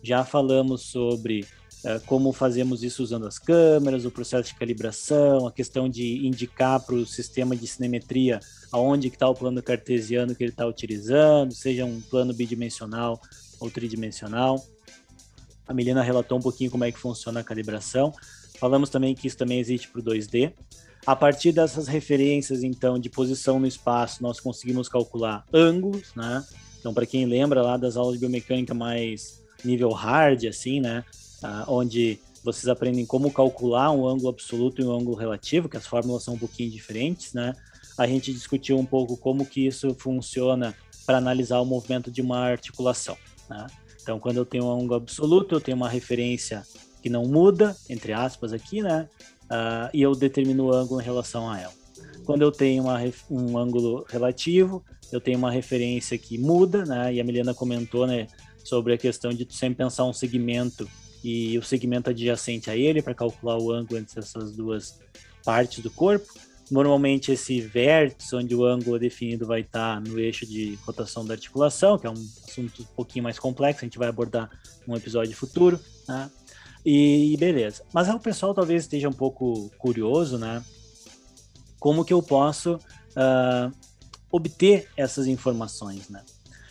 já 0.00 0.24
falamos 0.24 0.82
sobre 0.82 1.44
é, 1.84 1.98
como 2.06 2.32
fazemos 2.32 2.84
isso 2.84 3.02
usando 3.02 3.26
as 3.26 3.38
câmeras, 3.38 4.04
o 4.04 4.10
processo 4.10 4.50
de 4.50 4.58
calibração, 4.58 5.46
a 5.46 5.52
questão 5.52 5.88
de 5.88 6.24
indicar 6.24 6.80
para 6.80 6.94
o 6.94 7.04
sistema 7.04 7.56
de 7.56 7.66
cinemetria 7.66 8.38
aonde 8.70 9.08
está 9.08 9.28
o 9.28 9.34
plano 9.34 9.60
cartesiano 9.60 10.34
que 10.34 10.44
ele 10.44 10.52
está 10.52 10.66
utilizando, 10.66 11.52
seja 11.52 11.84
um 11.84 12.00
plano 12.00 12.32
bidimensional 12.32 13.20
ou 13.58 13.70
tridimensional. 13.70 14.64
A 15.66 15.74
Melina 15.74 16.02
relatou 16.02 16.38
um 16.38 16.42
pouquinho 16.42 16.70
como 16.70 16.84
é 16.84 16.92
que 16.92 16.98
funciona 16.98 17.40
a 17.40 17.44
calibração. 17.44 18.12
Falamos 18.58 18.88
também 18.88 19.14
que 19.14 19.26
isso 19.26 19.36
também 19.36 19.58
existe 19.58 19.88
para 19.88 20.00
o 20.00 20.04
2D. 20.04 20.52
A 21.06 21.14
partir 21.14 21.52
dessas 21.52 21.86
referências, 21.86 22.62
então, 22.62 22.98
de 22.98 23.10
posição 23.10 23.58
no 23.58 23.66
espaço, 23.66 24.22
nós 24.22 24.40
conseguimos 24.40 24.88
calcular 24.88 25.44
ângulos, 25.52 26.14
né? 26.14 26.44
Então, 26.80 26.94
para 26.94 27.06
quem 27.06 27.26
lembra 27.26 27.62
lá 27.62 27.76
das 27.76 27.96
aulas 27.96 28.14
de 28.14 28.20
biomecânica 28.20 28.74
mais 28.74 29.42
nível 29.64 29.90
hard, 29.90 30.44
assim, 30.46 30.80
né? 30.80 31.04
uh, 31.44 31.64
onde 31.68 32.18
vocês 32.42 32.68
aprendem 32.68 33.04
como 33.06 33.30
calcular 33.30 33.90
um 33.90 34.06
ângulo 34.06 34.28
absoluto 34.28 34.80
e 34.80 34.84
um 34.84 34.92
ângulo 34.92 35.16
relativo, 35.16 35.68
que 35.68 35.76
as 35.76 35.86
fórmulas 35.86 36.22
são 36.22 36.34
um 36.34 36.38
pouquinho 36.38 36.70
diferentes, 36.70 37.32
né? 37.32 37.54
A 37.96 38.06
gente 38.06 38.32
discutiu 38.32 38.78
um 38.78 38.84
pouco 38.84 39.16
como 39.16 39.46
que 39.46 39.66
isso 39.66 39.94
funciona 39.94 40.74
para 41.06 41.18
analisar 41.18 41.60
o 41.60 41.64
movimento 41.64 42.10
de 42.10 42.20
uma 42.20 42.38
articulação, 42.38 43.16
né? 43.48 43.66
Então, 44.02 44.18
quando 44.18 44.36
eu 44.36 44.44
tenho 44.44 44.64
um 44.64 44.72
ângulo 44.72 44.94
absoluto, 44.94 45.54
eu 45.54 45.60
tenho 45.60 45.76
uma 45.76 45.88
referência 45.88 46.62
que 47.02 47.08
não 47.08 47.24
muda, 47.24 47.76
entre 47.88 48.12
aspas 48.12 48.52
aqui, 48.52 48.82
né? 48.82 49.08
Uh, 49.44 49.90
e 49.92 50.02
eu 50.02 50.14
determino 50.14 50.66
o 50.66 50.74
ângulo 50.74 51.00
em 51.00 51.04
relação 51.04 51.50
a 51.50 51.60
ela. 51.60 51.72
Quando 52.24 52.42
eu 52.42 52.50
tenho 52.50 52.84
uma, 52.84 52.98
um 53.30 53.58
ângulo 53.58 54.04
relativo, 54.08 54.82
eu 55.12 55.20
tenho 55.20 55.38
uma 55.38 55.50
referência 55.50 56.16
que 56.16 56.38
muda, 56.38 56.84
né? 56.84 57.14
E 57.14 57.20
a 57.20 57.24
Milena 57.24 57.54
comentou, 57.54 58.06
né, 58.06 58.26
sobre 58.64 58.94
a 58.94 58.98
questão 58.98 59.30
de 59.30 59.46
sempre 59.50 59.76
pensar 59.76 60.04
um 60.04 60.12
segmento 60.12 60.88
e 61.22 61.56
o 61.58 61.62
segmento 61.62 62.10
adjacente 62.10 62.70
a 62.70 62.76
ele 62.76 63.02
para 63.02 63.14
calcular 63.14 63.58
o 63.58 63.70
ângulo 63.70 63.98
entre 63.98 64.18
essas 64.18 64.52
duas 64.52 64.98
partes 65.44 65.82
do 65.82 65.90
corpo. 65.90 66.26
Normalmente 66.70 67.30
esse 67.30 67.60
vértice 67.60 68.34
onde 68.34 68.54
o 68.54 68.64
ângulo 68.64 68.96
é 68.96 68.98
definido 68.98 69.46
vai 69.46 69.60
estar 69.60 70.00
no 70.00 70.18
eixo 70.18 70.46
de 70.46 70.78
rotação 70.86 71.24
da 71.24 71.34
articulação, 71.34 71.98
que 71.98 72.06
é 72.06 72.10
um 72.10 72.26
assunto 72.48 72.82
um 72.82 72.96
pouquinho 72.96 73.22
mais 73.22 73.38
complexo, 73.38 73.84
a 73.84 73.86
gente 73.86 73.98
vai 73.98 74.08
abordar 74.08 74.50
num 74.86 74.96
episódio 74.96 75.36
futuro, 75.36 75.78
né? 76.08 76.30
E 76.84 77.36
beleza. 77.38 77.82
Mas 77.92 78.08
o 78.08 78.18
pessoal 78.18 78.52
talvez 78.52 78.82
esteja 78.82 79.08
um 79.08 79.12
pouco 79.12 79.70
curioso, 79.78 80.38
né? 80.38 80.62
Como 81.80 82.04
que 82.04 82.12
eu 82.12 82.22
posso 82.22 82.74
uh, 82.74 83.72
obter 84.30 84.88
essas 84.96 85.26
informações, 85.26 86.08
né? 86.08 86.22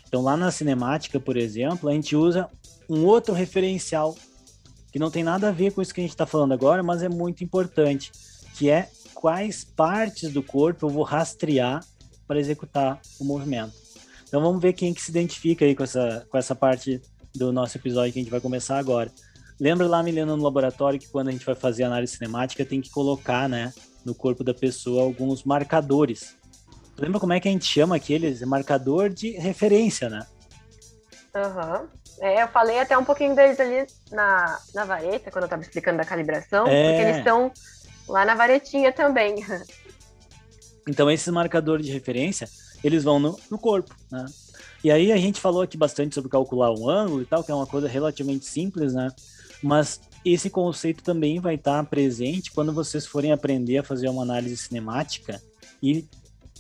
Então 0.07 0.21
lá 0.21 0.37
na 0.37 0.51
cinemática, 0.51 1.19
por 1.19 1.35
exemplo, 1.37 1.89
a 1.89 1.93
gente 1.93 2.15
usa 2.15 2.47
um 2.87 3.05
outro 3.05 3.33
referencial 3.33 4.15
que 4.91 4.99
não 4.99 5.09
tem 5.09 5.23
nada 5.23 5.49
a 5.49 5.51
ver 5.51 5.71
com 5.73 5.81
isso 5.81 5.91
que 5.91 6.01
a 6.01 6.03
gente 6.03 6.11
está 6.11 6.27
falando 6.27 6.53
agora, 6.53 6.83
mas 6.83 7.01
é 7.01 7.09
muito 7.09 7.43
importante, 7.43 8.11
que 8.55 8.69
é 8.69 8.87
quais 9.15 9.63
partes 9.63 10.31
do 10.31 10.43
corpo 10.43 10.85
eu 10.85 10.89
vou 10.89 11.03
rastrear 11.03 11.83
para 12.27 12.39
executar 12.39 13.01
o 13.19 13.23
movimento. 13.23 13.73
Então 14.27 14.41
vamos 14.41 14.61
ver 14.61 14.73
quem 14.73 14.93
que 14.93 15.01
se 15.01 15.09
identifica 15.09 15.65
aí 15.65 15.75
com 15.75 15.83
essa, 15.83 16.27
com 16.29 16.37
essa 16.37 16.53
parte 16.53 17.01
do 17.33 17.51
nosso 17.51 17.77
episódio 17.77 18.13
que 18.13 18.19
a 18.19 18.21
gente 18.21 18.31
vai 18.31 18.39
começar 18.39 18.77
agora. 18.77 19.11
Lembra 19.63 19.87
lá, 19.87 20.03
Milena, 20.03 20.35
no 20.35 20.43
laboratório, 20.43 20.99
que 20.99 21.07
quando 21.07 21.29
a 21.29 21.31
gente 21.31 21.45
vai 21.45 21.55
fazer 21.55 21.85
análise 21.85 22.17
cinemática, 22.17 22.65
tem 22.65 22.81
que 22.81 22.89
colocar, 22.89 23.47
né, 23.47 23.71
no 24.03 24.13
corpo 24.13 24.43
da 24.43 24.53
pessoa 24.53 25.03
alguns 25.03 25.45
marcadores. 25.45 26.35
Lembra 26.97 27.17
como 27.17 27.31
é 27.31 27.39
que 27.39 27.47
a 27.47 27.51
gente 27.51 27.63
chama 27.63 27.95
aqueles? 27.95 28.41
Marcador 28.41 29.07
de 29.07 29.29
referência, 29.37 30.09
né? 30.09 30.27
Aham. 31.33 31.79
Uhum. 31.79 31.87
É, 32.19 32.43
eu 32.43 32.47
falei 32.49 32.77
até 32.77 32.97
um 32.97 33.05
pouquinho 33.05 33.33
deles 33.37 33.57
ali 33.57 33.87
na, 34.11 34.59
na 34.75 34.83
vareta, 34.83 35.31
quando 35.31 35.43
eu 35.43 35.47
estava 35.47 35.61
explicando 35.61 35.97
da 35.97 36.03
calibração, 36.03 36.67
é. 36.67 36.89
porque 36.89 37.01
eles 37.01 37.17
estão 37.19 37.49
lá 38.09 38.25
na 38.25 38.35
varetinha 38.35 38.91
também. 38.91 39.35
Então, 40.85 41.09
esses 41.09 41.29
marcadores 41.29 41.85
de 41.85 41.93
referência, 41.93 42.45
eles 42.83 43.05
vão 43.05 43.17
no, 43.17 43.39
no 43.49 43.57
corpo, 43.57 43.95
né? 44.11 44.25
E 44.83 44.91
aí 44.91 45.13
a 45.13 45.15
gente 45.15 45.39
falou 45.39 45.61
aqui 45.61 45.77
bastante 45.77 46.13
sobre 46.13 46.29
calcular 46.29 46.73
um 46.73 46.89
ângulo 46.89 47.21
e 47.21 47.25
tal, 47.25 47.41
que 47.41 47.49
é 47.49 47.55
uma 47.55 47.65
coisa 47.65 47.87
relativamente 47.87 48.43
simples, 48.43 48.93
né? 48.93 49.07
Mas 49.63 50.01
esse 50.25 50.49
conceito 50.49 51.01
também 51.01 51.39
vai 51.39 51.55
estar 51.55 51.83
presente 51.85 52.51
quando 52.51 52.73
vocês 52.73 53.05
forem 53.05 53.31
aprender 53.31 53.77
a 53.77 53.83
fazer 53.83 54.09
uma 54.09 54.21
análise 54.21 54.57
cinemática 54.57 55.41
e 55.81 56.05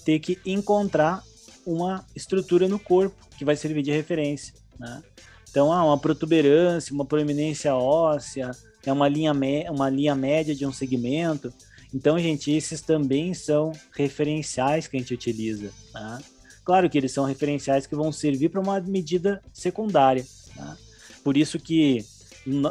ter 0.03 0.19
que 0.19 0.39
encontrar 0.45 1.23
uma 1.65 2.05
estrutura 2.15 2.67
no 2.67 2.79
corpo 2.79 3.15
que 3.37 3.45
vai 3.45 3.55
servir 3.55 3.83
de 3.83 3.91
referência, 3.91 4.53
né? 4.79 5.03
Então, 5.49 5.71
ah, 5.71 5.85
uma 5.85 5.99
protuberância, 5.99 6.91
uma 6.91 7.05
proeminência 7.05 7.75
óssea, 7.75 8.49
é 8.83 8.91
uma 8.91 9.07
linha, 9.07 9.31
uma 9.69 9.87
linha 9.87 10.15
média 10.15 10.55
de 10.55 10.65
um 10.65 10.73
segmento. 10.73 11.53
Então, 11.93 12.17
gente, 12.17 12.51
esses 12.51 12.81
também 12.81 13.35
são 13.35 13.71
referenciais 13.95 14.87
que 14.87 14.97
a 14.97 14.99
gente 14.99 15.13
utiliza. 15.13 15.69
Tá? 15.91 16.19
Claro 16.65 16.89
que 16.89 16.97
eles 16.97 17.11
são 17.11 17.23
referenciais 17.23 17.85
que 17.85 17.95
vão 17.95 18.11
servir 18.11 18.49
para 18.49 18.59
uma 18.59 18.79
medida 18.81 19.43
secundária. 19.53 20.25
Tá? 20.55 20.75
Por 21.23 21.37
isso 21.37 21.59
que, 21.59 22.03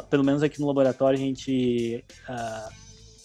pelo 0.09 0.23
menos 0.23 0.43
aqui 0.43 0.59
no 0.59 0.67
laboratório, 0.67 1.17
a 1.17 1.21
gente 1.21 2.03
uh, 2.29 2.73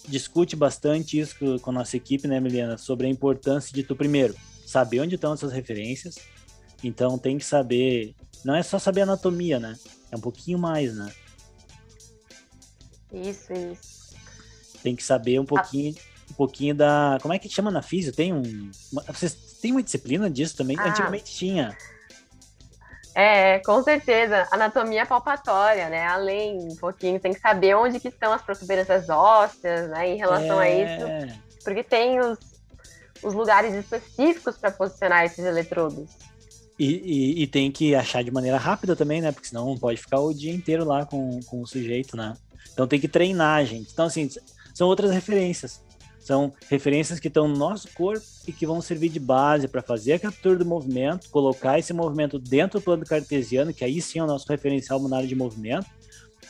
discute 0.09 0.57
bastante 0.57 1.19
isso 1.19 1.37
com 1.61 1.71
a 1.71 1.73
nossa 1.73 1.97
equipe, 1.97 2.27
né, 2.27 2.41
Milena, 2.41 2.79
sobre 2.79 3.07
a 3.07 3.11
importância 3.11 3.73
de 3.73 3.83
tu, 3.83 3.95
primeiro, 3.95 4.35
saber 4.67 5.01
onde 5.01 5.15
estão 5.15 5.33
essas 5.33 5.53
referências. 5.53 6.17
Então, 6.83 7.19
tem 7.19 7.39
que 7.39 7.45
saber 7.45 8.15
não 8.45 8.55
é 8.55 8.63
só 8.63 8.79
saber 8.79 9.03
anatomia, 9.03 9.59
né? 9.59 9.77
É 10.11 10.17
um 10.17 10.21
pouquinho 10.21 10.59
mais, 10.59 10.97
né? 10.97 11.13
Isso, 13.13 13.53
isso. 13.53 14.15
Tem 14.83 14.95
que 14.95 15.03
saber 15.03 15.41
um 15.41 15.45
pouquinho, 15.45 15.95
um 16.31 16.35
pouquinho 16.35 16.75
da. 16.75 17.19
Como 17.21 17.35
é 17.35 17.39
que 17.39 17.49
chama 17.49 17.71
na 17.71 17.83
física? 17.83 18.17
Tem 18.17 18.33
um. 18.33 18.71
Vocês 19.07 19.35
têm 19.61 19.73
uma 19.73 19.83
disciplina 19.83 20.31
disso 20.31 20.57
também? 20.57 20.79
Ah. 20.79 20.89
Antigamente 20.89 21.33
tinha. 21.33 21.77
É, 23.19 23.59
com 23.67 23.83
certeza. 23.83 24.47
Anatomia 24.49 25.05
palpatória, 25.05 25.89
né? 25.89 26.07
Além 26.07 26.57
um 26.57 26.77
pouquinho, 26.77 27.19
tem 27.19 27.35
que 27.35 27.41
saber 27.41 27.75
onde 27.75 27.99
que 27.99 28.07
estão 28.07 28.33
as 28.33 28.41
protuberâncias 28.41 29.09
ósseas, 29.09 29.91
né? 29.91 30.11
Em 30.11 30.17
relação 30.17 30.63
é... 30.63 30.69
a 30.69 31.27
isso. 31.27 31.39
Porque 31.65 31.83
tem 31.83 32.21
os, 32.21 32.39
os 33.21 33.35
lugares 33.35 33.75
específicos 33.75 34.57
para 34.57 34.71
posicionar 34.71 35.25
esses 35.25 35.45
eletrodos. 35.45 36.09
E, 36.79 36.87
e, 36.87 37.43
e, 37.43 37.47
tem 37.49 37.73
que 37.73 37.93
achar 37.93 38.23
de 38.23 38.31
maneira 38.31 38.57
rápida 38.57 38.95
também, 38.95 39.21
né? 39.21 39.33
Porque 39.33 39.49
senão 39.49 39.67
não 39.67 39.77
pode 39.77 40.01
ficar 40.01 40.21
o 40.21 40.33
dia 40.33 40.55
inteiro 40.55 40.85
lá 40.85 41.05
com, 41.05 41.41
com 41.41 41.61
o 41.61 41.67
sujeito, 41.67 42.17
né? 42.17 42.35
Então 42.73 42.87
tem 42.87 43.01
que 43.01 43.09
treinar, 43.09 43.67
gente. 43.67 43.91
Então, 43.93 44.05
assim, 44.05 44.31
são 44.73 44.87
outras 44.87 45.11
referências. 45.11 45.83
São 46.19 46.53
referências 46.69 47.19
que 47.19 47.29
estão 47.29 47.49
no 47.49 47.57
nosso 47.57 47.89
corpo 47.95 48.25
e 48.47 48.53
que 48.53 48.67
vão 48.67 48.81
servir 48.83 49.09
de 49.09 49.21
base 49.21 49.69
para 49.69 49.83
fazer 49.83 50.15
a 50.15 50.19
captura 50.19 50.57
do 50.57 50.67
movimento, 50.67 51.31
colocar 51.31 51.79
esse 51.79 51.93
movimento 51.93 52.39
dentro 52.39 52.81
do 52.81 52.83
plano 52.83 53.05
cartesiano, 53.05 53.73
que 53.73 53.85
aí 53.85 54.01
sim 54.03 54.19
é 54.19 54.25
o 54.25 54.27
nosso 54.27 54.47
referencial 54.49 55.01
monário 55.01 55.29
de 55.29 55.35
movimento. 55.35 55.87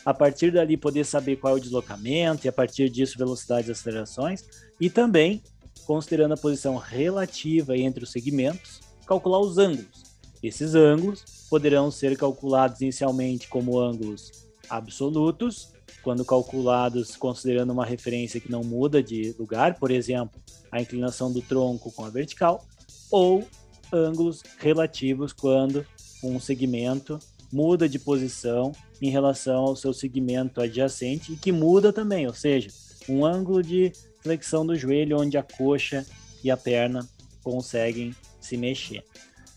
A 0.05 0.13
partir 0.13 0.51
dali, 0.51 0.77
poder 0.77 1.05
saber 1.05 1.35
qual 1.35 1.55
é 1.55 1.57
o 1.57 1.61
deslocamento 1.61 2.45
e, 2.45 2.49
a 2.49 2.53
partir 2.53 2.89
disso, 2.89 3.17
velocidades 3.17 3.67
e 3.67 3.71
acelerações. 3.71 4.43
E 4.79 4.89
também, 4.89 5.43
considerando 5.85 6.33
a 6.33 6.37
posição 6.37 6.77
relativa 6.77 7.77
entre 7.77 8.03
os 8.03 8.11
segmentos, 8.11 8.79
calcular 9.05 9.39
os 9.39 9.57
ângulos 9.57 10.09
esses 10.41 10.73
ângulos 10.73 11.23
poderão 11.49 11.91
ser 11.91 12.17
calculados 12.17 12.81
inicialmente 12.81 13.47
como 13.47 13.77
ângulos 13.77 14.31
absolutos, 14.69 15.73
quando 16.03 16.25
calculados 16.25 17.15
considerando 17.15 17.71
uma 17.71 17.85
referência 17.85 18.39
que 18.39 18.51
não 18.51 18.63
muda 18.63 19.01
de 19.03 19.35
lugar, 19.37 19.77
por 19.79 19.91
exemplo, 19.91 20.41
a 20.71 20.81
inclinação 20.81 21.31
do 21.31 21.41
tronco 21.41 21.91
com 21.91 22.05
a 22.05 22.09
vertical, 22.09 22.65
ou 23.11 23.47
ângulos 23.91 24.43
relativos 24.57 25.33
quando 25.33 25.85
um 26.23 26.39
segmento 26.39 27.19
muda 27.51 27.89
de 27.89 27.97
posição 27.97 28.71
em 29.01 29.09
relação 29.09 29.63
ao 29.63 29.75
seu 29.75 29.93
segmento 29.93 30.61
adjacente 30.61 31.33
e 31.33 31.37
que 31.37 31.51
muda 31.51 31.91
também, 31.91 32.27
ou 32.27 32.33
seja, 32.33 32.69
um 33.07 33.25
ângulo 33.25 33.63
de 33.63 33.91
flexão 34.21 34.65
do 34.65 34.75
joelho 34.75 35.19
onde 35.19 35.37
a 35.37 35.43
coxa 35.43 36.05
e 36.43 36.51
a 36.51 36.57
perna 36.57 37.07
conseguem 37.43 38.13
se 38.39 38.57
mexer. 38.57 39.03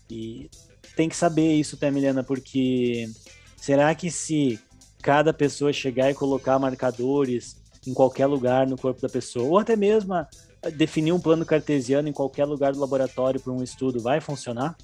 E 0.09 0.49
tem 0.95 1.09
que 1.09 1.15
saber 1.15 1.53
isso, 1.53 1.77
tá, 1.77 1.91
Milena? 1.91 2.23
Porque 2.23 3.09
será 3.57 3.93
que 3.93 4.09
se 4.09 4.59
cada 5.03 5.33
pessoa 5.33 5.71
chegar 5.71 6.09
e 6.09 6.15
colocar 6.15 6.57
marcadores 6.57 7.61
em 7.85 7.93
qualquer 7.93 8.25
lugar 8.25 8.65
no 8.65 8.77
corpo 8.77 9.01
da 9.01 9.09
pessoa, 9.09 9.45
ou 9.45 9.59
até 9.59 9.75
mesmo 9.75 10.13
definir 10.75 11.11
um 11.11 11.19
plano 11.19 11.45
cartesiano 11.45 12.07
em 12.07 12.13
qualquer 12.13 12.45
lugar 12.45 12.71
do 12.71 12.79
laboratório 12.79 13.39
para 13.39 13.51
um 13.51 13.61
estudo, 13.61 14.01
vai 14.01 14.21
funcionar? 14.21 14.75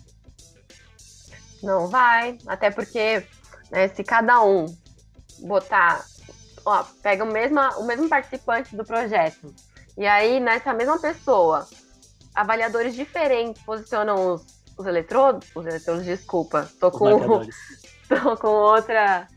Não 1.63 1.87
vai, 1.87 2.37
até 2.45 2.69
porque 2.69 3.25
né, 3.71 3.87
se 3.87 4.03
cada 4.03 4.43
um 4.43 4.65
botar, 5.39 6.05
ó, 6.65 6.83
pega 7.01 7.23
o 7.23 7.31
mesmo, 7.31 7.59
o 7.77 7.85
mesmo 7.85 8.09
participante 8.09 8.75
do 8.75 8.83
projeto, 8.83 9.55
e 9.97 10.05
aí 10.05 10.41
nessa 10.41 10.73
mesma 10.73 10.99
pessoa, 10.99 11.65
avaliadores 12.35 12.93
diferentes 12.93 13.63
posicionam 13.63 14.35
os 14.35 14.59
os 14.79 14.87
eletrodos, 14.87 15.49
os 15.53 15.65
eletrodos, 15.65 16.05
desculpa, 16.05 16.69
tô 16.79 16.89
com, 16.89 17.09
tô 18.07 18.37
com 18.37 18.47
outra, 18.47 19.27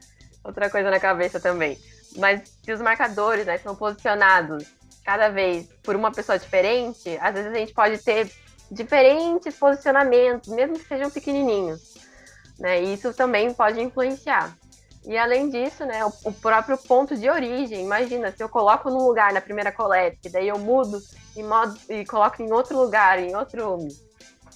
outra 0.45 0.71
coisa 0.71 0.91
na 0.91 1.01
cabeça 1.01 1.41
também. 1.41 1.79
Mas 2.17 2.43
se 2.63 2.73
os 2.73 2.81
marcadores 2.81 3.47
né, 3.47 3.59
são 3.59 3.75
posicionados 3.75 4.67
cada 5.05 5.29
vez 5.29 5.67
por 5.83 5.97
uma 5.97 6.13
pessoa 6.13 6.39
diferente, 6.39 7.19
às 7.21 7.35
vezes 7.35 7.53
a 7.53 7.59
gente 7.59 7.73
pode 7.73 7.99
ter 7.99 8.31
diferentes 8.71 9.55
posicionamentos, 9.57 10.49
mesmo 10.49 10.79
que 10.79 10.87
sejam 10.87 11.11
pequenininhos. 11.11 11.95
Né? 12.59 12.83
E 12.83 12.95
isso 12.95 13.13
também 13.13 13.53
pode 13.53 13.81
influenciar. 13.81 14.57
E 15.05 15.17
além 15.19 15.49
disso, 15.49 15.85
né, 15.85 16.05
o, 16.25 16.33
próprio 16.33 16.79
ponto 16.79 17.17
de 17.17 17.29
origem. 17.29 17.85
Imagina, 17.85 18.31
se 18.31 18.43
eu 18.43 18.49
coloco 18.49 18.89
num 18.89 19.05
lugar 19.05 19.33
na 19.33 19.41
primeira 19.41 19.73
coleta, 19.73 20.31
daí 20.31 20.47
eu 20.47 20.59
mudo 20.59 21.01
e, 21.37 21.43
modo, 21.43 21.77
e 21.89 22.05
coloco 22.05 22.41
em 22.41 22.53
outro 22.53 22.79
lugar, 22.79 23.19
em 23.19 23.35
outro 23.35 23.79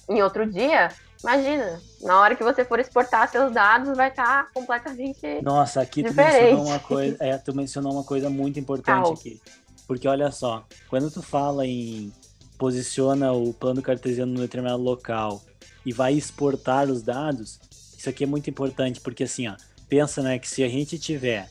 em 0.09 0.21
outro 0.23 0.49
dia, 0.49 0.89
imagina, 1.23 1.81
na 2.01 2.19
hora 2.19 2.35
que 2.35 2.43
você 2.43 2.63
for 2.63 2.79
exportar 2.79 3.29
seus 3.29 3.51
dados, 3.53 3.95
vai 3.95 4.09
estar 4.09 4.45
tá 4.45 4.49
completamente 4.53 5.41
Nossa, 5.41 5.81
aqui 5.81 6.03
diferente. 6.03 6.31
tu 6.31 6.39
mencionou 6.39 6.65
uma 6.65 6.79
coisa, 6.79 7.17
é, 7.23 7.37
tu 7.37 7.55
mencionou 7.55 7.93
uma 7.93 8.03
coisa 8.03 8.29
muito 8.29 8.59
importante 8.59 9.11
aqui. 9.11 9.41
Porque 9.87 10.07
olha 10.07 10.31
só, 10.31 10.65
quando 10.89 11.09
tu 11.09 11.21
fala 11.21 11.65
em 11.65 12.11
posiciona 12.57 13.31
o 13.31 13.53
plano 13.53 13.81
cartesiano 13.81 14.33
no 14.33 14.39
determinado 14.39 14.81
local 14.81 15.41
e 15.85 15.93
vai 15.93 16.13
exportar 16.13 16.89
os 16.89 17.03
dados, 17.03 17.59
isso 17.97 18.09
aqui 18.09 18.23
é 18.23 18.27
muito 18.27 18.49
importante, 18.49 18.99
porque 18.99 19.23
assim, 19.23 19.47
ó, 19.47 19.55
pensa, 19.87 20.21
né, 20.21 20.39
que 20.39 20.49
se 20.49 20.63
a 20.63 20.67
gente 20.67 20.97
tiver 20.97 21.49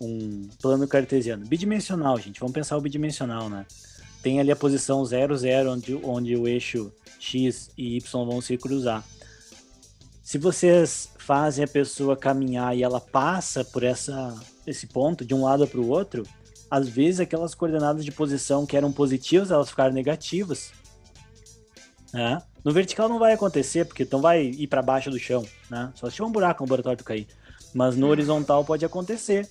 um 0.00 0.48
plano 0.60 0.86
cartesiano 0.88 1.46
bidimensional, 1.46 2.18
gente, 2.18 2.40
vamos 2.40 2.54
pensar 2.54 2.76
o 2.76 2.80
bidimensional, 2.80 3.48
né? 3.48 3.64
Tem 4.22 4.40
ali 4.40 4.50
a 4.50 4.56
posição 4.56 5.04
0, 5.04 5.36
0, 5.36 5.72
onde, 5.72 5.94
onde 6.02 6.36
o 6.36 6.48
eixo 6.48 6.92
X 7.18 7.70
e 7.76 7.96
Y 7.96 8.24
vão 8.24 8.40
se 8.40 8.56
cruzar. 8.56 9.04
Se 10.22 10.38
vocês 10.38 11.08
fazem 11.18 11.64
a 11.64 11.68
pessoa 11.68 12.16
caminhar 12.16 12.76
e 12.76 12.82
ela 12.82 13.00
passa 13.00 13.64
por 13.64 13.82
essa, 13.82 14.34
esse 14.66 14.86
ponto 14.86 15.24
de 15.24 15.34
um 15.34 15.44
lado 15.44 15.66
para 15.66 15.80
o 15.80 15.88
outro, 15.88 16.24
às 16.70 16.88
vezes 16.88 17.20
aquelas 17.20 17.54
coordenadas 17.54 18.04
de 18.04 18.10
posição 18.10 18.66
que 18.66 18.76
eram 18.76 18.90
positivas, 18.90 19.50
elas 19.50 19.70
ficaram 19.70 19.94
negativas. 19.94 20.72
Né? 22.12 22.42
No 22.64 22.72
vertical 22.72 23.08
não 23.08 23.18
vai 23.18 23.32
acontecer, 23.32 23.84
porque 23.84 24.02
então 24.02 24.20
vai 24.20 24.42
ir 24.42 24.66
para 24.66 24.82
baixo 24.82 25.10
do 25.10 25.18
chão, 25.18 25.46
né? 25.70 25.92
Só 25.94 26.08
se 26.08 26.16
tiver 26.16 26.26
um 26.26 26.32
buraco 26.32 26.64
no 26.64 26.66
laboratório 26.66 27.04
cair. 27.04 27.28
Mas 27.72 27.96
no 27.96 28.08
horizontal 28.08 28.64
pode 28.64 28.84
acontecer. 28.84 29.48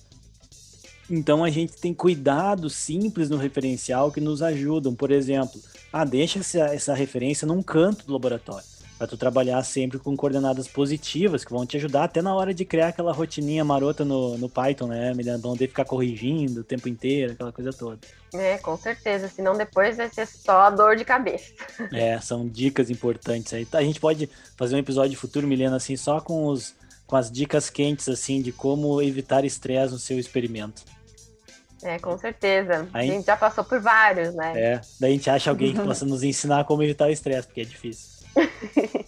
Então 1.08 1.44
a 1.44 1.50
gente 1.50 1.74
tem 1.74 1.94
cuidados 1.94 2.74
simples 2.74 3.30
no 3.30 3.36
referencial 3.36 4.10
que 4.10 4.20
nos 4.20 4.42
ajudam. 4.42 4.94
Por 4.94 5.10
exemplo, 5.10 5.60
ah, 5.92 6.04
deixa 6.04 6.40
essa, 6.40 6.74
essa 6.74 6.94
referência 6.94 7.46
num 7.46 7.62
canto 7.62 8.06
do 8.06 8.12
laboratório. 8.12 8.66
Para 8.98 9.06
tu 9.06 9.16
trabalhar 9.16 9.62
sempre 9.62 9.98
com 9.98 10.16
coordenadas 10.16 10.66
positivas 10.66 11.44
que 11.44 11.52
vão 11.52 11.66
te 11.66 11.76
ajudar 11.76 12.04
até 12.04 12.22
na 12.22 12.34
hora 12.34 12.54
de 12.54 12.64
criar 12.64 12.88
aquela 12.88 13.12
rotininha 13.12 13.62
marota 13.62 14.06
no, 14.06 14.38
no 14.38 14.48
Python, 14.48 14.86
né? 14.86 15.12
Me 15.12 15.22
não 15.22 15.54
de 15.54 15.68
ficar 15.68 15.84
corrigindo 15.84 16.62
o 16.62 16.64
tempo 16.64 16.88
inteiro, 16.88 17.32
aquela 17.32 17.52
coisa 17.52 17.74
toda. 17.74 17.98
É, 18.32 18.56
com 18.56 18.74
certeza. 18.76 19.28
Senão 19.28 19.52
depois 19.52 19.98
vai 19.98 20.08
ser 20.08 20.26
só 20.26 20.70
dor 20.70 20.96
de 20.96 21.04
cabeça. 21.04 21.52
É, 21.92 22.18
são 22.20 22.48
dicas 22.48 22.90
importantes 22.90 23.52
aí. 23.52 23.66
A 23.72 23.82
gente 23.82 24.00
pode 24.00 24.28
fazer 24.56 24.74
um 24.74 24.78
episódio 24.78 25.16
futuro, 25.16 25.46
Milena, 25.46 25.76
assim, 25.76 25.96
só 25.96 26.20
com 26.20 26.46
os 26.46 26.74
com 27.06 27.16
as 27.16 27.30
dicas 27.30 27.70
quentes, 27.70 28.08
assim, 28.08 28.42
de 28.42 28.50
como 28.50 29.00
evitar 29.00 29.44
estresse 29.44 29.92
no 29.92 29.98
seu 29.98 30.18
experimento. 30.18 30.82
É, 31.82 31.98
com 31.98 32.16
certeza. 32.16 32.88
Aí, 32.92 33.10
a 33.10 33.12
gente 33.12 33.26
já 33.26 33.36
passou 33.36 33.62
por 33.62 33.80
vários, 33.80 34.34
né? 34.34 34.52
É, 34.56 34.80
daí 34.98 35.12
a 35.12 35.14
gente 35.14 35.28
acha 35.28 35.50
alguém 35.50 35.74
que 35.74 35.82
possa 35.82 36.06
nos 36.06 36.22
ensinar 36.22 36.64
como 36.64 36.82
evitar 36.82 37.06
o 37.06 37.10
estresse, 37.10 37.46
porque 37.46 37.60
é 37.60 37.64
difícil. 37.64 38.26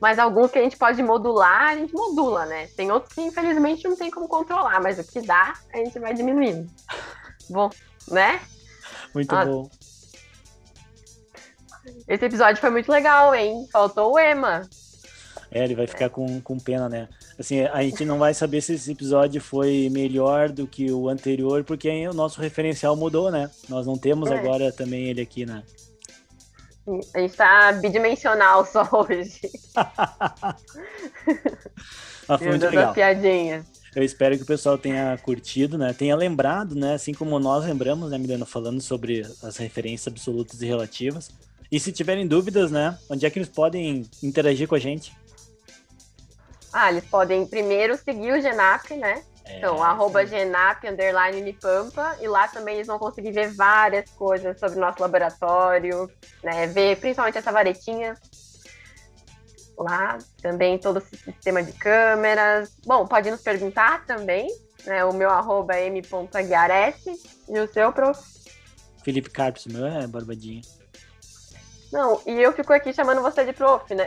mas 0.00 0.18
alguns 0.18 0.50
que 0.50 0.58
a 0.58 0.62
gente 0.62 0.76
pode 0.76 1.02
modular, 1.02 1.70
a 1.70 1.76
gente 1.76 1.92
modula, 1.92 2.46
né? 2.46 2.66
Tem 2.76 2.90
outros 2.90 3.12
que 3.14 3.20
infelizmente 3.20 3.86
não 3.86 3.96
tem 3.96 4.10
como 4.10 4.26
controlar, 4.26 4.80
mas 4.80 4.98
o 4.98 5.04
que 5.04 5.20
dá, 5.20 5.54
a 5.72 5.76
gente 5.78 5.98
vai 5.98 6.12
diminuindo. 6.12 6.68
bom, 7.48 7.70
né? 8.08 8.40
Muito 9.14 9.34
bom. 9.34 9.70
Esse 12.08 12.24
episódio 12.24 12.60
foi 12.60 12.70
muito 12.70 12.90
legal, 12.90 13.34
hein? 13.34 13.66
Faltou 13.72 14.14
o 14.14 14.18
Ema. 14.18 14.68
É, 15.50 15.64
ele 15.64 15.74
vai 15.74 15.86
ficar 15.86 16.10
com, 16.10 16.40
com 16.40 16.58
pena, 16.58 16.88
né? 16.88 17.08
Assim, 17.40 17.62
a 17.62 17.82
gente 17.82 18.04
não 18.04 18.18
vai 18.18 18.34
saber 18.34 18.60
se 18.60 18.74
esse 18.74 18.92
episódio 18.92 19.40
foi 19.40 19.88
melhor 19.90 20.50
do 20.50 20.66
que 20.66 20.92
o 20.92 21.08
anterior, 21.08 21.64
porque 21.64 21.88
aí 21.88 22.06
o 22.06 22.12
nosso 22.12 22.38
referencial 22.38 22.94
mudou, 22.94 23.30
né? 23.30 23.50
Nós 23.66 23.86
não 23.86 23.96
temos 23.96 24.30
É. 24.30 24.38
agora 24.38 24.70
também 24.70 25.04
ele 25.04 25.22
aqui, 25.22 25.46
né? 25.46 25.62
A 27.14 27.18
gente 27.18 27.34
tá 27.34 27.72
bidimensional 27.72 28.66
só 28.66 28.86
hoje. 28.92 29.40
Mas 32.28 32.38
foi 32.38 32.40
Meu 32.40 32.50
muito 32.50 32.66
legal. 32.66 32.88
as 32.88 32.94
piadinhas. 32.94 33.64
Eu 33.96 34.02
espero 34.02 34.36
que 34.36 34.42
o 34.42 34.46
pessoal 34.46 34.76
tenha 34.76 35.16
curtido, 35.22 35.78
né? 35.78 35.94
Tenha 35.94 36.14
lembrado, 36.14 36.74
né? 36.74 36.92
Assim 36.92 37.14
como 37.14 37.38
nós 37.38 37.64
lembramos, 37.64 38.10
né, 38.10 38.18
Milena, 38.18 38.44
falando 38.44 38.82
sobre 38.82 39.22
as 39.42 39.56
referências 39.56 40.12
absolutas 40.12 40.60
e 40.60 40.66
relativas. 40.66 41.30
E 41.72 41.80
se 41.80 41.90
tiverem 41.90 42.26
dúvidas, 42.26 42.70
né? 42.70 42.98
Onde 43.08 43.24
é 43.24 43.30
que 43.30 43.38
eles 43.38 43.48
podem 43.48 44.04
interagir 44.22 44.68
com 44.68 44.74
a 44.74 44.78
gente? 44.78 45.12
Ah, 46.72 46.90
eles 46.90 47.04
podem 47.04 47.46
primeiro 47.46 47.96
seguir 47.96 48.32
o 48.32 48.40
Genap, 48.40 48.90
né? 48.92 49.22
É, 49.44 49.58
Então, 49.58 49.82
arroba 49.82 50.24
Genap, 50.24 50.84
underline 50.84 51.40
Unipampa, 51.40 52.16
e 52.20 52.28
lá 52.28 52.46
também 52.46 52.76
eles 52.76 52.86
vão 52.86 52.98
conseguir 52.98 53.32
ver 53.32 53.52
várias 53.52 54.08
coisas 54.10 54.58
sobre 54.58 54.78
o 54.78 54.80
nosso 54.80 55.00
laboratório, 55.00 56.08
né? 56.42 56.66
Ver 56.68 56.96
principalmente 56.96 57.38
essa 57.38 57.50
varetinha. 57.50 58.14
Lá 59.76 60.18
também 60.42 60.78
todo 60.78 60.98
esse 60.98 61.16
sistema 61.16 61.62
de 61.62 61.72
câmeras. 61.72 62.70
Bom, 62.84 63.06
pode 63.06 63.30
nos 63.30 63.40
perguntar 63.40 64.04
também, 64.04 64.46
né? 64.84 65.04
O 65.04 65.12
meu 65.12 65.30
arroba 65.30 65.74
é 65.74 65.88
e 65.88 67.58
o 67.58 67.72
seu, 67.72 67.92
prof. 67.92 68.20
Felipe 69.02 69.30
Carpes, 69.30 69.66
o 69.66 69.72
meu 69.72 69.86
é 69.86 70.06
barbadinho. 70.06 70.60
Não, 71.90 72.20
e 72.24 72.40
eu 72.40 72.52
fico 72.52 72.72
aqui 72.72 72.92
chamando 72.92 73.20
você 73.20 73.44
de 73.44 73.52
prof, 73.52 73.92
né? 73.94 74.06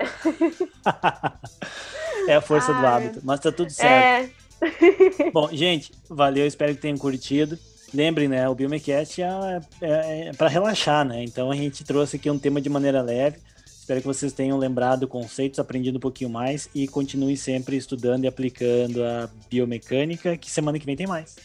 é 2.27 2.35
a 2.35 2.41
força 2.41 2.73
do 2.73 2.79
Ai. 2.79 2.85
hábito, 2.85 3.21
mas 3.23 3.39
tá 3.39 3.51
tudo 3.51 3.69
certo. 3.71 4.31
É. 4.61 5.31
Bom, 5.31 5.49
gente, 5.51 5.91
valeu, 6.09 6.45
espero 6.47 6.73
que 6.75 6.81
tenham 6.81 6.97
curtido. 6.97 7.57
Lembrem, 7.93 8.27
né, 8.27 8.49
o 8.49 8.55
Biomecast 8.55 9.21
é, 9.21 9.61
é, 9.81 10.27
é 10.27 10.33
para 10.33 10.47
relaxar, 10.47 11.05
né? 11.05 11.23
Então 11.23 11.51
a 11.51 11.55
gente 11.55 11.83
trouxe 11.83 12.15
aqui 12.15 12.29
um 12.29 12.39
tema 12.39 12.59
de 12.59 12.69
maneira 12.69 13.01
leve. 13.01 13.37
Espero 13.65 13.99
que 13.99 14.07
vocês 14.07 14.31
tenham 14.31 14.57
lembrado 14.57 15.07
conceitos, 15.07 15.59
aprendido 15.59 15.97
um 15.97 15.99
pouquinho 15.99 16.29
mais 16.29 16.69
e 16.73 16.87
continuem 16.87 17.35
sempre 17.35 17.75
estudando 17.75 18.23
e 18.23 18.27
aplicando 18.27 19.03
a 19.03 19.29
biomecânica, 19.49 20.37
que 20.37 20.49
semana 20.49 20.79
que 20.79 20.85
vem 20.85 20.95
tem 20.95 21.05
mais. 21.05 21.35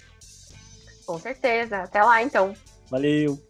Com 1.04 1.18
certeza. 1.18 1.78
Até 1.78 2.02
lá, 2.02 2.22
então. 2.22 2.54
Valeu! 2.88 3.47